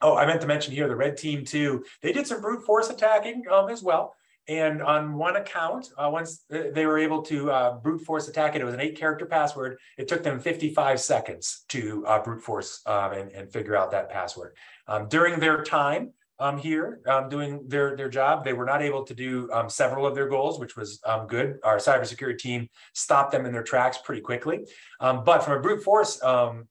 oh, 0.00 0.16
I 0.16 0.26
meant 0.26 0.40
to 0.42 0.46
mention 0.46 0.74
here 0.74 0.88
the 0.88 0.96
red 0.96 1.16
team 1.16 1.44
too. 1.44 1.84
They 2.02 2.12
did 2.12 2.26
some 2.26 2.40
brute 2.40 2.64
force 2.64 2.90
attacking 2.90 3.44
as 3.70 3.82
well. 3.82 4.14
And 4.48 4.82
on 4.82 5.14
one 5.14 5.36
account, 5.36 5.88
uh, 5.96 6.10
once 6.12 6.44
they 6.48 6.84
were 6.84 6.98
able 6.98 7.22
to 7.22 7.50
uh, 7.50 7.78
brute 7.78 8.00
force 8.00 8.26
attack 8.26 8.56
it, 8.56 8.60
it 8.60 8.64
was 8.64 8.74
an 8.74 8.80
eight 8.80 8.98
character 8.98 9.26
password. 9.26 9.78
It 9.98 10.08
took 10.08 10.22
them 10.22 10.40
55 10.40 11.00
seconds 11.00 11.64
to 11.68 12.04
uh, 12.06 12.22
brute 12.22 12.42
force 12.42 12.82
um, 12.86 13.12
and, 13.12 13.30
and, 13.32 13.52
figure 13.52 13.76
out 13.76 13.92
that 13.92 14.10
password. 14.10 14.56
Um, 14.88 15.08
during 15.08 15.38
their 15.38 15.62
time, 15.62 16.12
um, 16.38 16.58
here 16.58 17.00
um, 17.06 17.28
doing 17.28 17.62
their, 17.68 17.94
their 17.96 18.08
job. 18.08 18.42
They 18.42 18.52
were 18.52 18.64
not 18.64 18.82
able 18.82 19.04
to 19.04 19.14
do 19.14 19.48
several 19.68 20.04
of 20.04 20.16
their 20.16 20.28
goals, 20.28 20.58
which 20.58 20.76
was 20.76 21.00
good. 21.28 21.58
Our 21.62 21.76
cybersecurity 21.76 22.38
team 22.38 22.68
stopped 22.94 23.30
them 23.30 23.46
in 23.46 23.52
their 23.52 23.62
tracks 23.62 23.98
pretty 23.98 24.22
quickly. 24.22 24.66
But 24.98 25.44
from 25.44 25.56
a 25.56 25.60
brute 25.60 25.84
force 25.84 26.20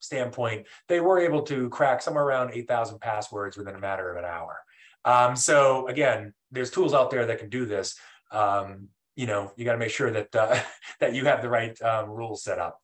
standpoint, 0.01 0.67
they 0.89 0.99
were 0.99 1.19
able 1.19 1.43
to 1.43 1.69
crack 1.69 2.01
somewhere 2.01 2.25
around 2.25 2.51
8,000 2.53 2.99
passwords 2.99 3.55
within 3.55 3.75
a 3.75 3.79
matter 3.79 4.11
of 4.11 4.17
an 4.17 4.25
hour. 4.25 4.57
So 5.35 5.87
again, 5.87 6.33
there's 6.51 6.71
tools 6.71 6.93
out 6.93 7.09
there 7.09 7.25
that 7.25 7.39
can 7.39 7.49
do 7.49 7.65
this. 7.65 7.95
Um, 8.31 8.89
you 9.15 9.27
know, 9.27 9.51
you 9.55 9.65
got 9.65 9.73
to 9.73 9.77
make 9.77 9.91
sure 9.91 10.11
that 10.11 10.35
uh, 10.35 10.59
that 10.99 11.13
you 11.13 11.25
have 11.25 11.41
the 11.41 11.49
right 11.49 11.79
um, 11.81 12.09
rules 12.09 12.43
set 12.43 12.59
up. 12.59 12.79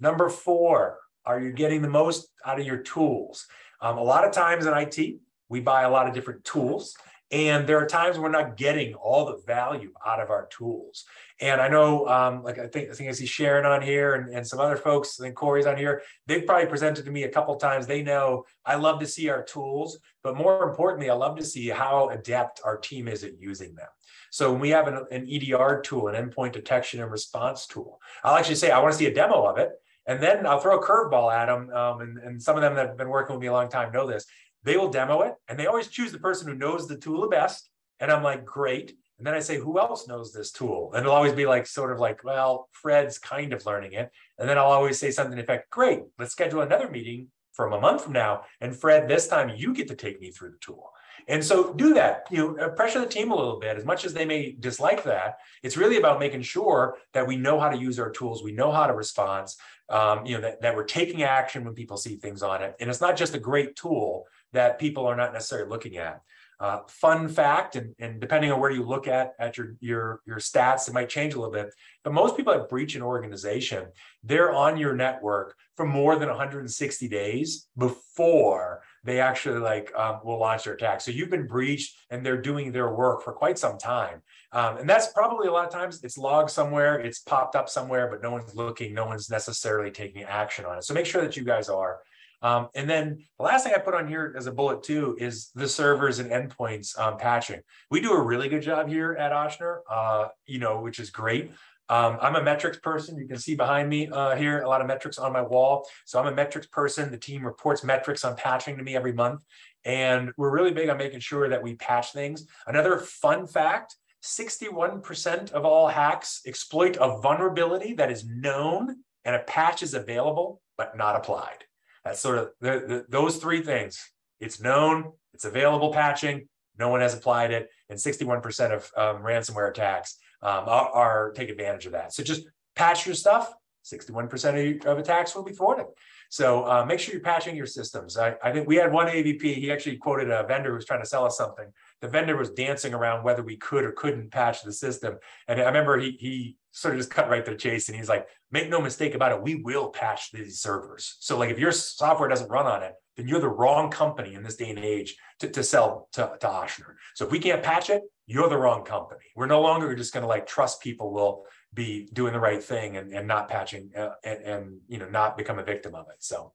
Number 0.00 0.28
four, 0.28 0.98
are 1.24 1.40
you 1.40 1.52
getting 1.52 1.82
the 1.82 1.88
most 1.88 2.28
out 2.44 2.60
of 2.60 2.66
your 2.66 2.78
tools? 2.78 3.46
a 3.80 3.92
lot 3.92 4.24
of 4.24 4.32
times 4.32 4.66
in 4.66 4.74
IT, 4.74 5.20
we 5.48 5.60
buy 5.60 5.82
a 5.82 5.90
lot 5.90 6.08
of 6.08 6.14
different 6.14 6.44
tools 6.44 6.96
and 7.30 7.66
there 7.66 7.78
are 7.78 7.86
times 7.86 8.18
we're 8.18 8.30
not 8.30 8.56
getting 8.56 8.94
all 8.94 9.26
the 9.26 9.36
value 9.46 9.92
out 10.06 10.20
of 10.20 10.30
our 10.30 10.46
tools. 10.46 11.04
And 11.40 11.60
I 11.60 11.68
know, 11.68 12.08
um, 12.08 12.42
like 12.42 12.58
I 12.58 12.66
think 12.68 12.90
I 12.90 12.94
think 12.94 13.10
I 13.10 13.12
see 13.12 13.26
Sharon 13.26 13.66
on 13.66 13.82
here 13.82 14.14
and, 14.14 14.34
and 14.34 14.46
some 14.46 14.60
other 14.60 14.76
folks, 14.76 15.20
I 15.20 15.24
think 15.24 15.36
Corey's 15.36 15.66
on 15.66 15.76
here. 15.76 16.02
They've 16.26 16.46
probably 16.46 16.68
presented 16.68 17.04
to 17.04 17.10
me 17.10 17.24
a 17.24 17.28
couple 17.28 17.54
times. 17.56 17.86
They 17.86 18.02
know 18.02 18.44
I 18.64 18.76
love 18.76 19.00
to 19.00 19.06
see 19.06 19.28
our 19.28 19.42
tools, 19.42 19.98
but 20.28 20.36
more 20.36 20.68
importantly, 20.68 21.08
I 21.08 21.14
love 21.14 21.38
to 21.38 21.44
see 21.44 21.68
how 21.68 22.10
adept 22.10 22.60
our 22.62 22.76
team 22.76 23.08
is 23.08 23.24
at 23.24 23.40
using 23.40 23.74
them. 23.74 23.86
So 24.30 24.52
when 24.52 24.60
we 24.60 24.68
have 24.68 24.86
an, 24.86 25.06
an 25.10 25.26
EDR 25.26 25.80
tool, 25.80 26.08
an 26.08 26.14
endpoint 26.14 26.52
detection 26.52 27.00
and 27.00 27.10
response 27.10 27.66
tool, 27.66 27.98
I'll 28.22 28.36
actually 28.36 28.56
say 28.56 28.70
I 28.70 28.78
want 28.78 28.92
to 28.92 28.98
see 28.98 29.06
a 29.06 29.14
demo 29.14 29.46
of 29.46 29.56
it. 29.56 29.70
And 30.06 30.22
then 30.22 30.46
I'll 30.46 30.60
throw 30.60 30.78
a 30.78 30.84
curveball 30.84 31.32
at 31.32 31.46
them. 31.46 31.70
Um, 31.70 32.02
and, 32.02 32.18
and 32.18 32.42
some 32.42 32.56
of 32.56 32.62
them 32.62 32.74
that 32.74 32.88
have 32.88 32.98
been 32.98 33.08
working 33.08 33.36
with 33.36 33.40
me 33.40 33.46
a 33.46 33.52
long 33.54 33.70
time 33.70 33.90
know 33.90 34.06
this 34.06 34.26
they 34.64 34.76
will 34.76 34.90
demo 34.90 35.22
it 35.22 35.34
and 35.48 35.58
they 35.58 35.66
always 35.66 35.88
choose 35.88 36.12
the 36.12 36.18
person 36.18 36.46
who 36.46 36.54
knows 36.54 36.86
the 36.88 36.98
tool 36.98 37.22
the 37.22 37.28
best. 37.28 37.70
And 38.00 38.10
I'm 38.10 38.22
like, 38.22 38.44
great. 38.44 38.92
And 39.16 39.26
then 39.26 39.32
I 39.32 39.40
say, 39.40 39.56
who 39.56 39.78
else 39.78 40.06
knows 40.06 40.30
this 40.30 40.52
tool? 40.52 40.90
And 40.92 41.06
it'll 41.06 41.14
always 41.14 41.32
be 41.32 41.46
like, 41.46 41.66
sort 41.66 41.90
of 41.90 42.00
like, 42.00 42.22
well, 42.22 42.68
Fred's 42.72 43.18
kind 43.18 43.54
of 43.54 43.64
learning 43.64 43.92
it. 43.92 44.10
And 44.36 44.46
then 44.46 44.58
I'll 44.58 44.66
always 44.66 44.98
say 44.98 45.10
something 45.10 45.38
in 45.38 45.46
fact, 45.46 45.70
great, 45.70 46.02
let's 46.18 46.32
schedule 46.32 46.60
another 46.60 46.90
meeting 46.90 47.28
from 47.58 47.72
a 47.72 47.80
month 47.80 48.04
from 48.04 48.12
now. 48.12 48.42
And 48.60 48.74
Fred, 48.74 49.08
this 49.08 49.26
time 49.26 49.50
you 49.56 49.74
get 49.74 49.88
to 49.88 49.96
take 49.96 50.20
me 50.20 50.30
through 50.30 50.52
the 50.52 50.58
tool. 50.58 50.92
And 51.26 51.44
so 51.44 51.74
do 51.74 51.92
that, 51.94 52.28
you 52.30 52.38
know, 52.38 52.64
uh, 52.64 52.68
pressure 52.68 53.00
the 53.00 53.06
team 53.06 53.32
a 53.32 53.36
little 53.36 53.58
bit, 53.58 53.76
as 53.76 53.84
much 53.84 54.04
as 54.04 54.14
they 54.14 54.24
may 54.24 54.52
dislike 54.52 55.02
that. 55.02 55.38
It's 55.64 55.76
really 55.76 55.96
about 55.96 56.20
making 56.20 56.42
sure 56.42 56.98
that 57.14 57.26
we 57.26 57.36
know 57.36 57.58
how 57.58 57.68
to 57.68 57.76
use 57.76 57.98
our 57.98 58.10
tools, 58.10 58.44
we 58.44 58.52
know 58.52 58.70
how 58.70 58.86
to 58.86 58.94
respond, 58.94 59.48
um, 59.88 60.24
you 60.24 60.36
know, 60.36 60.42
that, 60.42 60.62
that 60.62 60.76
we're 60.76 60.84
taking 60.84 61.24
action 61.24 61.64
when 61.64 61.74
people 61.74 61.96
see 61.96 62.14
things 62.14 62.44
on 62.44 62.62
it. 62.62 62.76
And 62.78 62.88
it's 62.88 63.00
not 63.00 63.16
just 63.16 63.34
a 63.34 63.40
great 63.40 63.74
tool, 63.74 64.26
that 64.52 64.78
people 64.78 65.04
are 65.04 65.16
not 65.16 65.32
necessarily 65.32 65.68
looking 65.68 65.96
at. 65.96 66.22
Uh, 66.60 66.80
fun 66.88 67.28
fact, 67.28 67.76
and, 67.76 67.94
and 68.00 68.20
depending 68.20 68.50
on 68.50 68.58
where 68.58 68.70
you 68.70 68.84
look 68.84 69.06
at 69.06 69.32
at 69.38 69.56
your, 69.56 69.76
your, 69.80 70.20
your 70.26 70.38
stats, 70.38 70.88
it 70.88 70.94
might 70.94 71.08
change 71.08 71.34
a 71.34 71.38
little 71.38 71.52
bit. 71.52 71.72
But 72.02 72.12
most 72.12 72.36
people 72.36 72.52
that 72.52 72.68
breach 72.68 72.96
an 72.96 73.02
organization, 73.02 73.86
they're 74.24 74.52
on 74.52 74.76
your 74.76 74.94
network 74.94 75.56
for 75.76 75.86
more 75.86 76.16
than 76.16 76.28
160 76.28 77.08
days 77.08 77.68
before 77.76 78.82
they 79.04 79.20
actually 79.20 79.60
like 79.60 79.94
um, 79.96 80.18
will 80.24 80.40
launch 80.40 80.64
their 80.64 80.74
attack. 80.74 81.00
So 81.00 81.12
you've 81.12 81.30
been 81.30 81.46
breached, 81.46 81.96
and 82.10 82.26
they're 82.26 82.42
doing 82.42 82.72
their 82.72 82.92
work 82.92 83.22
for 83.22 83.32
quite 83.32 83.56
some 83.56 83.78
time. 83.78 84.20
Um, 84.52 84.78
and 84.78 84.88
that's 84.88 85.12
probably 85.12 85.46
a 85.46 85.52
lot 85.52 85.66
of 85.66 85.72
times 85.72 86.02
it's 86.02 86.18
logged 86.18 86.50
somewhere, 86.50 86.98
it's 86.98 87.20
popped 87.20 87.54
up 87.54 87.68
somewhere, 87.68 88.08
but 88.10 88.22
no 88.22 88.32
one's 88.32 88.54
looking, 88.56 88.94
no 88.94 89.06
one's 89.06 89.30
necessarily 89.30 89.90
taking 89.92 90.24
action 90.24 90.64
on 90.64 90.78
it. 90.78 90.84
So 90.84 90.94
make 90.94 91.06
sure 91.06 91.22
that 91.22 91.36
you 91.36 91.44
guys 91.44 91.68
are. 91.68 92.00
Um, 92.42 92.68
and 92.74 92.88
then 92.88 93.24
the 93.38 93.44
last 93.44 93.64
thing 93.64 93.74
I 93.74 93.78
put 93.78 93.94
on 93.94 94.06
here 94.06 94.34
as 94.36 94.46
a 94.46 94.52
bullet 94.52 94.82
too 94.82 95.16
is 95.18 95.50
the 95.54 95.68
servers 95.68 96.18
and 96.18 96.30
endpoints 96.30 96.98
um, 96.98 97.16
patching. 97.18 97.60
We 97.90 98.00
do 98.00 98.12
a 98.12 98.22
really 98.22 98.48
good 98.48 98.62
job 98.62 98.88
here 98.88 99.14
at 99.14 99.32
Ochsner, 99.32 99.80
uh, 99.90 100.28
you 100.46 100.58
know, 100.58 100.80
which 100.80 100.98
is 101.00 101.10
great. 101.10 101.50
Um, 101.90 102.18
I'm 102.20 102.36
a 102.36 102.42
metrics 102.42 102.78
person. 102.78 103.16
You 103.18 103.26
can 103.26 103.38
see 103.38 103.54
behind 103.54 103.88
me 103.88 104.08
uh, 104.08 104.36
here 104.36 104.60
a 104.60 104.68
lot 104.68 104.82
of 104.82 104.86
metrics 104.86 105.18
on 105.18 105.32
my 105.32 105.40
wall. 105.40 105.88
So 106.04 106.20
I'm 106.20 106.26
a 106.26 106.34
metrics 106.34 106.66
person. 106.66 107.10
The 107.10 107.16
team 107.16 107.44
reports 107.44 107.82
metrics 107.82 108.24
on 108.24 108.36
patching 108.36 108.76
to 108.76 108.82
me 108.82 108.94
every 108.94 109.12
month. 109.12 109.42
And 109.84 110.32
we're 110.36 110.50
really 110.50 110.72
big 110.72 110.90
on 110.90 110.98
making 110.98 111.20
sure 111.20 111.48
that 111.48 111.62
we 111.62 111.76
patch 111.76 112.12
things. 112.12 112.46
Another 112.66 112.98
fun 112.98 113.46
fact 113.46 113.96
61% 114.22 115.52
of 115.52 115.64
all 115.64 115.86
hacks 115.86 116.42
exploit 116.44 116.96
a 117.00 117.20
vulnerability 117.20 117.94
that 117.94 118.10
is 118.10 118.26
known 118.26 118.96
and 119.24 119.36
a 119.36 119.40
patch 119.40 119.82
is 119.82 119.94
available 119.94 120.60
but 120.76 120.96
not 120.96 121.16
applied. 121.16 121.64
That's 122.08 122.20
sort 122.20 122.38
of 122.38 122.50
the, 122.62 122.70
the, 122.70 123.06
those 123.10 123.36
three 123.36 123.62
things. 123.62 124.02
It's 124.40 124.60
known, 124.62 125.12
it's 125.34 125.44
available 125.44 125.92
patching, 125.92 126.48
no 126.78 126.88
one 126.88 127.02
has 127.02 127.12
applied 127.12 127.50
it, 127.50 127.68
and 127.90 127.98
61% 127.98 128.72
of 128.72 128.90
um, 128.96 129.22
ransomware 129.22 129.68
attacks 129.68 130.16
um, 130.42 130.64
are, 130.66 130.88
are, 130.90 131.32
take 131.32 131.50
advantage 131.50 131.84
of 131.84 131.92
that. 131.92 132.14
So 132.14 132.22
just 132.22 132.46
patch 132.76 133.04
your 133.04 133.14
stuff, 133.14 133.52
61% 133.84 134.86
of 134.86 134.96
attacks 134.96 135.34
will 135.34 135.42
be 135.42 135.52
thwarted. 135.52 135.84
So 136.30 136.64
uh, 136.64 136.86
make 136.86 136.98
sure 136.98 137.12
you're 137.12 137.22
patching 137.22 137.54
your 137.54 137.66
systems. 137.66 138.16
I, 138.16 138.36
I 138.42 138.52
think 138.52 138.66
we 138.66 138.76
had 138.76 138.90
one 138.90 139.08
AVP, 139.08 139.42
he 139.42 139.70
actually 139.70 139.98
quoted 139.98 140.30
a 140.30 140.44
vendor 140.44 140.70
who 140.70 140.76
was 140.76 140.86
trying 140.86 141.02
to 141.02 141.08
sell 141.08 141.26
us 141.26 141.36
something. 141.36 141.66
The 142.00 142.08
vendor 142.08 142.38
was 142.38 142.50
dancing 142.50 142.94
around 142.94 143.22
whether 143.22 143.42
we 143.42 143.56
could 143.56 143.84
or 143.84 143.92
couldn't 143.92 144.30
patch 144.30 144.62
the 144.62 144.72
system. 144.72 145.18
And 145.46 145.60
I 145.60 145.64
remember 145.64 145.98
he, 145.98 146.12
he 146.12 146.56
sort 146.80 146.94
of 146.94 147.00
just 147.00 147.10
cut 147.10 147.28
right 147.28 147.44
to 147.44 147.50
the 147.50 147.56
chase 147.56 147.88
and 147.88 147.96
he's 147.96 148.08
like, 148.08 148.26
make 148.50 148.70
no 148.70 148.80
mistake 148.80 149.14
about 149.14 149.32
it, 149.32 149.42
we 149.42 149.56
will 149.56 149.88
patch 149.88 150.30
these 150.32 150.60
servers. 150.60 151.16
So 151.20 151.36
like 151.36 151.50
if 151.50 151.58
your 151.58 151.72
software 151.72 152.28
doesn't 152.28 152.50
run 152.50 152.66
on 152.66 152.82
it, 152.82 152.94
then 153.16 153.26
you're 153.26 153.40
the 153.40 153.48
wrong 153.48 153.90
company 153.90 154.34
in 154.34 154.44
this 154.44 154.56
day 154.56 154.70
and 154.70 154.78
age 154.78 155.16
to, 155.40 155.48
to 155.48 155.64
sell 155.64 156.08
to, 156.12 156.32
to 156.40 156.46
Ochsner. 156.46 156.94
So 157.16 157.24
if 157.24 157.32
we 157.32 157.40
can't 157.40 157.62
patch 157.62 157.90
it, 157.90 158.02
you're 158.26 158.48
the 158.48 158.56
wrong 158.56 158.84
company. 158.84 159.24
We're 159.34 159.46
no 159.46 159.60
longer 159.60 159.94
just 159.96 160.14
going 160.14 160.22
to 160.22 160.28
like 160.28 160.46
trust 160.46 160.80
people 160.80 161.12
will 161.12 161.44
be 161.74 162.08
doing 162.12 162.32
the 162.32 162.40
right 162.40 162.62
thing 162.62 162.96
and, 162.96 163.12
and 163.12 163.26
not 163.26 163.48
patching 163.48 163.90
uh, 163.96 164.10
and, 164.24 164.42
and 164.42 164.78
you 164.86 164.98
know 164.98 165.08
not 165.08 165.36
become 165.36 165.58
a 165.58 165.64
victim 165.64 165.94
of 165.94 166.06
it. 166.10 166.22
So 166.22 166.52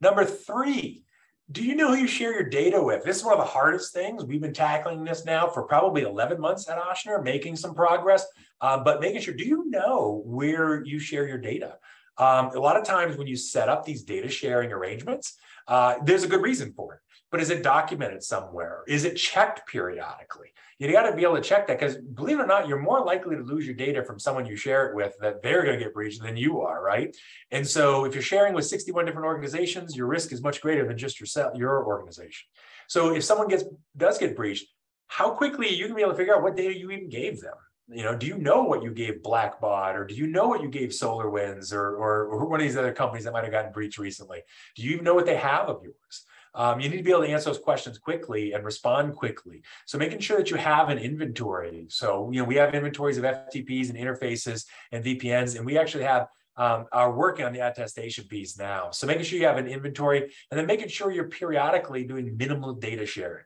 number 0.00 0.24
three, 0.24 1.04
do 1.50 1.64
you 1.64 1.74
know 1.74 1.88
who 1.88 2.00
you 2.00 2.06
share 2.06 2.32
your 2.32 2.48
data 2.48 2.80
with? 2.80 3.04
This 3.04 3.16
is 3.16 3.24
one 3.24 3.32
of 3.32 3.40
the 3.40 3.44
hardest 3.44 3.92
things. 3.92 4.24
We've 4.24 4.40
been 4.40 4.52
tackling 4.52 5.04
this 5.04 5.24
now 5.24 5.48
for 5.48 5.64
probably 5.64 6.02
11 6.02 6.40
months 6.40 6.68
at 6.68 6.78
Ochsner, 6.78 7.22
making 7.22 7.56
some 7.56 7.74
progress, 7.74 8.26
um, 8.60 8.84
but 8.84 9.00
making 9.00 9.20
sure, 9.22 9.34
do 9.34 9.44
you 9.44 9.68
know 9.68 10.22
where 10.24 10.84
you 10.84 10.98
share 10.98 11.26
your 11.26 11.38
data? 11.38 11.78
Um, 12.18 12.50
a 12.50 12.60
lot 12.60 12.76
of 12.76 12.84
times 12.84 13.16
when 13.16 13.26
you 13.26 13.36
set 13.36 13.68
up 13.68 13.84
these 13.84 14.02
data 14.02 14.28
sharing 14.28 14.72
arrangements, 14.72 15.38
uh, 15.66 15.96
there's 16.04 16.22
a 16.22 16.28
good 16.28 16.42
reason 16.42 16.72
for 16.72 16.94
it 16.94 17.00
but 17.30 17.40
is 17.40 17.50
it 17.50 17.62
documented 17.62 18.22
somewhere? 18.22 18.82
Is 18.88 19.04
it 19.04 19.14
checked 19.14 19.66
periodically? 19.68 20.52
You 20.80 20.90
got 20.90 21.10
to 21.10 21.14
be 21.14 21.24
able 21.24 21.36
to 21.36 21.42
check 21.42 21.66
that 21.66 21.78
because 21.78 21.98
believe 21.98 22.38
it 22.38 22.42
or 22.42 22.46
not, 22.46 22.66
you're 22.66 22.78
more 22.78 23.04
likely 23.04 23.36
to 23.36 23.42
lose 23.42 23.66
your 23.66 23.74
data 23.74 24.02
from 24.02 24.18
someone 24.18 24.46
you 24.46 24.56
share 24.56 24.88
it 24.88 24.96
with 24.96 25.12
that 25.20 25.42
they're 25.42 25.62
going 25.62 25.78
to 25.78 25.84
get 25.84 25.92
breached 25.92 26.22
than 26.22 26.38
you 26.38 26.62
are, 26.62 26.82
right? 26.82 27.14
And 27.50 27.68
so 27.68 28.06
if 28.06 28.14
you're 28.14 28.22
sharing 28.22 28.54
with 28.54 28.64
61 28.64 29.04
different 29.04 29.26
organizations, 29.26 29.94
your 29.94 30.06
risk 30.06 30.32
is 30.32 30.42
much 30.42 30.62
greater 30.62 30.86
than 30.88 30.96
just 30.96 31.20
yourself, 31.20 31.54
your 31.54 31.86
organization. 31.86 32.48
So 32.88 33.14
if 33.14 33.24
someone 33.24 33.48
gets 33.48 33.64
does 33.94 34.16
get 34.16 34.34
breached, 34.34 34.68
how 35.08 35.30
quickly 35.30 35.68
you 35.68 35.86
can 35.86 35.94
be 35.94 36.00
able 36.00 36.12
to 36.12 36.16
figure 36.16 36.34
out 36.34 36.42
what 36.42 36.56
data 36.56 36.76
you 36.76 36.90
even 36.90 37.10
gave 37.10 37.42
them. 37.42 37.54
You 37.92 38.04
know, 38.04 38.16
do 38.16 38.26
you 38.26 38.38
know 38.38 38.62
what 38.62 38.82
you 38.82 38.92
gave 38.92 39.20
Blackbaud, 39.22 39.96
or 39.96 40.06
do 40.06 40.14
you 40.14 40.28
know 40.28 40.46
what 40.46 40.62
you 40.62 40.68
gave 40.68 40.90
SolarWinds, 40.90 41.74
or, 41.74 41.96
or, 41.96 42.26
or 42.26 42.44
one 42.46 42.60
of 42.60 42.66
these 42.66 42.76
other 42.76 42.92
companies 42.92 43.24
that 43.24 43.32
might 43.32 43.42
have 43.42 43.52
gotten 43.52 43.72
breached 43.72 43.98
recently? 43.98 44.42
Do 44.76 44.82
you 44.82 44.92
even 44.92 45.04
know 45.04 45.14
what 45.14 45.26
they 45.26 45.36
have 45.36 45.68
of 45.68 45.82
yours? 45.82 46.24
Um, 46.54 46.80
you 46.80 46.88
need 46.88 46.96
to 46.96 47.02
be 47.02 47.10
able 47.10 47.22
to 47.22 47.28
answer 47.28 47.50
those 47.50 47.58
questions 47.58 47.98
quickly 47.98 48.52
and 48.52 48.64
respond 48.64 49.14
quickly. 49.14 49.62
So 49.86 49.98
making 49.98 50.20
sure 50.20 50.38
that 50.38 50.50
you 50.50 50.56
have 50.56 50.88
an 50.88 50.98
inventory. 50.98 51.86
So, 51.88 52.30
you 52.32 52.40
know, 52.40 52.44
we 52.44 52.56
have 52.56 52.74
inventories 52.74 53.18
of 53.18 53.24
FTPs 53.24 53.90
and 53.90 53.98
interfaces 53.98 54.66
and 54.92 55.04
VPNs, 55.04 55.56
and 55.56 55.64
we 55.64 55.78
actually 55.78 56.04
have 56.04 56.26
um, 56.56 56.86
are 56.92 57.12
working 57.12 57.46
on 57.46 57.52
the 57.52 57.60
attestation 57.60 58.24
piece 58.24 58.58
now. 58.58 58.90
So 58.90 59.06
making 59.06 59.24
sure 59.24 59.38
you 59.38 59.46
have 59.46 59.56
an 59.56 59.66
inventory 59.66 60.22
and 60.50 60.58
then 60.58 60.66
making 60.66 60.88
sure 60.88 61.10
you're 61.10 61.28
periodically 61.28 62.04
doing 62.04 62.36
minimal 62.36 62.74
data 62.74 63.06
sharing. 63.06 63.44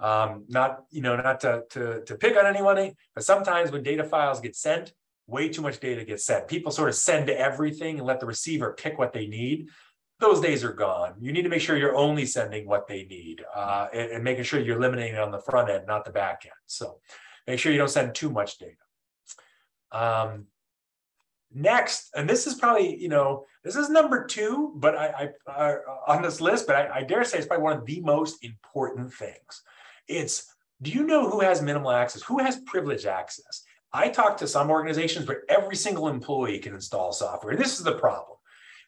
Um, 0.00 0.44
not, 0.48 0.84
you 0.90 1.00
know, 1.00 1.16
not 1.16 1.40
to, 1.40 1.62
to, 1.70 2.02
to 2.04 2.16
pick 2.16 2.36
on 2.36 2.44
anyone, 2.44 2.92
but 3.14 3.24
sometimes 3.24 3.70
when 3.70 3.82
data 3.82 4.04
files 4.04 4.40
get 4.40 4.56
sent, 4.56 4.92
way 5.26 5.48
too 5.48 5.62
much 5.62 5.80
data 5.80 6.04
gets 6.04 6.24
sent. 6.24 6.48
People 6.48 6.70
sort 6.70 6.88
of 6.88 6.94
send 6.94 7.28
everything 7.30 7.98
and 7.98 8.06
let 8.06 8.20
the 8.20 8.26
receiver 8.26 8.74
pick 8.78 8.98
what 8.98 9.12
they 9.12 9.26
need 9.26 9.68
those 10.18 10.40
days 10.40 10.64
are 10.64 10.72
gone. 10.72 11.14
You 11.20 11.32
need 11.32 11.42
to 11.42 11.48
make 11.48 11.60
sure 11.60 11.76
you're 11.76 11.96
only 11.96 12.24
sending 12.24 12.66
what 12.66 12.88
they 12.88 13.04
need 13.04 13.44
uh, 13.54 13.88
and, 13.92 14.10
and, 14.10 14.24
making 14.24 14.44
sure 14.44 14.60
you're 14.60 14.78
eliminating 14.78 15.14
it 15.14 15.20
on 15.20 15.30
the 15.30 15.40
front 15.40 15.68
end, 15.68 15.86
not 15.86 16.04
the 16.04 16.10
back 16.10 16.42
end. 16.44 16.54
So 16.66 17.00
make 17.46 17.58
sure 17.58 17.70
you 17.70 17.78
don't 17.78 17.88
send 17.88 18.14
too 18.14 18.30
much 18.30 18.58
data. 18.58 18.72
Um, 19.92 20.46
next, 21.52 22.10
and 22.14 22.28
this 22.28 22.46
is 22.46 22.54
probably, 22.54 22.96
you 22.96 23.08
know, 23.08 23.44
this 23.62 23.76
is 23.76 23.90
number 23.90 24.24
two, 24.24 24.72
but 24.76 24.96
I, 24.96 25.30
I 25.46 25.50
uh, 25.50 25.78
on 26.08 26.22
this 26.22 26.40
list, 26.40 26.66
but 26.66 26.76
I, 26.76 26.98
I 26.98 27.02
dare 27.02 27.24
say 27.24 27.38
it's 27.38 27.46
probably 27.46 27.64
one 27.64 27.76
of 27.76 27.84
the 27.84 28.00
most 28.00 28.42
important 28.42 29.12
things. 29.12 29.62
It's 30.08 30.54
do 30.82 30.90
you 30.90 31.04
know 31.04 31.28
who 31.28 31.40
has 31.40 31.62
minimal 31.62 31.90
access? 31.90 32.22
Who 32.22 32.38
has 32.38 32.60
privileged 32.66 33.06
access? 33.06 33.62
I 33.92 34.08
talk 34.08 34.36
to 34.38 34.46
some 34.46 34.70
organizations 34.70 35.26
where 35.26 35.42
every 35.48 35.76
single 35.76 36.08
employee 36.08 36.58
can 36.58 36.74
install 36.74 37.12
software. 37.12 37.52
And 37.52 37.60
This 37.60 37.78
is 37.78 37.84
the 37.84 37.92
problem 37.92 38.35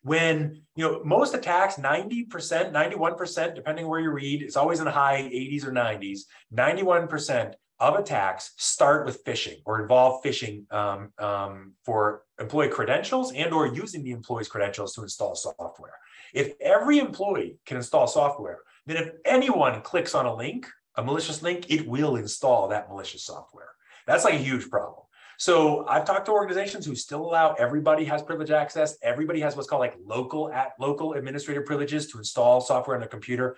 when 0.08 0.62
you 0.74 0.84
know 0.84 1.02
most 1.04 1.34
attacks 1.34 1.76
90% 1.76 2.26
91% 2.72 3.54
depending 3.54 3.86
where 3.86 4.00
you 4.00 4.10
read 4.10 4.42
it's 4.42 4.56
always 4.56 4.78
in 4.78 4.86
the 4.86 4.90
high 4.90 5.22
80s 5.22 5.64
or 5.64 5.70
90s 5.70 6.20
91% 6.52 7.54
of 7.80 7.94
attacks 7.94 8.52
start 8.56 9.06
with 9.06 9.22
phishing 9.24 9.58
or 9.64 9.80
involve 9.82 10.22
phishing 10.24 10.70
um, 10.72 11.12
um, 11.18 11.74
for 11.84 12.22
employee 12.40 12.68
credentials 12.68 13.32
and 13.32 13.52
or 13.52 13.68
using 13.68 14.02
the 14.02 14.10
employee's 14.10 14.48
credentials 14.48 14.94
to 14.94 15.02
install 15.02 15.36
software. 15.36 15.94
If 16.34 16.54
every 16.60 16.98
employee 16.98 17.58
can 17.66 17.76
install 17.76 18.06
software 18.06 18.60
then 18.86 18.96
if 18.96 19.10
anyone 19.26 19.82
clicks 19.82 20.14
on 20.14 20.26
a 20.26 20.34
link 20.34 20.66
a 20.96 21.04
malicious 21.04 21.42
link 21.42 21.70
it 21.70 21.86
will 21.86 22.16
install 22.16 22.68
that 22.68 22.88
malicious 22.88 23.24
software. 23.24 23.68
That's 24.06 24.24
like 24.24 24.34
a 24.34 24.38
huge 24.38 24.70
problem 24.70 25.04
so 25.38 25.86
I've 25.86 26.04
talked 26.04 26.26
to 26.26 26.32
organizations 26.32 26.84
who 26.84 26.96
still 26.96 27.24
allow 27.24 27.54
everybody 27.54 28.04
has 28.06 28.22
privilege 28.22 28.50
access. 28.50 28.98
Everybody 29.02 29.38
has 29.40 29.54
what's 29.54 29.68
called 29.68 29.78
like 29.78 29.96
local 30.04 30.50
at 30.52 30.72
local 30.80 31.12
administrator 31.12 31.62
privileges 31.62 32.10
to 32.10 32.18
install 32.18 32.60
software 32.60 32.96
on 32.96 33.00
their 33.00 33.08
computer. 33.08 33.56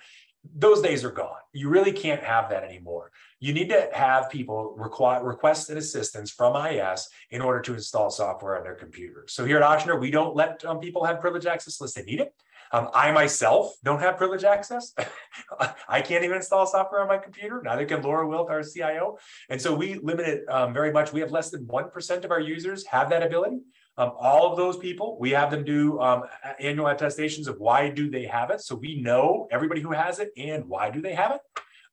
Those 0.55 0.83
days 0.83 1.05
are 1.05 1.11
gone. 1.11 1.41
You 1.55 1.71
really 1.71 1.93
can't 1.93 2.23
have 2.23 2.51
that 2.51 2.65
anymore. 2.65 3.13
You 3.39 3.55
need 3.55 3.71
to 3.71 3.89
have 3.95 4.29
people 4.29 4.75
require 4.77 5.25
request 5.25 5.71
an 5.71 5.79
assistance 5.79 6.31
from 6.31 6.55
IS 6.67 7.09
in 7.31 7.41
order 7.41 7.61
to 7.63 7.73
install 7.73 8.11
software 8.11 8.59
on 8.59 8.63
their 8.63 8.75
computer. 8.75 9.25
So 9.27 9.47
here 9.47 9.57
at 9.57 9.63
Ochsner, 9.63 9.99
we 9.99 10.11
don't 10.11 10.37
let 10.37 10.63
um, 10.67 10.81
people 10.81 11.05
have 11.05 11.19
privilege 11.19 11.47
access 11.47 11.81
unless 11.81 11.95
they 11.95 12.03
need 12.03 12.21
it. 12.21 12.35
Um, 12.73 12.89
I 12.95 13.11
myself 13.13 13.75
don't 13.83 14.01
have 14.01 14.17
privilege 14.17 14.45
access. 14.45 14.95
I 15.89 16.01
can't 16.01 16.25
even 16.25 16.37
install 16.37 16.67
software 16.67 17.01
on 17.01 17.09
my 17.09 17.19
computer. 17.19 17.61
Neither 17.65 17.85
can 17.85 18.03
Laura 18.03 18.29
Wilt, 18.29 18.51
our 18.51 18.63
CIO. 18.63 19.19
And 19.49 19.61
so 19.61 19.75
we 19.75 19.95
limit 19.95 20.29
it 20.29 20.49
um, 20.49 20.73
very 20.73 20.93
much. 20.93 21.13
We 21.13 21.21
have 21.21 21.33
less 21.33 21.51
than 21.51 21.67
1% 21.67 22.25
of 22.25 22.31
our 22.31 22.41
users 22.41 22.87
have 22.87 23.11
that 23.11 23.23
ability. 23.23 23.61
Um, 23.99 24.13
all 24.19 24.51
of 24.51 24.57
those 24.57 24.77
people, 24.77 25.19
we 25.21 25.31
have 25.31 25.51
them 25.51 25.65
do 25.65 26.01
um, 26.01 26.23
annual 26.61 26.87
attestations 26.87 27.49
of 27.49 27.59
why 27.59 27.91
do 27.91 28.09
they 28.09 28.25
have 28.25 28.51
it. 28.51 28.61
So 28.61 28.77
we 28.77 29.01
know 29.01 29.49
everybody 29.51 29.81
who 29.81 29.93
has 29.93 30.21
it 30.21 30.31
and 30.37 30.65
why 30.67 30.91
do 30.91 31.03
they 31.03 31.15
have 31.15 31.33
it. 31.33 31.41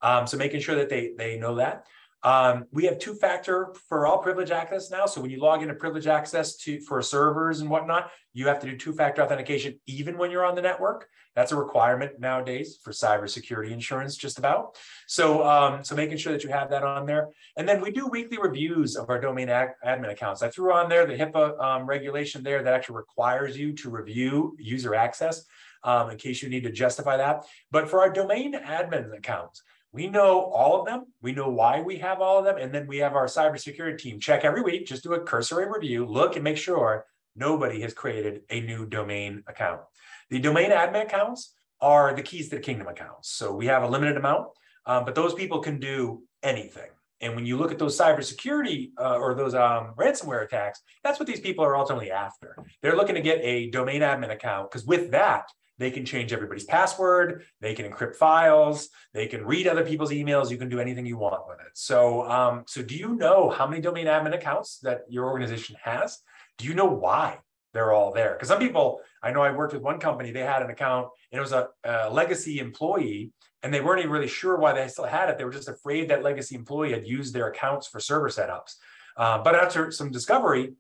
Um, 0.02 0.28
so 0.28 0.38
making 0.38 0.62
sure 0.62 0.76
that 0.76 0.90
they, 0.90 1.14
they 1.18 1.40
know 1.40 1.56
that. 1.56 1.86
Um, 2.24 2.66
we 2.72 2.86
have 2.86 3.00
two 3.00 3.14
factor 3.14 3.74
for 3.88 4.08
all 4.08 4.18
privilege 4.18 4.52
access 4.52 4.90
now. 4.90 5.06
So 5.06 5.22
when 5.22 5.30
you 5.30 5.40
log 5.40 5.62
into 5.62 5.76
privilege 5.76 6.08
access 6.08 6.58
to 6.58 6.82
for 6.82 7.02
servers 7.02 7.62
and 7.62 7.70
whatnot, 7.70 8.12
you 8.34 8.48
have 8.48 8.60
to 8.60 8.68
do 8.68 8.76
two 8.76 8.94
factor 8.94 9.22
authentication 9.22 9.80
even 9.86 10.18
when 10.18 10.32
you're 10.32 10.46
on 10.46 10.56
the 10.56 10.62
network. 10.62 11.08
That's 11.36 11.52
a 11.52 11.56
requirement 11.56 12.20
nowadays 12.20 12.80
for 12.84 12.92
cybersecurity 12.92 13.70
insurance, 13.70 14.18
just 14.18 14.40
about. 14.40 14.76
So, 15.06 15.46
um, 15.46 15.84
so 15.84 15.96
making 15.96 16.18
sure 16.18 16.34
that 16.34 16.44
you 16.44 16.50
have 16.50 16.72
that 16.72 16.84
on 16.84 17.06
there. 17.06 17.30
And 17.56 17.70
then 17.70 17.80
we 17.80 17.92
do 17.92 18.08
weekly 18.08 18.40
reviews 18.42 18.96
of 18.96 19.10
our 19.12 19.22
domain 19.22 19.48
admin 19.48 20.12
accounts. 20.12 20.42
I 20.42 20.50
threw 20.50 20.74
on 20.74 20.90
there 20.90 21.06
the 21.06 21.14
HIPAA 21.16 21.62
um, 21.62 21.86
regulation 21.86 22.42
there 22.42 22.64
that 22.64 22.74
actually 22.74 22.96
requires 22.96 23.56
you 23.56 23.74
to 23.74 23.92
review 23.92 24.56
user 24.58 24.96
access 24.96 25.46
um, 25.84 26.10
in 26.10 26.18
case 26.18 26.42
you 26.42 26.50
need 26.50 26.64
to 26.64 26.72
justify 26.72 27.18
that. 27.18 27.46
But 27.70 27.88
for 27.88 28.02
our 28.02 28.12
domain 28.12 28.56
admin 28.56 29.16
accounts, 29.16 29.62
we 29.98 30.06
know 30.06 30.44
all 30.52 30.80
of 30.80 30.86
them. 30.86 31.08
We 31.24 31.32
know 31.32 31.50
why 31.50 31.82
we 31.82 31.98
have 31.98 32.22
all 32.22 32.38
of 32.38 32.46
them. 32.46 32.58
And 32.60 32.72
then 32.72 32.86
we 32.86 32.98
have 32.98 33.16
our 33.16 33.26
cybersecurity 33.26 33.98
team 33.98 34.20
check 34.20 34.46
every 34.46 34.62
week, 34.62 34.86
just 34.86 35.02
do 35.02 35.16
a 35.16 35.20
cursory 35.20 35.68
review, 35.68 36.06
look 36.06 36.36
and 36.36 36.44
make 36.44 36.58
sure 36.58 37.08
nobody 37.36 37.82
has 37.82 37.96
created 37.96 38.42
a 38.52 38.62
new 38.62 38.86
domain 38.86 39.44
account. 39.48 39.82
The 40.30 40.38
domain 40.38 40.70
admin 40.70 41.06
accounts 41.06 41.56
are 41.82 42.14
the 42.14 42.22
keys 42.22 42.50
to 42.50 42.58
the 42.58 42.62
kingdom 42.62 42.88
accounts. 42.88 43.32
So 43.32 43.56
we 43.56 43.66
have 43.66 43.82
a 43.82 43.88
limited 43.88 44.18
amount, 44.18 44.50
um, 44.86 45.04
but 45.04 45.16
those 45.16 45.34
people 45.34 45.62
can 45.62 45.80
do 45.80 46.22
anything. 46.44 46.92
And 47.22 47.36
when 47.36 47.48
you 47.48 47.58
look 47.58 47.72
at 47.72 47.80
those 47.80 48.00
cybersecurity 48.00 48.92
uh, 49.00 49.18
or 49.18 49.34
those 49.34 49.56
um, 49.56 49.96
ransomware 49.98 50.44
attacks, 50.44 50.80
that's 51.04 51.20
what 51.20 51.26
these 51.28 51.40
people 51.40 51.66
are 51.66 51.76
ultimately 51.76 52.12
after. 52.12 52.56
They're 52.84 52.96
looking 52.96 53.16
to 53.16 53.22
get 53.22 53.40
a 53.42 53.72
domain 53.72 54.02
admin 54.02 54.32
account 54.32 54.70
because 54.70 54.86
with 54.86 55.10
that, 55.10 55.46
they 55.78 55.92
can 55.92 56.06
change 56.06 56.34
everybody's 56.34 56.64
password. 56.64 57.44
They 57.62 57.74
can 57.74 57.92
encrypt 57.92 58.16
files. 58.16 58.90
They 59.14 59.28
can 59.28 59.46
read 59.46 59.68
other 59.68 59.86
people's 59.86 60.12
emails. 60.12 60.50
You 60.50 60.58
can 60.58 60.70
do 60.70 60.80
anything 60.80 61.06
you 61.06 61.18
want 61.18 61.48
with 61.48 61.60
it. 61.60 61.72
So, 61.74 62.28
um, 62.30 62.64
so 62.68 62.82
do 62.82 62.96
you 62.96 63.16
know 63.16 63.50
how 63.50 63.68
many 63.68 63.82
domain 63.82 64.08
admin 64.08 64.34
accounts 64.34 64.80
that 64.80 65.02
your 65.10 65.26
organization 65.26 65.76
has? 65.82 66.20
Do 66.58 66.66
you 66.66 66.74
know 66.74 66.86
why 66.86 67.40
they're 67.74 67.92
all 67.92 68.12
there? 68.12 68.34
Because 68.34 68.48
some 68.48 68.60
people, 68.60 69.02
I 69.22 69.32
know 69.32 69.42
I 69.42 69.52
worked 69.52 69.74
with 69.74 69.84
one 69.84 70.00
company. 70.00 70.32
They 70.32 70.40
had 70.40 70.64
an 70.64 70.70
account, 70.72 71.10
and 71.32 71.38
it 71.38 71.42
was 71.42 71.52
a, 71.52 71.68
a 71.84 72.10
legacy 72.10 72.60
employee, 72.60 73.32
and 73.62 73.74
they 73.74 73.82
weren't 73.82 74.00
even 74.00 74.12
really 74.12 74.28
sure 74.28 74.58
why 74.58 74.74
they 74.74 74.88
still 74.88 75.06
had 75.06 75.30
it. 75.30 75.38
They 75.38 75.46
were 75.46 75.52
just 75.52 75.68
afraid 75.68 76.10
that 76.10 76.24
legacy 76.24 76.56
employee 76.56 76.92
had 76.92 77.08
used 77.08 77.34
their 77.34 77.48
accounts 77.48 77.88
for 77.88 78.00
server 78.00 78.30
setups. 78.30 78.76
Uh, 79.16 79.40
but 79.44 79.56
after 79.56 79.92
some 79.92 80.12
discovery, 80.12 80.74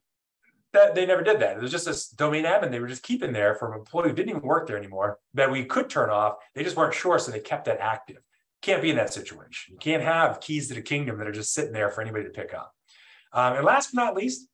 that 0.74 0.96
they 0.96 1.06
never 1.06 1.24
did 1.24 1.40
that. 1.40 1.58
It 1.58 1.62
was 1.62 1.72
just 1.72 1.86
this 1.86 2.10
domain 2.10 2.46
admin 2.46 2.72
they 2.72 2.80
were 2.80 2.88
just 2.88 3.04
keeping 3.04 3.34
there 3.34 3.56
for 3.56 3.72
an 3.72 3.80
employee 3.80 4.10
who 4.10 4.16
didn't 4.16 4.30
even 4.30 4.42
work 4.42 4.68
there 4.68 4.78
anymore 4.78 5.20
that 5.34 5.52
we 5.52 5.66
could 5.66 5.90
turn 5.90 6.10
off. 6.10 6.36
They 6.54 6.64
just 6.64 6.76
weren't 6.76 6.94
sure, 6.94 7.20
so 7.20 7.32
they 7.32 7.40
kept 7.40 7.66
that 7.66 7.80
active. 7.80 8.18
Can't 8.62 8.82
be 8.82 8.90
in 8.90 8.98
that 8.98 9.14
situation. 9.14 9.74
You 9.74 9.80
can't 9.80 10.04
have 10.04 10.40
keys 10.40 10.68
to 10.68 10.74
the 10.74 10.82
kingdom 10.82 11.18
that 11.18 11.28
are 11.28 11.32
just 11.32 11.54
sitting 11.54 11.74
there 11.74 11.90
for 11.90 12.02
anybody 12.02 12.26
to 12.26 12.32
pick 12.32 12.54
up. 12.54 12.74
Um, 13.34 13.56
and 13.56 13.66
last 13.66 13.94
but 13.94 14.04
not 14.04 14.16
least, 14.16 14.48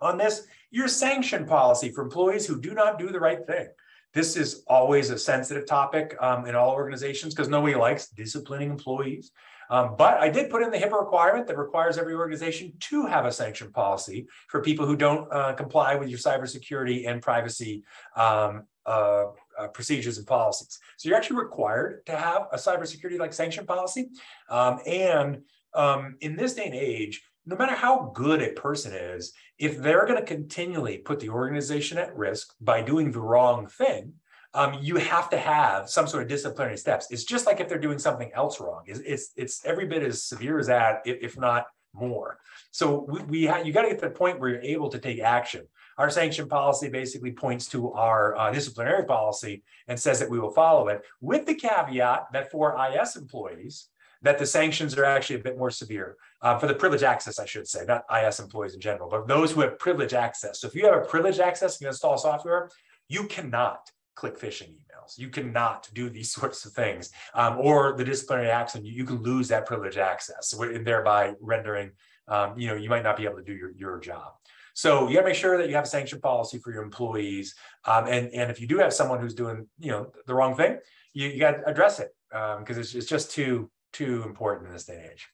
On 0.00 0.18
this, 0.18 0.46
your 0.70 0.88
sanction 0.88 1.46
policy 1.46 1.90
for 1.90 2.02
employees 2.02 2.46
who 2.46 2.60
do 2.60 2.74
not 2.74 2.98
do 2.98 3.10
the 3.10 3.20
right 3.20 3.46
thing. 3.46 3.68
This 4.14 4.36
is 4.36 4.64
always 4.66 5.10
a 5.10 5.18
sensitive 5.18 5.64
topic 5.66 6.16
um, 6.20 6.46
in 6.46 6.54
all 6.54 6.70
organizations 6.70 7.34
because 7.34 7.48
nobody 7.48 7.74
likes 7.74 8.08
disciplining 8.08 8.70
employees. 8.70 9.30
Um, 9.72 9.94
but 9.96 10.18
I 10.18 10.28
did 10.28 10.50
put 10.50 10.62
in 10.62 10.70
the 10.70 10.76
HIPAA 10.76 11.00
requirement 11.00 11.46
that 11.46 11.56
requires 11.56 11.96
every 11.96 12.12
organization 12.12 12.74
to 12.90 13.06
have 13.06 13.24
a 13.24 13.32
sanction 13.32 13.72
policy 13.72 14.26
for 14.48 14.60
people 14.60 14.84
who 14.84 14.96
don't 14.96 15.32
uh, 15.32 15.54
comply 15.54 15.94
with 15.94 16.10
your 16.10 16.18
cybersecurity 16.18 17.08
and 17.08 17.22
privacy 17.22 17.82
um, 18.14 18.64
uh, 18.84 19.24
uh, 19.58 19.68
procedures 19.68 20.18
and 20.18 20.26
policies. 20.26 20.78
So 20.98 21.08
you're 21.08 21.16
actually 21.16 21.38
required 21.38 22.04
to 22.04 22.14
have 22.14 22.48
a 22.52 22.56
cybersecurity 22.56 23.18
like 23.18 23.32
sanction 23.32 23.64
policy. 23.64 24.10
Um, 24.50 24.80
and 24.86 25.38
um, 25.72 26.16
in 26.20 26.36
this 26.36 26.52
day 26.52 26.66
and 26.66 26.74
age, 26.74 27.22
no 27.46 27.56
matter 27.56 27.74
how 27.74 28.12
good 28.14 28.42
a 28.42 28.52
person 28.52 28.92
is, 28.92 29.32
if 29.58 29.78
they're 29.78 30.04
going 30.04 30.20
to 30.20 30.26
continually 30.26 30.98
put 30.98 31.18
the 31.18 31.30
organization 31.30 31.96
at 31.96 32.14
risk 32.14 32.52
by 32.60 32.82
doing 32.82 33.10
the 33.10 33.22
wrong 33.22 33.66
thing, 33.68 34.12
um, 34.54 34.78
you 34.80 34.96
have 34.96 35.30
to 35.30 35.38
have 35.38 35.88
some 35.88 36.06
sort 36.06 36.22
of 36.22 36.28
disciplinary 36.28 36.76
steps. 36.76 37.06
It's 37.10 37.24
just 37.24 37.46
like 37.46 37.60
if 37.60 37.68
they're 37.68 37.78
doing 37.78 37.98
something 37.98 38.30
else 38.34 38.60
wrong. 38.60 38.82
It's 38.86 39.00
it's, 39.00 39.32
it's 39.36 39.64
every 39.64 39.86
bit 39.86 40.02
as 40.02 40.24
severe 40.24 40.58
as 40.58 40.66
that, 40.66 41.02
if 41.04 41.38
not 41.38 41.66
more. 41.94 42.38
So 42.70 43.06
we, 43.08 43.22
we 43.22 43.46
ha- 43.46 43.62
you 43.64 43.72
got 43.72 43.82
to 43.82 43.88
get 43.88 44.00
to 44.00 44.08
the 44.08 44.14
point 44.14 44.40
where 44.40 44.50
you're 44.50 44.62
able 44.62 44.88
to 44.90 44.98
take 44.98 45.20
action. 45.20 45.66
Our 45.98 46.10
sanction 46.10 46.48
policy 46.48 46.88
basically 46.88 47.32
points 47.32 47.66
to 47.68 47.92
our 47.92 48.36
uh, 48.36 48.50
disciplinary 48.50 49.04
policy 49.04 49.62
and 49.88 49.98
says 49.98 50.18
that 50.20 50.30
we 50.30 50.38
will 50.38 50.50
follow 50.50 50.88
it, 50.88 51.02
with 51.20 51.46
the 51.46 51.54
caveat 51.54 52.32
that 52.32 52.50
for 52.50 52.76
IS 52.88 53.16
employees, 53.16 53.88
that 54.22 54.38
the 54.38 54.46
sanctions 54.46 54.96
are 54.96 55.04
actually 55.04 55.36
a 55.36 55.42
bit 55.42 55.58
more 55.58 55.70
severe 55.70 56.16
uh, 56.40 56.56
for 56.58 56.66
the 56.66 56.74
privilege 56.74 57.02
access, 57.02 57.38
I 57.38 57.44
should 57.44 57.66
say, 57.66 57.84
not 57.86 58.04
IS 58.10 58.40
employees 58.40 58.74
in 58.74 58.80
general, 58.80 59.08
but 59.08 59.26
those 59.26 59.52
who 59.52 59.60
have 59.62 59.78
privilege 59.78 60.14
access. 60.14 60.60
So 60.60 60.68
if 60.68 60.74
you 60.74 60.86
have 60.86 60.94
a 60.94 61.04
privilege 61.04 61.40
access, 61.40 61.80
you 61.80 61.88
install 61.88 62.16
software, 62.16 62.70
you 63.08 63.24
cannot 63.24 63.90
click 64.14 64.38
phishing 64.38 64.68
emails. 64.68 65.18
You 65.18 65.28
cannot 65.28 65.88
do 65.94 66.08
these 66.10 66.32
sorts 66.38 66.64
of 66.64 66.72
things, 66.72 67.10
um, 67.34 67.58
or 67.58 67.94
the 67.96 68.04
disciplinary 68.04 68.50
action. 68.50 68.84
You, 68.84 68.92
you, 68.92 69.04
can 69.04 69.22
lose 69.22 69.48
that 69.48 69.66
privilege 69.66 69.96
access, 69.96 70.52
and 70.52 70.86
thereby 70.86 71.34
rendering, 71.40 71.92
um, 72.28 72.58
you 72.58 72.68
know, 72.68 72.74
you 72.74 72.88
might 72.88 73.02
not 73.02 73.16
be 73.16 73.24
able 73.24 73.36
to 73.36 73.44
do 73.44 73.54
your, 73.54 73.72
your 73.72 73.98
job. 74.00 74.32
So 74.74 75.08
you 75.08 75.14
got 75.14 75.22
to 75.22 75.26
make 75.26 75.36
sure 75.36 75.58
that 75.58 75.68
you 75.68 75.74
have 75.74 75.84
a 75.84 75.88
sanction 75.88 76.20
policy 76.20 76.58
for 76.58 76.72
your 76.72 76.82
employees, 76.82 77.54
um, 77.84 78.06
and 78.06 78.28
and 78.32 78.50
if 78.50 78.60
you 78.60 78.66
do 78.66 78.78
have 78.78 78.92
someone 78.92 79.20
who's 79.20 79.34
doing, 79.34 79.68
you 79.78 79.90
know, 79.90 80.12
the 80.26 80.34
wrong 80.34 80.54
thing, 80.56 80.78
you, 81.12 81.28
you 81.28 81.38
got 81.38 81.52
to 81.52 81.68
address 81.68 82.00
it 82.00 82.08
because 82.30 82.76
um, 82.76 82.80
it's, 82.80 82.94
it's 82.94 83.06
just 83.06 83.30
too 83.30 83.70
too 83.92 84.22
important 84.24 84.68
in 84.68 84.72
this 84.72 84.84
day 84.84 84.96
and 84.96 85.10
age. 85.12 85.28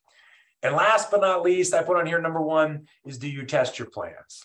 And 0.63 0.75
last 0.75 1.11
but 1.11 1.21
not 1.21 1.43
least, 1.43 1.73
I 1.73 1.83
put 1.83 1.97
on 1.97 2.07
here 2.07 2.21
number 2.21 2.43
one 2.43 2.89
is 3.05 3.19
do 3.19 3.29
you 3.29 3.45
test 3.45 3.79
your 3.79 3.89
plans? 3.89 4.45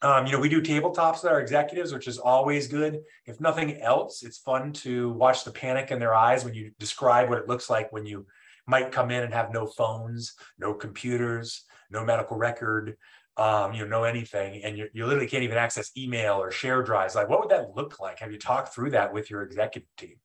Um, 0.00 0.26
you 0.26 0.32
know, 0.32 0.38
we 0.38 0.48
do 0.48 0.62
tabletops 0.62 1.22
with 1.22 1.32
our 1.32 1.40
executives, 1.40 1.92
which 1.92 2.06
is 2.06 2.18
always 2.18 2.68
good. 2.68 3.00
If 3.26 3.40
nothing 3.40 3.80
else, 3.80 4.22
it's 4.22 4.38
fun 4.38 4.72
to 4.74 5.10
watch 5.12 5.44
the 5.44 5.50
panic 5.50 5.90
in 5.90 5.98
their 5.98 6.14
eyes 6.14 6.44
when 6.44 6.54
you 6.54 6.70
describe 6.78 7.28
what 7.28 7.38
it 7.38 7.48
looks 7.48 7.68
like 7.68 7.92
when 7.92 8.06
you 8.06 8.26
might 8.66 8.92
come 8.92 9.10
in 9.10 9.24
and 9.24 9.34
have 9.34 9.52
no 9.52 9.66
phones, 9.66 10.34
no 10.58 10.72
computers, 10.72 11.64
no 11.90 12.04
medical 12.04 12.36
record, 12.36 12.96
um, 13.36 13.72
you 13.72 13.82
know, 13.82 13.88
no 13.88 14.04
anything, 14.04 14.62
and 14.64 14.76
you, 14.76 14.88
you 14.92 15.06
literally 15.06 15.28
can't 15.28 15.44
even 15.44 15.58
access 15.58 15.90
email 15.96 16.34
or 16.34 16.50
share 16.50 16.82
drives. 16.82 17.14
Like, 17.14 17.28
what 17.28 17.40
would 17.40 17.50
that 17.50 17.74
look 17.74 17.98
like? 17.98 18.18
Have 18.18 18.32
you 18.32 18.38
talked 18.38 18.74
through 18.74 18.90
that 18.90 19.12
with 19.12 19.30
your 19.30 19.42
executive 19.42 19.88
team? 19.96 20.16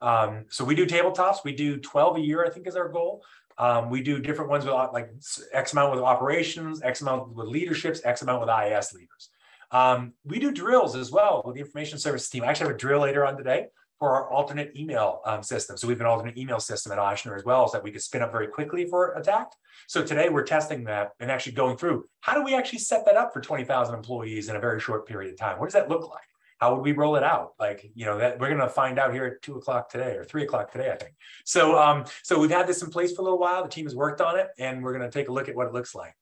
Um, 0.00 0.44
so 0.48 0.64
we 0.64 0.74
do 0.74 0.86
tabletops. 0.86 1.38
We 1.44 1.52
do 1.52 1.78
12 1.78 2.16
a 2.16 2.20
year, 2.20 2.44
I 2.44 2.50
think 2.50 2.66
is 2.66 2.76
our 2.76 2.88
goal. 2.88 3.22
Um, 3.58 3.90
we 3.90 4.02
do 4.02 4.20
different 4.20 4.50
ones 4.50 4.64
with 4.64 4.74
like 4.92 5.10
X 5.52 5.72
amount 5.72 5.92
with 5.92 6.00
operations, 6.00 6.80
X 6.82 7.00
amount 7.00 7.34
with 7.34 7.48
leaderships, 7.48 8.00
X 8.04 8.22
amount 8.22 8.40
with 8.40 8.50
IS 8.50 8.92
leaders. 8.92 9.30
Um, 9.70 10.14
we 10.24 10.38
do 10.38 10.52
drills 10.52 10.96
as 10.96 11.10
well 11.10 11.42
with 11.44 11.56
the 11.56 11.60
information 11.60 11.98
services 11.98 12.30
team. 12.30 12.44
I 12.44 12.46
actually 12.46 12.68
have 12.68 12.76
a 12.76 12.78
drill 12.78 13.00
later 13.00 13.26
on 13.26 13.36
today 13.36 13.66
for 13.98 14.12
our 14.12 14.30
alternate 14.30 14.72
email 14.76 15.20
um, 15.26 15.42
system. 15.42 15.76
So 15.76 15.88
we 15.88 15.92
have 15.92 16.00
an 16.00 16.06
alternate 16.06 16.38
email 16.38 16.60
system 16.60 16.92
at 16.92 16.98
Ochsner 16.98 17.36
as 17.36 17.44
well, 17.44 17.66
so 17.66 17.76
that 17.76 17.84
we 17.84 17.90
could 17.90 18.00
spin 18.00 18.22
up 18.22 18.30
very 18.30 18.46
quickly 18.46 18.86
for 18.86 19.12
attack. 19.14 19.48
So 19.88 20.04
today 20.04 20.28
we're 20.28 20.44
testing 20.44 20.84
that 20.84 21.10
and 21.18 21.30
actually 21.30 21.52
going 21.52 21.76
through 21.76 22.04
how 22.20 22.34
do 22.34 22.44
we 22.44 22.54
actually 22.54 22.78
set 22.78 23.04
that 23.06 23.16
up 23.16 23.32
for 23.32 23.40
20,000 23.40 23.94
employees 23.94 24.48
in 24.48 24.56
a 24.56 24.60
very 24.60 24.80
short 24.80 25.06
period 25.06 25.32
of 25.32 25.38
time? 25.38 25.58
What 25.58 25.66
does 25.66 25.74
that 25.74 25.88
look 25.88 26.08
like? 26.08 26.22
How 26.58 26.74
would 26.74 26.82
we 26.82 26.92
roll 26.92 27.16
it 27.16 27.22
out? 27.22 27.52
Like, 27.58 27.90
you 27.94 28.04
know, 28.04 28.18
that 28.18 28.38
we're 28.38 28.48
going 28.48 28.60
to 28.60 28.68
find 28.68 28.98
out 28.98 29.12
here 29.12 29.24
at 29.24 29.42
two 29.42 29.56
o'clock 29.56 29.88
today 29.88 30.16
or 30.16 30.24
three 30.24 30.42
o'clock 30.42 30.70
today, 30.70 30.90
I 30.90 30.96
think. 30.96 31.14
So, 31.44 31.78
um, 31.78 32.04
so 32.22 32.38
we've 32.38 32.50
had 32.50 32.66
this 32.66 32.82
in 32.82 32.90
place 32.90 33.14
for 33.14 33.22
a 33.22 33.24
little 33.24 33.38
while. 33.38 33.62
The 33.62 33.68
team 33.68 33.86
has 33.86 33.94
worked 33.94 34.20
on 34.20 34.38
it, 34.38 34.48
and 34.58 34.82
we're 34.82 34.96
going 34.96 35.08
to 35.08 35.18
take 35.18 35.28
a 35.28 35.32
look 35.32 35.48
at 35.48 35.54
what 35.54 35.68
it 35.68 35.72
looks 35.72 35.94
like. 35.94 36.14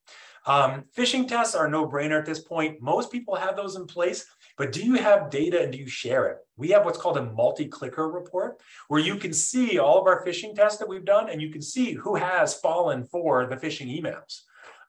Um, 0.46 0.85
phishing 0.96 1.27
tests 1.27 1.57
are 1.57 1.68
no 1.68 1.88
brainer 1.88 2.18
at 2.18 2.25
this 2.25 2.38
point. 2.38 2.81
Most 2.81 3.11
people 3.11 3.35
have 3.35 3.57
those 3.57 3.75
in 3.75 3.87
place, 3.87 4.25
but 4.57 4.70
do 4.70 4.85
you 4.85 4.94
have 4.94 5.29
data 5.29 5.61
and 5.61 5.72
do 5.72 5.79
you 5.79 5.88
share 5.88 6.29
it? 6.29 6.38
We 6.57 6.68
have 6.68 6.85
what's 6.85 6.99
called 6.99 7.18
a 7.18 7.25
multi-clicker 7.25 8.09
report 8.09 8.61
where 8.87 9.01
you 9.01 9.16
can 9.16 9.33
see 9.33 9.79
all 9.79 10.01
of 10.01 10.07
our 10.07 10.25
phishing 10.25 10.55
tests 10.55 10.79
that 10.79 10.88
we've 10.88 11.05
done 11.05 11.29
and 11.29 11.42
you 11.42 11.51
can 11.51 11.62
see 11.62 11.92
who 11.92 12.14
has 12.14 12.55
fallen 12.55 13.05
for 13.05 13.46
the 13.46 13.57
phishing 13.57 14.01
emails. 14.01 14.42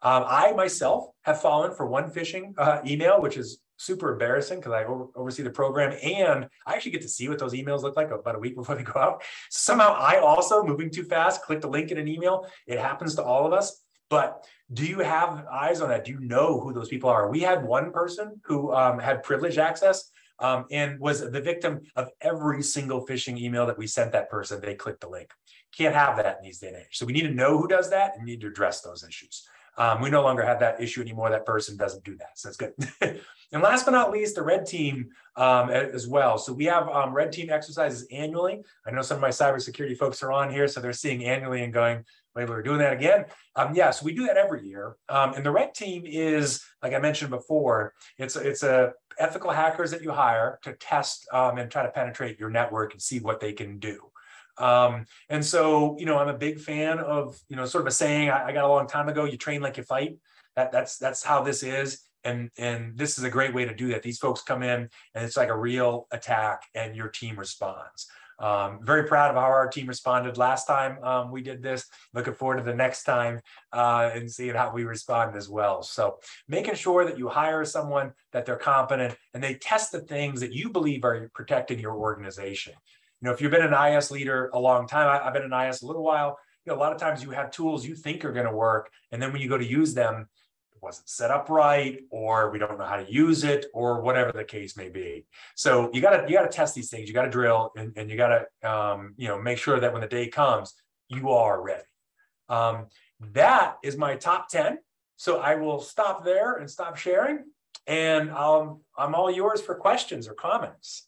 Um, 0.03 0.25
I 0.27 0.51
myself 0.51 1.07
have 1.23 1.41
fallen 1.41 1.73
for 1.73 1.87
one 1.87 2.11
phishing 2.11 2.53
uh, 2.59 2.81
email, 2.85 3.19
which 3.19 3.35
is 3.35 3.59
super 3.77 4.11
embarrassing 4.11 4.59
because 4.59 4.73
I 4.73 4.83
over, 4.83 5.07
oversee 5.15 5.43
the 5.43 5.49
program 5.49 5.97
and 6.03 6.47
I 6.65 6.73
actually 6.73 6.91
get 6.91 7.01
to 7.03 7.09
see 7.09 7.29
what 7.29 7.39
those 7.39 7.53
emails 7.53 7.83
look 7.83 7.95
like 7.95 8.11
about 8.11 8.35
a 8.35 8.39
week 8.39 8.55
before 8.55 8.75
they 8.75 8.83
go 8.83 8.99
out. 8.99 9.23
Somehow 9.49 9.93
I 9.93 10.17
also, 10.17 10.63
moving 10.63 10.89
too 10.89 11.03
fast, 11.03 11.43
clicked 11.43 11.63
a 11.63 11.69
link 11.69 11.91
in 11.91 11.97
an 11.97 12.07
email. 12.07 12.47
It 12.65 12.79
happens 12.79 13.15
to 13.15 13.23
all 13.23 13.45
of 13.45 13.53
us. 13.53 13.83
But 14.09 14.45
do 14.73 14.85
you 14.85 14.99
have 14.99 15.45
eyes 15.51 15.81
on 15.81 15.89
that? 15.89 16.05
Do 16.05 16.11
you 16.11 16.19
know 16.19 16.59
who 16.59 16.73
those 16.73 16.87
people 16.87 17.09
are? 17.09 17.29
We 17.29 17.41
had 17.41 17.65
one 17.65 17.91
person 17.91 18.39
who 18.45 18.73
um, 18.73 18.99
had 18.99 19.23
privileged 19.23 19.57
access 19.57 20.11
um, 20.39 20.65
and 20.71 20.99
was 20.99 21.19
the 21.19 21.41
victim 21.41 21.81
of 21.95 22.09
every 22.21 22.63
single 22.63 23.05
phishing 23.05 23.37
email 23.37 23.65
that 23.65 23.77
we 23.77 23.87
sent 23.87 24.11
that 24.13 24.29
person. 24.29 24.61
They 24.61 24.75
clicked 24.75 25.01
the 25.01 25.09
link. 25.09 25.31
Can't 25.75 25.95
have 25.95 26.17
that 26.17 26.37
in 26.37 26.43
these 26.43 26.59
day 26.59 26.69
and 26.69 26.77
age. 26.77 26.87
So 26.93 27.05
we 27.05 27.13
need 27.13 27.23
to 27.23 27.33
know 27.33 27.57
who 27.57 27.67
does 27.67 27.89
that 27.89 28.13
and 28.15 28.25
need 28.25 28.41
to 28.41 28.47
address 28.47 28.81
those 28.81 29.03
issues. 29.03 29.47
Um, 29.77 30.01
we 30.01 30.09
no 30.09 30.23
longer 30.23 30.43
have 30.43 30.59
that 30.59 30.81
issue 30.81 31.01
anymore. 31.01 31.29
That 31.29 31.45
person 31.45 31.77
doesn't 31.77 32.03
do 32.03 32.17
that. 32.17 32.37
So 32.37 32.49
that's 32.49 32.57
good. 32.57 32.73
and 33.51 33.61
last 33.61 33.85
but 33.85 33.91
not 33.91 34.11
least, 34.11 34.35
the 34.35 34.41
red 34.41 34.65
team 34.65 35.09
um, 35.35 35.69
as 35.69 36.07
well. 36.07 36.37
So 36.37 36.51
we 36.51 36.65
have 36.65 36.87
um, 36.89 37.13
red 37.13 37.31
team 37.31 37.49
exercises 37.49 38.07
annually. 38.11 38.63
I 38.85 38.91
know 38.91 39.01
some 39.01 39.15
of 39.17 39.21
my 39.21 39.29
cybersecurity 39.29 39.97
folks 39.97 40.23
are 40.23 40.31
on 40.31 40.51
here, 40.51 40.67
so 40.67 40.79
they're 40.79 40.93
seeing 40.93 41.25
annually 41.25 41.63
and 41.63 41.71
going, 41.71 42.03
wait, 42.35 42.49
we're 42.49 42.61
doing 42.61 42.79
that 42.79 42.93
again. 42.93 43.25
Um, 43.55 43.73
yeah, 43.75 43.89
so 43.91 44.05
we 44.05 44.13
do 44.13 44.25
that 44.27 44.37
every 44.37 44.67
year. 44.67 44.95
Um, 45.09 45.33
and 45.33 45.45
the 45.45 45.51
red 45.51 45.73
team 45.73 46.03
is, 46.05 46.63
like 46.83 46.93
I 46.93 46.99
mentioned 46.99 47.31
before, 47.31 47.93
it's 48.17 48.35
it's 48.35 48.63
a 48.63 48.93
ethical 49.19 49.51
hackers 49.51 49.91
that 49.91 50.03
you 50.03 50.11
hire 50.11 50.59
to 50.61 50.73
test 50.73 51.27
um, 51.33 51.57
and 51.57 51.71
try 51.71 51.83
to 51.83 51.89
penetrate 51.89 52.39
your 52.39 52.51
network 52.51 52.93
and 52.93 53.01
see 53.01 53.19
what 53.19 53.39
they 53.39 53.53
can 53.53 53.79
do. 53.79 53.99
Um, 54.57 55.05
and 55.29 55.45
so, 55.45 55.95
you 55.99 56.05
know, 56.05 56.17
I'm 56.17 56.29
a 56.29 56.37
big 56.37 56.59
fan 56.59 56.99
of, 56.99 57.39
you 57.47 57.55
know, 57.55 57.65
sort 57.65 57.83
of 57.83 57.87
a 57.87 57.91
saying 57.91 58.29
I, 58.29 58.45
I, 58.45 58.51
got 58.51 58.65
a 58.65 58.69
long 58.69 58.87
time 58.87 59.07
ago, 59.07 59.25
you 59.25 59.37
train 59.37 59.61
like 59.61 59.77
you 59.77 59.83
fight. 59.83 60.17
That 60.55 60.71
that's 60.71 60.97
that's 60.97 61.23
how 61.23 61.43
this 61.43 61.61
is. 61.61 62.01
And 62.23 62.49
and 62.57 62.97
this 62.97 63.17
is 63.17 63.23
a 63.23 63.29
great 63.29 63.53
way 63.53 63.65
to 63.65 63.75
do 63.75 63.89
that. 63.89 64.01
These 64.01 64.17
folks 64.17 64.41
come 64.41 64.63
in 64.63 64.89
and 65.13 65.25
it's 65.25 65.37
like 65.37 65.49
a 65.49 65.57
real 65.57 66.07
attack 66.11 66.63
and 66.73 66.95
your 66.95 67.09
team 67.09 67.37
responds. 67.37 68.07
Um, 68.39 68.79
very 68.83 69.05
proud 69.05 69.31
of 69.31 69.35
how 69.35 69.49
our 69.49 69.67
team 69.67 69.87
responded 69.87 70.37
last 70.37 70.65
time 70.65 71.03
um, 71.03 71.31
we 71.31 71.41
did 71.41 71.63
this. 71.63 71.85
Looking 72.13 72.35
forward 72.35 72.57
to 72.57 72.63
the 72.63 72.73
next 72.73 73.03
time 73.03 73.39
uh, 73.73 74.11
and 74.13 74.29
seeing 74.29 74.53
how 74.53 74.71
we 74.71 74.83
respond 74.83 75.35
as 75.35 75.49
well. 75.49 75.81
So 75.81 76.19
making 76.47 76.75
sure 76.75 77.05
that 77.05 77.17
you 77.17 77.29
hire 77.29 77.65
someone 77.65 78.13
that 78.33 78.45
they're 78.45 78.55
competent 78.55 79.15
and 79.33 79.43
they 79.43 79.55
test 79.55 79.91
the 79.91 80.01
things 80.01 80.39
that 80.41 80.53
you 80.53 80.69
believe 80.69 81.03
are 81.03 81.31
protecting 81.33 81.79
your 81.79 81.95
organization 81.95 82.73
you 83.21 83.27
know, 83.27 83.33
if 83.33 83.41
you've 83.41 83.51
been 83.51 83.61
an 83.61 83.73
IS 83.73 84.11
leader 84.11 84.49
a 84.53 84.59
long 84.59 84.87
time, 84.87 85.07
I, 85.07 85.23
have 85.23 85.33
been 85.33 85.51
an 85.51 85.67
IS 85.67 85.81
a 85.81 85.87
little 85.87 86.03
while, 86.03 86.37
you 86.65 86.71
know, 86.71 86.77
a 86.77 86.81
lot 86.81 86.93
of 86.93 86.99
times 86.99 87.23
you 87.23 87.31
have 87.31 87.51
tools 87.51 87.85
you 87.85 87.95
think 87.95 88.23
are 88.25 88.31
going 88.31 88.45
to 88.45 88.51
work. 88.51 88.91
And 89.11 89.21
then 89.21 89.31
when 89.31 89.41
you 89.41 89.49
go 89.49 89.57
to 89.57 89.65
use 89.65 89.93
them, 89.93 90.27
it 90.73 90.83
wasn't 90.83 91.09
set 91.09 91.31
up 91.31 91.49
right, 91.49 92.01
or 92.11 92.51
we 92.51 92.59
don't 92.59 92.77
know 92.77 92.85
how 92.85 92.97
to 92.97 93.11
use 93.11 93.43
it, 93.43 93.65
or 93.73 94.01
whatever 94.01 94.31
the 94.31 94.43
case 94.43 94.77
may 94.77 94.89
be. 94.89 95.25
So 95.55 95.89
you 95.91 96.01
gotta, 96.01 96.29
you 96.29 96.35
gotta 96.35 96.49
test 96.49 96.75
these 96.75 96.91
things, 96.91 97.07
you 97.07 97.15
gotta 97.15 97.31
drill 97.31 97.71
and, 97.75 97.93
and 97.97 98.11
you 98.11 98.17
gotta 98.17 98.45
um, 98.63 99.15
you 99.17 99.27
know, 99.27 99.41
make 99.41 99.57
sure 99.57 99.79
that 99.79 99.91
when 99.91 100.01
the 100.01 100.07
day 100.07 100.27
comes, 100.27 100.75
you 101.09 101.31
are 101.31 101.59
ready. 101.59 101.83
Um, 102.49 102.87
that 103.33 103.77
is 103.83 103.97
my 103.97 104.15
top 104.15 104.49
10. 104.49 104.77
So 105.15 105.39
I 105.39 105.55
will 105.55 105.81
stop 105.81 106.23
there 106.23 106.57
and 106.57 106.69
stop 106.69 106.95
sharing. 106.95 107.45
And 107.87 108.29
um, 108.31 108.81
I'm 108.97 109.15
all 109.15 109.31
yours 109.31 109.61
for 109.61 109.73
questions 109.73 110.27
or 110.27 110.33
comments. 110.33 111.07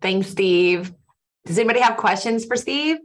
Thanks, 0.00 0.28
Steve. 0.28 0.92
Does 1.44 1.58
anybody 1.58 1.80
have 1.80 1.96
questions 1.96 2.44
for 2.44 2.56
Steve? 2.56 2.98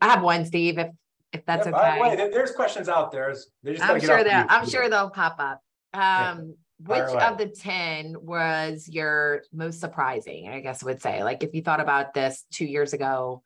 I 0.00 0.08
have 0.08 0.22
one, 0.22 0.44
Steve, 0.44 0.78
if 0.78 0.88
if 1.32 1.44
that's 1.46 1.66
yeah, 1.66 1.74
okay. 1.74 2.00
Way, 2.00 2.30
there's 2.30 2.52
questions 2.52 2.88
out 2.88 3.10
there. 3.10 3.34
I'm 3.80 4.00
sure 4.00 4.22
that 4.22 4.46
I'm 4.50 4.68
sure 4.68 4.88
they'll 4.88 5.10
pop 5.10 5.36
up. 5.38 5.60
Um, 5.92 6.00
yeah. 6.00 6.34
which 6.78 7.22
of 7.22 7.38
the 7.38 7.46
10 7.46 8.16
was 8.20 8.88
your 8.88 9.42
most 9.52 9.80
surprising? 9.80 10.48
I 10.48 10.60
guess 10.60 10.82
I 10.82 10.86
would 10.86 11.02
say, 11.02 11.24
like 11.24 11.42
if 11.42 11.54
you 11.54 11.62
thought 11.62 11.80
about 11.80 12.14
this 12.14 12.44
two 12.52 12.66
years 12.66 12.92
ago, 12.92 13.42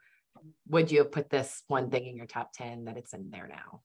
would 0.69 0.91
you 0.91 0.99
have 0.99 1.13
put 1.13 1.31
this 1.31 1.63
one 1.69 1.91
thing 1.91 2.07
in 2.07 2.17
your 2.17 2.27
top 2.27 2.53
10 2.53 2.85
that 2.85 2.97
it's 2.97 3.15
in 3.15 3.31
there 3.31 3.49
now? 3.49 3.81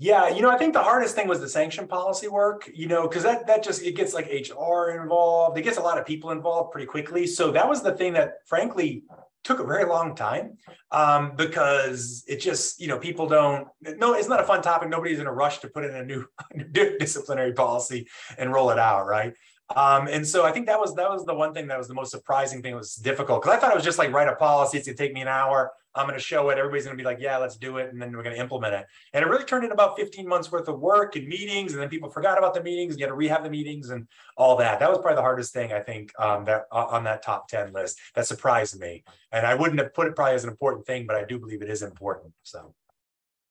Yeah, 0.00 0.28
you 0.28 0.42
know, 0.42 0.50
I 0.50 0.56
think 0.56 0.74
the 0.74 0.82
hardest 0.82 1.16
thing 1.16 1.26
was 1.26 1.40
the 1.40 1.48
sanction 1.48 1.88
policy 1.88 2.28
work, 2.28 2.70
you 2.72 2.86
know, 2.86 3.08
because 3.08 3.24
that 3.24 3.48
that 3.48 3.64
just 3.64 3.82
it 3.82 3.96
gets 3.96 4.14
like 4.14 4.26
HR 4.26 4.90
involved, 4.90 5.58
it 5.58 5.62
gets 5.62 5.76
a 5.76 5.82
lot 5.82 5.98
of 5.98 6.06
people 6.06 6.30
involved 6.30 6.70
pretty 6.70 6.86
quickly. 6.86 7.26
So 7.26 7.50
that 7.50 7.68
was 7.68 7.82
the 7.82 7.92
thing 7.92 8.12
that 8.12 8.34
frankly 8.46 9.02
took 9.42 9.58
a 9.58 9.64
very 9.64 9.84
long 9.86 10.14
time 10.14 10.56
um, 10.92 11.32
because 11.34 12.22
it 12.28 12.36
just, 12.36 12.80
you 12.80 12.86
know, 12.86 12.98
people 12.98 13.26
don't 13.26 13.66
no, 13.80 14.14
it's 14.14 14.28
not 14.28 14.40
a 14.40 14.44
fun 14.44 14.62
topic. 14.62 14.88
Nobody's 14.88 15.18
in 15.18 15.26
a 15.26 15.32
rush 15.32 15.58
to 15.58 15.68
put 15.68 15.84
in 15.84 15.94
a 15.94 16.04
new 16.04 16.24
disciplinary 16.72 17.52
policy 17.52 18.06
and 18.36 18.52
roll 18.52 18.70
it 18.70 18.78
out, 18.78 19.04
right? 19.06 19.34
Um, 19.74 20.08
and 20.08 20.26
so 20.26 20.44
I 20.44 20.52
think 20.52 20.66
that 20.66 20.78
was 20.78 20.94
that 20.94 21.10
was 21.10 21.24
the 21.24 21.34
one 21.34 21.52
thing 21.54 21.66
that 21.68 21.78
was 21.78 21.88
the 21.88 21.94
most 21.94 22.10
surprising 22.10 22.62
thing. 22.62 22.74
Was 22.74 22.94
difficult 22.94 23.42
because 23.42 23.56
I 23.56 23.60
thought 23.60 23.72
it 23.72 23.76
was 23.76 23.84
just 23.84 23.98
like 23.98 24.12
write 24.12 24.28
a 24.28 24.36
policy. 24.36 24.78
It's 24.78 24.86
gonna 24.86 24.96
take 24.96 25.12
me 25.12 25.22
an 25.22 25.28
hour. 25.28 25.72
I'm 25.98 26.06
going 26.06 26.18
to 26.18 26.24
show 26.24 26.48
it. 26.50 26.58
Everybody's 26.58 26.84
going 26.84 26.96
to 26.96 27.02
be 27.02 27.04
like, 27.04 27.18
yeah, 27.20 27.36
let's 27.38 27.56
do 27.56 27.78
it. 27.78 27.92
And 27.92 28.00
then 28.00 28.16
we're 28.16 28.22
going 28.22 28.34
to 28.34 28.40
implement 28.40 28.74
it. 28.74 28.86
And 29.12 29.24
it 29.24 29.28
really 29.28 29.44
turned 29.44 29.64
into 29.64 29.74
about 29.74 29.96
15 29.96 30.28
months 30.28 30.50
worth 30.52 30.68
of 30.68 30.78
work 30.78 31.16
and 31.16 31.26
meetings. 31.26 31.72
And 31.72 31.82
then 31.82 31.88
people 31.88 32.08
forgot 32.08 32.38
about 32.38 32.54
the 32.54 32.62
meetings. 32.62 32.96
You 32.96 33.04
had 33.04 33.10
to 33.10 33.14
rehab 33.14 33.42
the 33.42 33.50
meetings 33.50 33.90
and 33.90 34.06
all 34.36 34.56
that. 34.56 34.78
That 34.78 34.88
was 34.88 34.98
probably 34.98 35.16
the 35.16 35.22
hardest 35.22 35.52
thing, 35.52 35.72
I 35.72 35.80
think, 35.80 36.12
um, 36.18 36.44
that 36.44 36.66
uh, 36.70 36.86
on 36.86 37.04
that 37.04 37.22
top 37.22 37.48
10 37.48 37.72
list 37.72 37.98
that 38.14 38.26
surprised 38.26 38.78
me. 38.78 39.02
And 39.32 39.44
I 39.44 39.54
wouldn't 39.54 39.80
have 39.80 39.92
put 39.92 40.06
it 40.06 40.14
probably 40.14 40.34
as 40.34 40.44
an 40.44 40.50
important 40.50 40.86
thing, 40.86 41.06
but 41.06 41.16
I 41.16 41.24
do 41.24 41.38
believe 41.38 41.62
it 41.62 41.70
is 41.70 41.82
important. 41.82 42.32
So. 42.44 42.74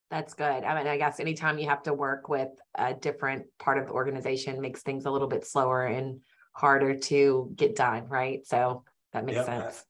That's 0.09 0.33
good. 0.33 0.63
I 0.63 0.73
mean, 0.77 0.87
I 0.87 0.97
guess 0.97 1.19
anytime 1.19 1.59
you 1.59 1.67
have 1.67 1.83
to 1.83 1.93
work 1.93 2.29
with 2.29 2.49
a 2.75 2.93
different 2.93 3.45
part 3.59 3.77
of 3.77 3.87
the 3.87 3.91
organization 3.91 4.61
makes 4.61 4.81
things 4.81 5.05
a 5.05 5.11
little 5.11 5.27
bit 5.27 5.45
slower 5.45 5.85
and 5.85 6.21
harder 6.53 6.95
to 6.97 7.51
get 7.55 7.75
done, 7.75 8.07
right? 8.07 8.45
So 8.47 8.85
that 9.11 9.25
makes 9.25 9.35
yep. 9.35 9.45
sense. 9.45 9.85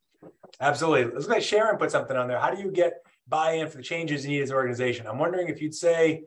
Absolutely. 0.59 1.13
Let's 1.13 1.27
let 1.27 1.43
Sharon 1.43 1.77
put 1.77 1.91
something 1.91 2.17
on 2.17 2.27
there. 2.27 2.39
How 2.39 2.53
do 2.53 2.61
you 2.61 2.71
get 2.71 2.93
buy-in 3.27 3.67
for 3.67 3.77
the 3.77 3.83
changes 3.83 4.25
you 4.25 4.31
need 4.31 4.41
as 4.41 4.49
an 4.49 4.55
organization? 4.55 5.05
I'm 5.07 5.19
wondering 5.19 5.49
if 5.49 5.61
you'd 5.61 5.75
say 5.75 6.23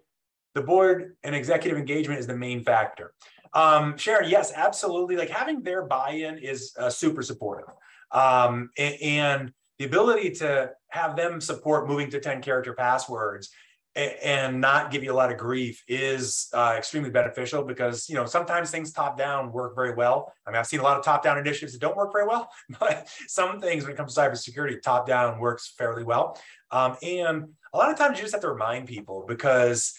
the 0.55 0.63
board 0.63 1.17
and 1.25 1.35
executive 1.35 1.79
engagement 1.79 2.21
is 2.21 2.27
the 2.27 2.37
main 2.37 2.63
factor. 2.63 3.13
Um, 3.53 3.97
Sharon, 3.97 4.31
yes, 4.31 4.53
absolutely. 4.55 5.17
Like 5.17 5.31
having 5.31 5.63
their 5.63 5.83
buy-in 5.83 6.39
is 6.39 6.73
uh, 6.79 6.91
super 6.91 7.23
supportive. 7.23 7.69
Um, 8.13 8.71
and, 8.79 8.95
and 9.03 9.53
the 9.79 9.87
ability 9.87 10.31
to 10.33 10.71
have 10.89 11.17
them 11.17 11.41
support 11.41 11.89
moving 11.89 12.11
to 12.11 12.21
10 12.21 12.43
character 12.43 12.75
passwords 12.75 13.51
and 13.97 14.61
not 14.61 14.91
give 14.91 15.03
you 15.03 15.13
a 15.13 15.15
lot 15.15 15.33
of 15.33 15.39
grief 15.39 15.83
is 15.89 16.49
uh, 16.55 16.75
extremely 16.77 17.11
beneficial 17.11 17.65
because 17.65 18.09
you 18.09 18.15
know 18.15 18.25
sometimes 18.25 18.71
things 18.71 18.93
top 18.93 19.19
down 19.19 19.53
work 19.53 19.75
very 19.75 19.95
well. 19.95 20.33
I 20.47 20.51
mean, 20.51 20.59
I've 20.59 20.67
seen 20.67 20.81
a 20.81 20.83
lot 20.85 20.97
of 20.97 21.05
top 21.05 21.23
down 21.23 21.39
initiatives 21.39 21.73
that 21.73 21.81
don't 21.81 21.97
work 21.97 22.13
very 22.13 22.27
well, 22.27 22.51
but 22.81 23.09
some 23.27 23.61
things 23.61 23.85
when 23.85 23.93
it 23.93 23.97
comes 23.97 24.15
to 24.15 24.21
cybersecurity, 24.21 24.81
top 24.81 25.07
down 25.07 25.41
works 25.41 25.75
fairly 25.77 26.05
well. 26.05 26.41
Um, 26.71 26.97
and 27.03 27.49
a 27.73 27.79
lot 27.79 27.91
of 27.91 27.99
times 27.99 28.19
you 28.19 28.25
just 28.25 28.35
have 28.35 28.43
to 28.43 28.51
remind 28.51 28.87
people 28.87 29.25
because 29.27 29.95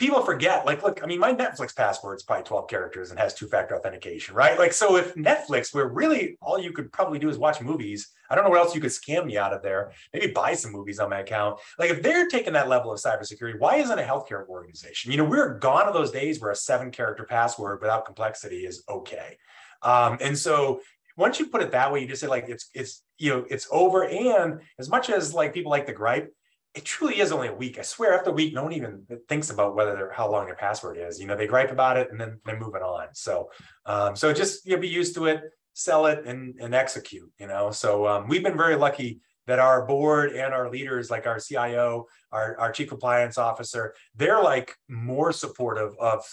people 0.00 0.22
forget 0.22 0.64
like 0.64 0.82
look 0.82 1.02
i 1.04 1.06
mean 1.06 1.20
my 1.20 1.32
netflix 1.32 1.76
password 1.76 2.16
is 2.16 2.22
probably 2.22 2.42
12 2.42 2.68
characters 2.68 3.10
and 3.10 3.20
has 3.20 3.34
two-factor 3.34 3.76
authentication 3.76 4.34
right? 4.34 4.58
Like 4.58 4.72
so 4.72 4.96
if 4.96 5.14
netflix 5.14 5.74
where 5.74 5.86
really 5.88 6.38
all 6.40 6.58
you 6.58 6.72
could 6.72 6.90
probably 6.90 7.18
do 7.18 7.28
is 7.28 7.38
watch 7.38 7.60
movies 7.60 8.08
i 8.30 8.34
don't 8.34 8.44
know 8.44 8.50
what 8.50 8.58
else 8.58 8.74
you 8.74 8.80
could 8.80 8.90
scam 8.90 9.26
me 9.26 9.36
out 9.36 9.52
of 9.52 9.62
there 9.62 9.92
maybe 10.14 10.32
buy 10.32 10.54
some 10.54 10.72
movies 10.72 10.98
on 10.98 11.10
my 11.10 11.20
account. 11.20 11.60
Like 11.78 11.90
if 11.90 12.02
they're 12.02 12.26
taking 12.28 12.54
that 12.54 12.68
level 12.68 12.92
of 12.92 12.98
cybersecurity 12.98 13.58
why 13.58 13.76
isn't 13.76 13.98
a 13.98 14.02
healthcare 14.02 14.46
organization? 14.48 15.12
You 15.12 15.18
know 15.18 15.24
we're 15.24 15.58
gone 15.58 15.86
of 15.86 15.94
those 15.94 16.10
days 16.10 16.40
where 16.40 16.50
a 16.50 16.56
seven 16.56 16.90
character 16.90 17.24
password 17.24 17.80
without 17.80 18.06
complexity 18.06 18.64
is 18.64 18.82
okay. 18.88 19.36
Um, 19.82 20.18
and 20.20 20.36
so 20.36 20.80
once 21.16 21.38
you 21.38 21.46
put 21.46 21.62
it 21.62 21.72
that 21.72 21.92
way 21.92 22.00
you 22.00 22.06
just 22.06 22.22
say 22.22 22.26
like 22.26 22.48
it's 22.48 22.70
it's 22.74 23.02
you 23.18 23.30
know 23.30 23.44
it's 23.50 23.68
over. 23.70 24.06
And 24.06 24.60
as 24.78 24.88
much 24.88 25.10
as 25.10 25.34
like 25.34 25.52
people 25.52 25.70
like 25.70 25.86
the 25.86 25.92
gripe 25.92 26.32
it 26.74 26.84
truly 26.84 27.18
is 27.20 27.32
only 27.32 27.48
a 27.48 27.54
week. 27.54 27.78
I 27.78 27.82
swear, 27.82 28.14
after 28.14 28.30
a 28.30 28.32
week, 28.32 28.54
no 28.54 28.62
one 28.62 28.72
even 28.72 29.04
thinks 29.28 29.50
about 29.50 29.74
whether 29.74 30.12
how 30.14 30.30
long 30.30 30.46
their 30.46 30.54
password 30.54 30.98
is. 30.98 31.20
You 31.20 31.26
know, 31.26 31.36
they 31.36 31.46
gripe 31.46 31.72
about 31.72 31.96
it 31.96 32.10
and 32.10 32.20
then 32.20 32.38
they're 32.44 32.60
moving 32.60 32.82
on. 32.82 33.08
So, 33.12 33.50
um, 33.86 34.14
so 34.14 34.32
just 34.32 34.64
you 34.64 34.76
know, 34.76 34.80
be 34.80 34.88
used 34.88 35.14
to 35.16 35.26
it, 35.26 35.42
sell 35.72 36.06
it, 36.06 36.26
and 36.26 36.54
and 36.60 36.74
execute. 36.74 37.30
You 37.38 37.48
know, 37.48 37.70
so 37.72 38.06
um, 38.06 38.28
we've 38.28 38.44
been 38.44 38.56
very 38.56 38.76
lucky 38.76 39.20
that 39.46 39.58
our 39.58 39.84
board 39.84 40.32
and 40.32 40.54
our 40.54 40.70
leaders, 40.70 41.10
like 41.10 41.26
our 41.26 41.40
CIO, 41.40 42.06
our 42.30 42.56
our 42.60 42.70
chief 42.70 42.88
compliance 42.88 43.36
officer, 43.36 43.94
they're 44.14 44.42
like 44.42 44.76
more 44.88 45.32
supportive 45.32 45.92
of 45.98 46.24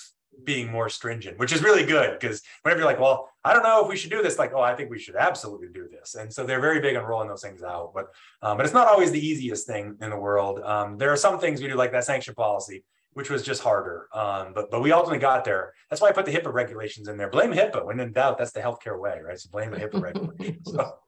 being 0.43 0.71
more 0.71 0.89
stringent, 0.89 1.37
which 1.39 1.51
is 1.51 1.61
really 1.61 1.85
good 1.85 2.17
because 2.19 2.41
whenever 2.61 2.81
you're 2.81 2.89
like, 2.89 2.99
well, 2.99 3.29
I 3.43 3.53
don't 3.53 3.63
know 3.63 3.83
if 3.83 3.89
we 3.89 3.97
should 3.97 4.11
do 4.11 4.21
this, 4.21 4.37
like, 4.37 4.53
oh, 4.53 4.61
I 4.61 4.75
think 4.75 4.89
we 4.89 4.99
should 4.99 5.15
absolutely 5.15 5.69
do 5.73 5.87
this. 5.89 6.15
And 6.15 6.31
so 6.31 6.45
they're 6.45 6.61
very 6.61 6.79
big 6.79 6.95
on 6.95 7.03
rolling 7.03 7.27
those 7.27 7.41
things 7.41 7.63
out. 7.63 7.91
But 7.93 8.07
um, 8.41 8.57
but 8.57 8.65
it's 8.65 8.73
not 8.73 8.87
always 8.87 9.11
the 9.11 9.25
easiest 9.25 9.67
thing 9.67 9.97
in 10.01 10.09
the 10.09 10.17
world. 10.17 10.59
Um, 10.61 10.97
there 10.97 11.11
are 11.11 11.17
some 11.17 11.39
things 11.39 11.61
we 11.61 11.67
do, 11.67 11.75
like 11.75 11.91
that 11.91 12.05
sanction 12.05 12.33
policy, 12.35 12.83
which 13.13 13.29
was 13.29 13.43
just 13.43 13.61
harder. 13.61 14.07
Um, 14.13 14.53
but 14.53 14.69
but 14.69 14.81
we 14.81 14.91
ultimately 14.91 15.19
got 15.19 15.43
there. 15.43 15.73
That's 15.89 16.01
why 16.01 16.09
I 16.09 16.11
put 16.11 16.25
the 16.25 16.31
HIPAA 16.31 16.53
regulations 16.53 17.07
in 17.07 17.17
there. 17.17 17.29
Blame 17.29 17.53
HIPAA 17.53 17.85
when 17.85 17.99
in 17.99 18.13
doubt. 18.13 18.37
That's 18.37 18.51
the 18.51 18.61
healthcare 18.61 18.99
way, 18.99 19.19
right? 19.23 19.39
So 19.39 19.49
blame 19.51 19.71
the 19.71 19.77
HIPAA 19.77 20.01
regulations. 20.01 20.71
So. 20.71 20.93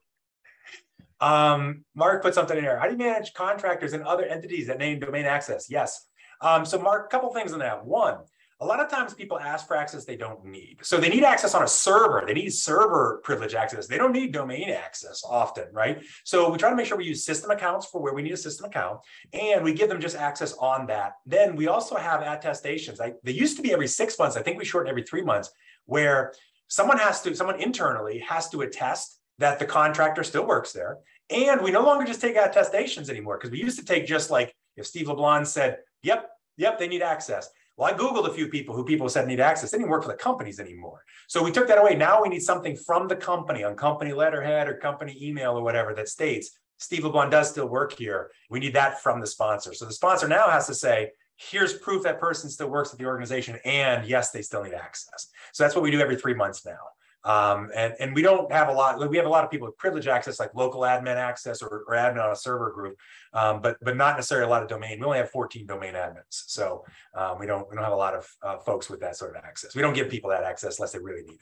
Um, 1.22 1.84
Mark 1.94 2.22
put 2.22 2.34
something 2.34 2.56
in 2.56 2.64
there. 2.64 2.78
How 2.78 2.86
do 2.86 2.92
you 2.92 2.96
manage 2.96 3.34
contractors 3.34 3.92
and 3.92 4.02
other 4.04 4.24
entities 4.24 4.68
that 4.68 4.78
name 4.78 5.00
domain 5.00 5.26
access? 5.26 5.68
Yes. 5.68 6.06
Um, 6.40 6.64
so 6.64 6.80
Mark, 6.80 7.06
a 7.06 7.08
couple 7.08 7.32
things 7.34 7.52
on 7.52 7.58
that. 7.58 7.84
One, 7.84 8.20
a 8.62 8.66
lot 8.66 8.78
of 8.78 8.90
times 8.90 9.14
people 9.14 9.38
ask 9.38 9.66
for 9.66 9.74
access 9.74 10.04
they 10.04 10.16
don't 10.16 10.44
need. 10.44 10.78
So 10.82 10.98
they 10.98 11.08
need 11.08 11.24
access 11.24 11.54
on 11.54 11.62
a 11.62 11.68
server. 11.68 12.24
They 12.26 12.34
need 12.34 12.50
server 12.50 13.20
privilege 13.24 13.54
access. 13.54 13.86
They 13.86 13.96
don't 13.96 14.12
need 14.12 14.32
domain 14.32 14.68
access 14.68 15.22
often, 15.26 15.64
right? 15.72 16.02
So 16.24 16.50
we 16.50 16.58
try 16.58 16.68
to 16.68 16.76
make 16.76 16.84
sure 16.84 16.98
we 16.98 17.06
use 17.06 17.24
system 17.24 17.50
accounts 17.50 17.86
for 17.86 18.02
where 18.02 18.12
we 18.12 18.22
need 18.22 18.32
a 18.32 18.36
system 18.36 18.66
account 18.66 19.00
and 19.32 19.64
we 19.64 19.72
give 19.72 19.88
them 19.88 20.00
just 20.00 20.14
access 20.14 20.52
on 20.54 20.86
that. 20.88 21.14
Then 21.24 21.56
we 21.56 21.68
also 21.68 21.96
have 21.96 22.20
attestations. 22.20 23.00
I, 23.00 23.14
they 23.24 23.32
used 23.32 23.56
to 23.56 23.62
be 23.62 23.72
every 23.72 23.88
six 23.88 24.18
months. 24.18 24.36
I 24.36 24.42
think 24.42 24.58
we 24.58 24.66
shorten 24.66 24.90
every 24.90 25.04
three 25.04 25.22
months 25.22 25.50
where 25.86 26.34
someone 26.68 26.98
has 26.98 27.22
to, 27.22 27.34
someone 27.34 27.60
internally 27.60 28.18
has 28.18 28.50
to 28.50 28.60
attest 28.60 29.20
that 29.38 29.58
the 29.58 29.64
contractor 29.64 30.22
still 30.22 30.46
works 30.46 30.72
there. 30.72 30.98
And 31.30 31.62
we 31.62 31.70
no 31.70 31.82
longer 31.82 32.04
just 32.04 32.20
take 32.20 32.36
attestations 32.36 33.08
anymore 33.08 33.38
because 33.38 33.50
we 33.50 33.58
used 33.58 33.78
to 33.78 33.84
take 33.84 34.06
just 34.06 34.30
like 34.30 34.54
if 34.76 34.86
Steve 34.86 35.08
LeBlanc 35.08 35.46
said, 35.46 35.78
yep, 36.02 36.28
yep, 36.58 36.78
they 36.78 36.88
need 36.88 37.00
access. 37.00 37.48
Well, 37.80 37.90
I 37.90 37.96
Googled 37.96 38.28
a 38.28 38.32
few 38.34 38.46
people 38.46 38.76
who 38.76 38.84
people 38.84 39.08
said 39.08 39.26
need 39.26 39.40
access. 39.40 39.70
They 39.70 39.78
didn't 39.78 39.88
work 39.88 40.02
for 40.02 40.10
the 40.10 40.18
companies 40.18 40.60
anymore. 40.60 41.02
So 41.28 41.42
we 41.42 41.50
took 41.50 41.66
that 41.68 41.78
away. 41.78 41.94
Now 41.94 42.20
we 42.20 42.28
need 42.28 42.42
something 42.42 42.76
from 42.76 43.08
the 43.08 43.16
company 43.16 43.64
on 43.64 43.74
company 43.74 44.12
letterhead 44.12 44.68
or 44.68 44.74
company 44.74 45.16
email 45.18 45.58
or 45.58 45.62
whatever 45.62 45.94
that 45.94 46.10
states 46.10 46.58
Steve 46.76 47.04
LeBlanc 47.04 47.30
does 47.30 47.48
still 47.48 47.68
work 47.68 47.94
here. 47.94 48.30
We 48.50 48.60
need 48.60 48.74
that 48.74 49.00
from 49.00 49.18
the 49.18 49.26
sponsor. 49.26 49.72
So 49.72 49.86
the 49.86 49.94
sponsor 49.94 50.28
now 50.28 50.50
has 50.50 50.66
to 50.66 50.74
say, 50.74 51.12
here's 51.36 51.72
proof 51.78 52.02
that 52.02 52.20
person 52.20 52.50
still 52.50 52.68
works 52.68 52.92
at 52.92 52.98
the 52.98 53.06
organization. 53.06 53.58
And 53.64 54.06
yes, 54.06 54.30
they 54.30 54.42
still 54.42 54.62
need 54.62 54.74
access. 54.74 55.28
So 55.54 55.64
that's 55.64 55.74
what 55.74 55.82
we 55.82 55.90
do 55.90 56.00
every 56.00 56.16
three 56.16 56.34
months 56.34 56.66
now. 56.66 56.78
Um, 57.22 57.70
and, 57.74 57.94
and 58.00 58.14
we 58.14 58.22
don't 58.22 58.50
have 58.50 58.68
a 58.68 58.72
lot, 58.72 58.98
we 59.10 59.16
have 59.18 59.26
a 59.26 59.30
lot 59.30 59.44
of 59.44 59.50
people 59.50 59.66
with 59.66 59.76
privilege 59.76 60.06
access, 60.06 60.40
like 60.40 60.54
local 60.54 60.82
admin 60.82 61.16
access 61.16 61.60
or, 61.60 61.84
or 61.86 61.94
admin 61.94 62.24
on 62.24 62.32
a 62.32 62.36
server 62.36 62.72
group, 62.72 62.96
um, 63.34 63.60
but, 63.60 63.76
but 63.82 63.96
not 63.96 64.16
necessarily 64.16 64.46
a 64.46 64.50
lot 64.50 64.62
of 64.62 64.68
domain. 64.68 64.98
We 64.98 65.04
only 65.04 65.18
have 65.18 65.30
14 65.30 65.66
domain 65.66 65.94
admins. 65.94 66.22
So 66.30 66.84
um, 67.14 67.38
we 67.38 67.46
don't, 67.46 67.68
we 67.68 67.74
don't 67.74 67.84
have 67.84 67.92
a 67.92 67.96
lot 67.96 68.14
of 68.14 68.26
uh, 68.42 68.58
folks 68.58 68.88
with 68.88 69.00
that 69.00 69.16
sort 69.16 69.36
of 69.36 69.44
access. 69.44 69.74
We 69.74 69.82
don't 69.82 69.94
give 69.94 70.08
people 70.08 70.30
that 70.30 70.44
access 70.44 70.78
unless 70.78 70.92
they 70.92 70.98
really 70.98 71.22
need 71.22 71.34
it. 71.34 71.40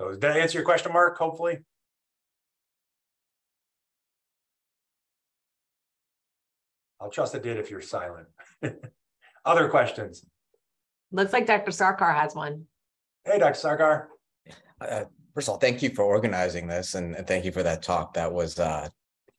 So 0.00 0.12
did 0.12 0.24
I 0.24 0.38
answer 0.38 0.56
your 0.56 0.64
question, 0.64 0.92
Mark, 0.92 1.18
hopefully? 1.18 1.58
I'll 7.00 7.10
trust 7.10 7.34
it 7.34 7.42
did 7.42 7.58
if 7.58 7.70
you're 7.70 7.80
silent. 7.80 8.26
Other 9.44 9.68
questions? 9.68 10.24
Looks 11.12 11.32
like 11.32 11.46
Dr. 11.46 11.70
Sarkar 11.70 12.14
has 12.14 12.34
one. 12.34 12.64
Hey, 13.24 13.38
Dr. 13.38 13.58
Sarkar. 13.58 14.06
Uh, 14.80 15.04
first 15.34 15.48
of 15.48 15.52
all, 15.52 15.58
thank 15.58 15.82
you 15.82 15.90
for 15.90 16.02
organizing 16.04 16.66
this, 16.66 16.94
and, 16.94 17.14
and 17.14 17.26
thank 17.26 17.44
you 17.44 17.52
for 17.52 17.62
that 17.62 17.82
talk. 17.82 18.14
That 18.14 18.32
was 18.32 18.58
uh, 18.58 18.88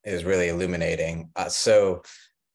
is 0.04 0.24
really 0.24 0.50
illuminating. 0.50 1.30
Uh, 1.36 1.50
so, 1.50 2.02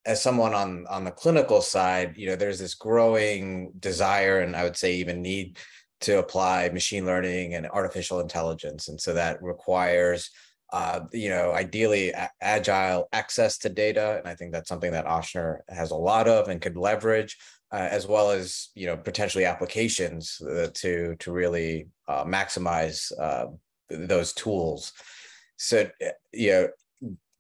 as 0.07 0.23
someone 0.23 0.55
on 0.55 0.87
on 0.89 1.05
the 1.05 1.11
clinical 1.11 1.61
side, 1.61 2.17
you 2.17 2.27
know, 2.27 2.37
there's 2.37 2.59
this 2.59 2.75
growing 2.75 3.73
desire, 3.79 4.41
and 4.41 4.55
I 4.55 4.65
would 4.65 4.77
say 4.77 4.97
even 4.97 5.23
need 5.23 5.59
to 6.01 6.19
apply 6.19 6.69
machine 6.69 7.07
learning 7.07 7.55
and 7.55 7.67
artificial 7.67 8.21
intelligence, 8.21 8.89
and 8.89 9.01
so 9.01 9.15
that 9.15 9.43
requires. 9.43 10.31
Uh, 10.73 11.07
you 11.13 11.29
know, 11.29 11.53
ideally 11.53 12.13
agile 12.41 13.07
access 13.13 13.59
to 13.59 13.69
data, 13.69 14.17
and 14.19 14.27
I 14.27 14.35
think 14.35 14.51
that's 14.51 14.69
something 14.69 14.91
that 14.91 15.07
Ochsner 15.07 15.59
has 15.69 15.93
a 15.93 15.97
lot 15.97 16.27
of 16.27 16.49
and 16.49 16.61
could 16.61 16.77
leverage 16.77 17.37
uh, 17.75 17.89
as 17.91 18.07
well 18.07 18.31
as 18.31 18.69
you 18.75 18.87
know 18.87 18.97
potentially 18.97 19.45
applications 19.45 20.41
uh, 20.43 20.69
to 20.75 21.17
to 21.17 21.33
really 21.33 21.89
uh, 22.09 22.25
maximize 22.25 22.99
uh, 23.21 23.47
those 23.91 24.33
tools. 24.33 24.93
So 25.57 25.89
uh, 26.05 26.11
you 26.33 26.51
know 26.53 26.69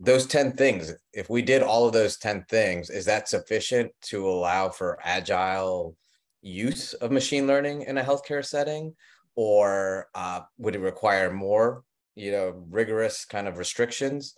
those 0.00 0.26
ten 0.26 0.52
things. 0.52 0.92
If 1.12 1.30
we 1.30 1.42
did 1.42 1.62
all 1.62 1.86
of 1.86 1.92
those 1.92 2.16
ten 2.18 2.44
things, 2.48 2.90
is 2.90 3.04
that 3.06 3.28
sufficient 3.28 3.92
to 4.10 4.28
allow 4.28 4.68
for 4.68 4.98
agile 5.02 5.96
use 6.42 6.94
of 6.94 7.10
machine 7.10 7.46
learning 7.46 7.82
in 7.82 7.98
a 7.98 8.02
healthcare 8.02 8.44
setting, 8.44 8.94
or 9.36 10.08
uh, 10.14 10.40
would 10.58 10.74
it 10.76 10.80
require 10.80 11.32
more 11.32 11.84
you 12.16 12.32
know 12.32 12.64
rigorous 12.70 13.24
kind 13.24 13.46
of 13.48 13.58
restrictions? 13.58 14.34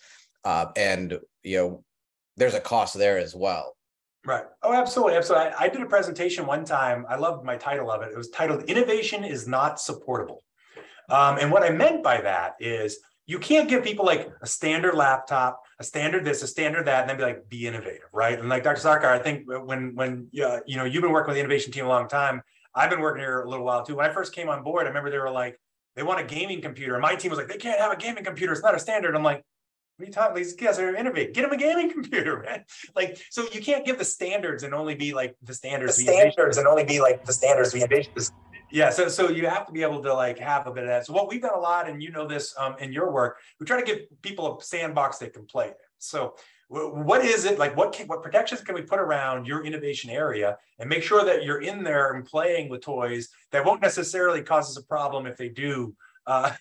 uh, 0.46 0.66
and 0.76 1.18
you 1.42 1.56
know 1.58 1.84
there's 2.36 2.54
a 2.54 2.60
cost 2.60 2.94
there 2.96 3.18
as 3.18 3.34
well. 3.34 3.75
Right. 4.26 4.44
Oh, 4.62 4.74
absolutely. 4.74 5.14
Absolutely. 5.14 5.52
I, 5.52 5.64
I 5.64 5.68
did 5.68 5.80
a 5.82 5.86
presentation 5.86 6.46
one 6.46 6.64
time. 6.64 7.06
I 7.08 7.16
loved 7.16 7.44
my 7.44 7.56
title 7.56 7.90
of 7.92 8.02
it. 8.02 8.10
It 8.10 8.16
was 8.16 8.28
titled 8.30 8.64
Innovation 8.64 9.22
is 9.22 9.46
Not 9.46 9.78
Supportable. 9.80 10.42
Um, 11.08 11.38
and 11.38 11.52
what 11.52 11.62
I 11.62 11.70
meant 11.70 12.02
by 12.02 12.20
that 12.20 12.54
is 12.58 12.98
you 13.26 13.38
can't 13.38 13.68
give 13.68 13.84
people 13.84 14.04
like 14.04 14.28
a 14.42 14.46
standard 14.46 14.94
laptop, 14.94 15.62
a 15.78 15.84
standard 15.84 16.24
this, 16.24 16.42
a 16.42 16.48
standard 16.48 16.86
that, 16.86 17.02
and 17.02 17.10
then 17.10 17.16
be 17.16 17.22
like, 17.22 17.48
be 17.48 17.68
innovative, 17.68 18.08
right? 18.12 18.38
And 18.38 18.48
like 18.48 18.64
Dr. 18.64 18.80
Sarkar, 18.80 19.06
I 19.06 19.20
think 19.20 19.44
when 19.46 19.94
when 19.94 20.28
uh, 20.44 20.58
you 20.66 20.76
know 20.76 20.84
you've 20.84 21.02
been 21.02 21.12
working 21.12 21.28
with 21.28 21.36
the 21.36 21.40
innovation 21.40 21.72
team 21.72 21.86
a 21.86 21.88
long 21.88 22.08
time, 22.08 22.42
I've 22.74 22.90
been 22.90 23.00
working 23.00 23.22
here 23.22 23.42
a 23.42 23.48
little 23.48 23.64
while 23.64 23.84
too. 23.84 23.96
When 23.96 24.06
I 24.06 24.12
first 24.12 24.34
came 24.34 24.48
on 24.48 24.64
board, 24.64 24.86
I 24.86 24.88
remember 24.88 25.10
they 25.10 25.18
were 25.18 25.30
like, 25.30 25.60
they 25.94 26.02
want 26.02 26.20
a 26.20 26.24
gaming 26.24 26.60
computer. 26.60 26.94
And 26.94 27.02
my 27.02 27.14
team 27.14 27.30
was 27.30 27.38
like, 27.38 27.48
they 27.48 27.56
can't 27.56 27.80
have 27.80 27.92
a 27.92 27.96
gaming 27.96 28.24
computer. 28.24 28.52
It's 28.52 28.62
not 28.62 28.74
a 28.74 28.78
standard. 28.78 29.14
I'm 29.14 29.22
like, 29.22 29.44
what 29.96 30.04
are 30.04 30.06
you 30.06 30.12
talking? 30.12 30.36
These 30.36 30.52
guys 30.52 30.78
are 30.78 30.94
innovate. 30.94 31.32
Get 31.32 31.42
them 31.42 31.52
a 31.52 31.56
gaming 31.56 31.90
computer, 31.92 32.42
man. 32.42 32.64
Like, 32.94 33.18
so 33.30 33.46
you 33.52 33.62
can't 33.62 33.84
give 33.84 33.98
the 33.98 34.04
standards 34.04 34.62
and 34.62 34.74
only 34.74 34.94
be 34.94 35.14
like 35.14 35.36
the 35.42 35.54
standards. 35.54 35.96
The 35.96 36.02
standards 36.02 36.58
and 36.58 36.66
only 36.66 36.84
be 36.84 37.00
like 37.00 37.24
the 37.24 37.32
standards. 37.32 37.72
The 37.72 37.78
innovation. 37.78 38.12
Yeah, 38.70 38.90
so 38.90 39.08
so 39.08 39.30
you 39.30 39.46
have 39.46 39.64
to 39.66 39.72
be 39.72 39.82
able 39.82 40.02
to 40.02 40.12
like 40.12 40.38
have 40.38 40.66
a 40.66 40.72
bit 40.72 40.82
of 40.82 40.88
that. 40.88 41.06
So 41.06 41.12
what 41.12 41.28
we've 41.28 41.40
done 41.40 41.54
a 41.54 41.58
lot, 41.58 41.88
and 41.88 42.02
you 42.02 42.10
know 42.10 42.26
this 42.26 42.54
um, 42.58 42.74
in 42.78 42.92
your 42.92 43.10
work, 43.10 43.38
we 43.58 43.64
try 43.64 43.80
to 43.80 43.86
give 43.86 44.00
people 44.22 44.58
a 44.58 44.62
sandbox 44.62 45.18
they 45.18 45.28
can 45.28 45.46
play 45.46 45.68
in. 45.68 45.74
So 45.98 46.34
what 46.68 47.24
is 47.24 47.44
it 47.44 47.58
like? 47.58 47.76
What 47.76 47.92
can, 47.92 48.08
what 48.08 48.22
protections 48.22 48.60
can 48.60 48.74
we 48.74 48.82
put 48.82 48.98
around 48.98 49.46
your 49.46 49.64
innovation 49.64 50.10
area 50.10 50.58
and 50.80 50.90
make 50.90 51.04
sure 51.04 51.24
that 51.24 51.44
you're 51.44 51.62
in 51.62 51.84
there 51.84 52.14
and 52.14 52.24
playing 52.24 52.68
with 52.68 52.82
toys 52.82 53.28
that 53.52 53.64
won't 53.64 53.80
necessarily 53.80 54.42
cause 54.42 54.68
us 54.68 54.82
a 54.82 54.86
problem 54.86 55.26
if 55.26 55.36
they 55.36 55.48
do 55.48 55.94
uh, 56.26 56.52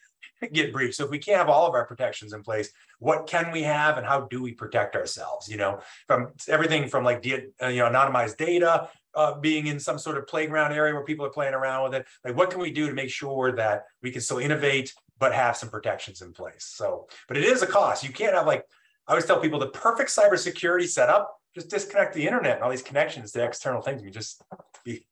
get 0.53 0.73
breached. 0.73 0.95
So 0.95 1.05
if 1.05 1.11
we 1.11 1.19
can't 1.19 1.37
have 1.37 1.49
all 1.49 1.67
of 1.67 1.73
our 1.73 1.85
protections 1.85 2.33
in 2.33 2.43
place, 2.43 2.69
what 2.99 3.27
can 3.27 3.51
we 3.51 3.63
have 3.63 3.97
and 3.97 4.05
how 4.05 4.21
do 4.21 4.41
we 4.41 4.53
protect 4.53 4.95
ourselves? 4.95 5.47
You 5.47 5.57
know, 5.57 5.79
from 6.07 6.33
everything 6.47 6.87
from 6.87 7.03
like 7.03 7.25
uh, 7.61 7.67
you 7.67 7.79
know 7.79 7.89
anonymized 7.89 8.37
data 8.37 8.89
uh, 9.15 9.39
being 9.39 9.67
in 9.67 9.79
some 9.79 9.97
sort 9.97 10.17
of 10.17 10.27
playground 10.27 10.73
area 10.73 10.93
where 10.93 11.03
people 11.03 11.25
are 11.25 11.29
playing 11.29 11.53
around 11.53 11.83
with 11.83 11.95
it. 11.95 12.07
Like, 12.23 12.35
what 12.35 12.49
can 12.51 12.59
we 12.59 12.71
do 12.71 12.87
to 12.87 12.93
make 12.93 13.09
sure 13.09 13.51
that 13.53 13.85
we 14.01 14.11
can 14.11 14.21
still 14.21 14.39
innovate 14.39 14.93
but 15.17 15.33
have 15.33 15.55
some 15.57 15.69
protections 15.69 16.21
in 16.21 16.33
place? 16.33 16.65
So, 16.65 17.07
but 17.27 17.37
it 17.37 17.43
is 17.43 17.61
a 17.61 17.67
cost. 17.67 18.03
You 18.03 18.11
can't 18.11 18.35
have 18.35 18.45
like 18.45 18.65
I 19.07 19.11
always 19.11 19.25
tell 19.25 19.39
people 19.39 19.59
the 19.59 19.67
perfect 19.67 20.09
cybersecurity 20.09 20.87
setup. 20.87 21.31
Just 21.53 21.69
disconnect 21.69 22.13
the 22.13 22.25
internet 22.25 22.55
and 22.55 22.63
all 22.63 22.69
these 22.69 22.81
connections 22.81 23.31
to 23.31 23.43
external 23.43 23.81
things. 23.81 24.03
You 24.03 24.09
just 24.09 24.43
be 24.83 25.05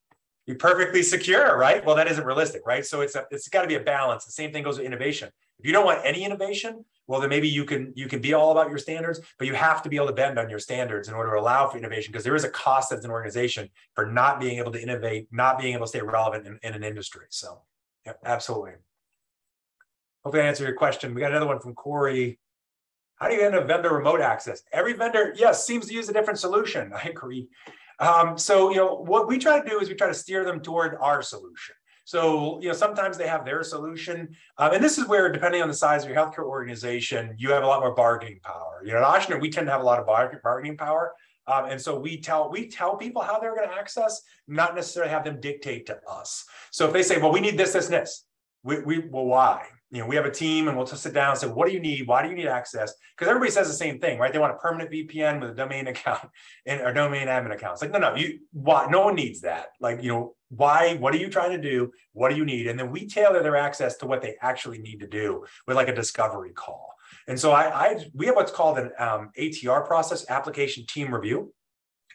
be 0.46 0.56
perfectly 0.56 1.04
secure, 1.04 1.58
right? 1.58 1.86
Well, 1.86 1.96
that 1.96 2.08
isn't 2.08 2.26
realistic, 2.26 2.64
right? 2.66 2.86
So 2.86 3.02
it's 3.02 3.16
a, 3.16 3.26
it's 3.32 3.48
got 3.48 3.62
to 3.62 3.68
be 3.68 3.76
a 3.76 3.80
balance. 3.80 4.26
The 4.26 4.32
same 4.32 4.52
thing 4.52 4.64
goes 4.64 4.78
with 4.78 4.86
innovation. 4.86 5.30
If 5.60 5.66
you 5.66 5.72
don't 5.72 5.86
want 5.86 6.02
any 6.04 6.24
innovation, 6.26 6.84
well, 7.08 7.22
then 7.22 7.30
maybe 7.30 7.48
you 7.48 7.66
can 7.66 7.94
you 7.96 8.08
can 8.08 8.22
be 8.22 8.34
all 8.34 8.52
about 8.52 8.70
your 8.70 8.78
standards, 8.78 9.22
but 9.38 9.48
you 9.48 9.54
have 9.54 9.82
to 9.84 9.90
be 9.90 9.96
able 9.96 10.08
to 10.08 10.14
bend 10.14 10.38
on 10.38 10.50
your 10.50 10.60
standards 10.60 11.08
in 11.08 11.14
order 11.14 11.32
to 11.32 11.40
allow 11.40 11.68
for 11.68 11.78
innovation 11.78 12.12
because 12.12 12.24
there 12.24 12.36
is 12.36 12.44
a 12.44 12.50
cost 12.50 12.92
as 12.92 13.04
an 13.06 13.12
organization 13.12 13.70
for 13.94 14.06
not 14.06 14.40
being 14.40 14.58
able 14.60 14.72
to 14.72 14.82
innovate, 14.82 15.28
not 15.32 15.60
being 15.60 15.74
able 15.74 15.86
to 15.86 15.90
stay 15.90 16.02
relevant 16.02 16.48
in, 16.48 16.60
in 16.64 16.74
an 16.74 16.84
industry. 16.84 17.26
So, 17.30 17.62
yeah, 18.06 18.14
absolutely. 18.26 18.74
Hopefully, 20.24 20.44
I 20.44 20.48
answered 20.48 20.66
your 20.66 20.76
question. 20.76 21.14
We 21.14 21.22
got 21.22 21.32
another 21.32 21.48
one 21.48 21.60
from 21.60 21.74
Corey. 21.74 22.40
How 23.16 23.28
do 23.30 23.36
you 23.36 23.42
end 23.42 23.56
up 23.56 23.68
vendor 23.68 23.94
remote 23.94 24.22
access? 24.22 24.64
Every 24.72 24.94
vendor, 24.94 25.34
yes, 25.38 25.66
seems 25.66 25.88
to 25.88 25.94
use 25.94 26.10
a 26.10 26.14
different 26.14 26.40
solution. 26.40 26.92
I 26.96 27.10
agree. 27.10 27.48
Um, 28.04 28.38
so, 28.38 28.70
you 28.70 28.78
know, 28.78 28.96
what 28.96 29.28
we 29.28 29.38
try 29.38 29.62
to 29.62 29.70
do 29.70 29.80
is 29.80 29.88
we 29.88 29.96
try 29.96 30.08
to 30.08 30.14
steer 30.14 30.44
them 30.44 30.60
toward 30.60 30.98
our 31.00 31.22
solution. 31.22 31.76
So, 32.06 32.60
you 32.62 32.68
know, 32.68 32.74
sometimes 32.74 33.18
they 33.18 33.28
have 33.28 33.46
their 33.46 33.64
solution. 33.64 34.36
Um, 34.58 34.74
and 34.74 34.84
this 34.84 34.98
is 34.98 35.08
where, 35.08 35.32
depending 35.32 35.62
on 35.62 35.70
the 35.70 35.74
size 35.74 36.04
of 36.04 36.10
your 36.10 36.18
healthcare 36.18 36.44
organization, 36.44 37.34
you 37.38 37.52
have 37.52 37.64
a 37.64 37.68
lot 37.68 37.80
more 37.80 37.96
bargaining 37.96 38.40
power. 38.44 38.84
You 38.86 38.92
know, 38.94 39.00
at 39.00 39.06
Ochsner, 39.06 39.40
we 39.40 39.50
tend 39.50 39.68
to 39.68 39.72
have 39.72 39.80
a 39.82 39.86
lot 39.86 40.00
of 40.00 40.06
bargaining 40.44 40.76
power. 40.76 41.14
Um, 41.48 41.66
and 41.66 41.80
so 41.80 41.98
we 41.98 42.20
tell 42.20 42.50
we 42.50 42.68
tell 42.68 42.98
people 42.98 43.22
how 43.22 43.40
they're 43.40 43.56
going 43.56 43.70
to 43.70 43.76
access, 43.76 44.22
not 44.48 44.76
necessarily 44.76 45.12
have 45.12 45.24
them 45.24 45.40
dictate 45.40 45.86
to 45.88 46.00
us. 46.10 46.46
So 46.72 46.88
if 46.88 46.94
they 46.94 47.04
say, 47.04 47.20
well, 47.20 47.32
we 47.32 47.42
need 47.42 47.58
this, 47.58 47.74
this, 47.74 47.86
and 47.86 47.94
this, 47.94 48.26
we, 48.64 48.82
we 48.82 49.00
well, 49.00 49.26
why? 49.26 49.68
You 49.94 50.00
know, 50.00 50.08
we 50.08 50.16
have 50.16 50.26
a 50.26 50.32
team 50.32 50.68
and 50.68 50.76
we'll 50.76 50.88
just 50.88 51.04
sit 51.04 51.14
down 51.14 51.30
and 51.30 51.40
say, 51.40 51.46
what 51.46 51.68
do 51.68 51.74
you 51.74 51.80
need? 51.80 52.08
Why 52.08 52.24
do 52.24 52.30
you 52.30 52.36
need 52.36 52.48
access? 52.48 52.96
Because 53.16 53.30
everybody 53.30 53.52
says 53.52 53.68
the 53.68 53.76
same 53.76 54.00
thing, 54.00 54.18
right? 54.18 54.34
They 54.34 54.40
want 54.40 54.52
a 54.52 54.58
permanent 54.58 54.90
VPN 54.90 55.40
with 55.40 55.52
a 55.52 55.54
domain 55.54 55.86
account 55.94 56.28
and 56.66 56.82
a 56.82 56.92
domain 56.92 57.28
admin 57.28 57.54
account. 57.54 57.74
It's 57.74 57.84
like, 57.84 57.92
no, 57.92 58.00
no, 58.00 58.16
you 58.16 58.40
why 58.52 58.88
no 58.90 59.02
one 59.02 59.14
needs 59.14 59.42
that. 59.42 59.68
Like, 59.80 60.02
you 60.02 60.10
know, 60.10 60.36
why, 60.50 60.96
what 60.96 61.14
are 61.14 61.18
you 61.18 61.30
trying 61.30 61.52
to 61.52 61.62
do? 61.62 61.92
What 62.14 62.32
do 62.32 62.38
you 62.38 62.44
need? 62.44 62.66
And 62.66 62.80
then 62.80 62.90
we 62.90 63.06
tailor 63.06 63.44
their 63.44 63.56
access 63.56 63.96
to 63.98 64.08
what 64.08 64.24
they 64.24 64.36
actually 64.42 64.80
need 64.80 65.00
to 65.02 65.08
do 65.08 65.46
with 65.68 65.76
like 65.76 65.90
a 65.90 65.96
discovery 65.96 66.54
call. 66.54 66.96
And 67.28 67.40
so 67.40 67.52
I, 67.52 67.90
I 67.90 68.06
we 68.16 68.26
have 68.26 68.36
what's 68.36 68.52
called 68.52 68.80
an 68.80 68.92
um, 68.98 69.30
ATR 69.38 69.86
process, 69.86 70.28
application 70.28 70.88
team 70.88 71.14
review. 71.14 71.54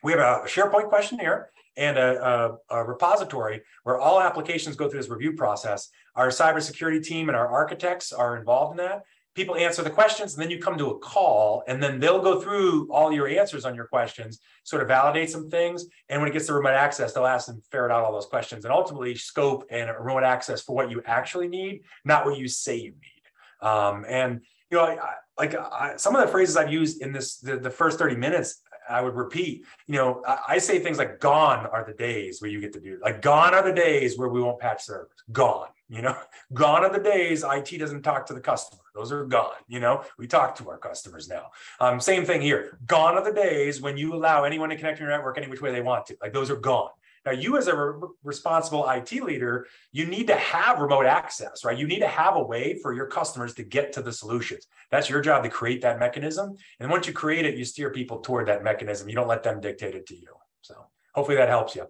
We 0.02 0.12
have 0.12 0.20
a 0.20 0.48
SharePoint 0.48 0.88
questionnaire 0.88 1.52
and 1.78 1.96
a, 1.96 2.58
a, 2.70 2.76
a, 2.76 2.84
repository 2.84 3.62
where 3.84 3.98
all 3.98 4.20
applications 4.20 4.74
go 4.74 4.88
through 4.88 5.00
this 5.00 5.08
review 5.08 5.32
process. 5.34 5.88
Our 6.18 6.28
cybersecurity 6.28 7.00
team 7.04 7.28
and 7.28 7.36
our 7.36 7.46
architects 7.46 8.12
are 8.12 8.36
involved 8.36 8.72
in 8.72 8.84
that. 8.84 9.02
People 9.36 9.54
answer 9.54 9.82
the 9.82 9.90
questions, 9.90 10.34
and 10.34 10.42
then 10.42 10.50
you 10.50 10.58
come 10.58 10.76
to 10.76 10.90
a 10.90 10.98
call, 10.98 11.62
and 11.68 11.80
then 11.80 12.00
they'll 12.00 12.20
go 12.20 12.40
through 12.40 12.92
all 12.92 13.12
your 13.12 13.28
answers 13.28 13.64
on 13.64 13.76
your 13.76 13.86
questions, 13.86 14.40
sort 14.64 14.82
of 14.82 14.88
validate 14.88 15.30
some 15.30 15.48
things. 15.48 15.86
And 16.08 16.20
when 16.20 16.28
it 16.28 16.32
gets 16.32 16.46
to 16.46 16.54
remote 16.54 16.74
access, 16.74 17.12
they'll 17.12 17.24
ask 17.24 17.46
them 17.46 17.62
ferret 17.70 17.92
out 17.92 18.02
all 18.02 18.12
those 18.12 18.26
questions 18.26 18.64
and 18.64 18.72
ultimately 18.74 19.14
scope 19.14 19.64
and 19.70 19.88
remote 19.96 20.24
access 20.24 20.60
for 20.60 20.74
what 20.74 20.90
you 20.90 21.02
actually 21.06 21.46
need, 21.46 21.82
not 22.04 22.24
what 22.24 22.36
you 22.36 22.48
say 22.48 22.74
you 22.74 22.90
need. 22.90 23.68
Um, 23.68 24.04
and 24.08 24.40
you 24.72 24.78
know, 24.78 24.84
I, 24.86 25.14
like 25.38 25.54
I, 25.54 25.94
some 25.98 26.16
of 26.16 26.26
the 26.26 26.32
phrases 26.32 26.56
I've 26.56 26.72
used 26.72 27.00
in 27.00 27.12
this 27.12 27.38
the, 27.38 27.58
the 27.58 27.70
first 27.70 27.96
30 27.96 28.16
minutes 28.16 28.60
I 28.88 29.00
would 29.02 29.14
repeat, 29.14 29.64
you 29.86 29.96
know, 29.96 30.22
I, 30.26 30.38
I, 30.48 30.58
say 30.58 30.78
things 30.78 30.98
like 30.98 31.20
gone 31.20 31.66
are 31.66 31.84
the 31.84 31.92
days 31.92 32.40
where 32.40 32.50
you 32.50 32.60
get 32.60 32.72
to 32.74 32.80
do 32.80 32.98
like 33.02 33.22
gone 33.22 33.54
are 33.54 33.62
the 33.62 33.72
days 33.72 34.18
where 34.18 34.28
we 34.28 34.40
won't 34.40 34.58
patch 34.58 34.84
servers. 34.84 35.08
Gone, 35.32 35.68
you 35.88 36.02
know, 36.02 36.16
gone 36.52 36.84
are 36.84 36.92
the 36.92 37.02
days 37.02 37.44
IT 37.46 37.78
doesn't 37.78 38.02
talk 38.02 38.26
to 38.26 38.34
the 38.34 38.40
customer. 38.40 38.82
Those 38.94 39.12
are 39.12 39.24
gone. 39.24 39.54
You 39.68 39.80
know, 39.80 40.04
we 40.18 40.26
talk 40.26 40.56
to 40.56 40.68
our 40.70 40.78
customers 40.78 41.28
now. 41.28 41.50
Um, 41.80 42.00
same 42.00 42.24
thing 42.24 42.40
here. 42.40 42.78
Gone 42.86 43.14
are 43.14 43.24
the 43.24 43.32
days 43.32 43.80
when 43.80 43.96
you 43.96 44.14
allow 44.14 44.44
anyone 44.44 44.70
to 44.70 44.76
connect 44.76 44.98
to 44.98 45.04
your 45.04 45.12
network 45.12 45.38
any 45.38 45.46
which 45.46 45.60
way 45.60 45.70
they 45.72 45.82
want 45.82 46.06
to. 46.06 46.16
Like 46.20 46.32
those 46.32 46.50
are 46.50 46.56
gone. 46.56 46.90
Now, 47.24 47.32
you 47.32 47.56
as 47.56 47.66
a 47.66 47.76
re- 47.76 48.08
responsible 48.22 48.88
IT 48.88 49.12
leader, 49.12 49.66
you 49.92 50.06
need 50.06 50.26
to 50.28 50.36
have 50.36 50.80
remote 50.80 51.06
access, 51.06 51.64
right? 51.64 51.76
You 51.76 51.86
need 51.86 52.00
to 52.00 52.08
have 52.08 52.36
a 52.36 52.42
way 52.42 52.78
for 52.82 52.92
your 52.94 53.06
customers 53.06 53.54
to 53.54 53.62
get 53.62 53.92
to 53.94 54.02
the 54.02 54.12
solutions. 54.12 54.66
That's 54.90 55.10
your 55.10 55.20
job 55.20 55.42
to 55.44 55.48
create 55.48 55.82
that 55.82 55.98
mechanism. 55.98 56.56
And 56.80 56.90
once 56.90 57.06
you 57.06 57.12
create 57.12 57.44
it, 57.44 57.56
you 57.56 57.64
steer 57.64 57.90
people 57.90 58.20
toward 58.20 58.48
that 58.48 58.64
mechanism. 58.64 59.08
You 59.08 59.14
don't 59.14 59.28
let 59.28 59.42
them 59.42 59.60
dictate 59.60 59.94
it 59.94 60.06
to 60.06 60.16
you. 60.16 60.34
So 60.62 60.74
hopefully 61.14 61.36
that 61.36 61.48
helps 61.48 61.74
you. 61.74 61.86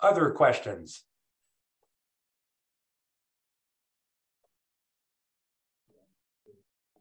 Other 0.00 0.30
questions? 0.30 1.04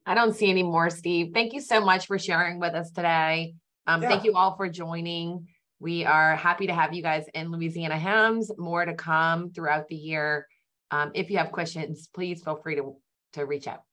I 0.05 0.15
don't 0.15 0.33
see 0.33 0.49
any 0.49 0.63
more, 0.63 0.89
Steve. 0.89 1.31
Thank 1.33 1.51
you 1.51 1.59
so 1.59 1.81
much 1.81 2.07
for 2.07 2.17
sharing 2.17 2.59
with 2.59 2.73
us 2.73 2.91
today. 2.91 3.55
Um, 3.85 4.01
yeah. 4.01 4.07
Thank 4.07 4.23
you 4.23 4.35
all 4.35 4.55
for 4.55 4.69
joining. 4.69 5.47
We 5.79 6.05
are 6.05 6.35
happy 6.35 6.67
to 6.67 6.73
have 6.73 6.93
you 6.93 7.03
guys 7.03 7.25
in 7.33 7.51
Louisiana 7.51 7.95
HIMSS. 7.95 8.57
More 8.57 8.85
to 8.85 8.95
come 8.95 9.51
throughout 9.51 9.87
the 9.87 9.95
year. 9.95 10.47
Um, 10.89 11.11
if 11.13 11.29
you 11.29 11.37
have 11.37 11.51
questions, 11.51 12.09
please 12.13 12.43
feel 12.43 12.55
free 12.55 12.75
to, 12.75 12.95
to 13.33 13.45
reach 13.45 13.67
out. 13.67 13.83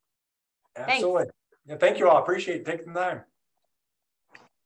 Absolutely. 0.76 1.26
Yeah, 1.66 1.76
thank 1.76 1.98
you 1.98 2.08
all. 2.08 2.18
Appreciate 2.18 2.64
taking 2.64 2.92
the 2.92 3.00
time. 3.00 3.20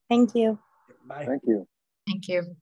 Thank 0.09 0.35
you. 0.35 0.59
Bye. 1.07 1.27
Thank 1.27 1.43
you. 1.45 1.67
Thank 2.07 2.29
you. 2.29 2.57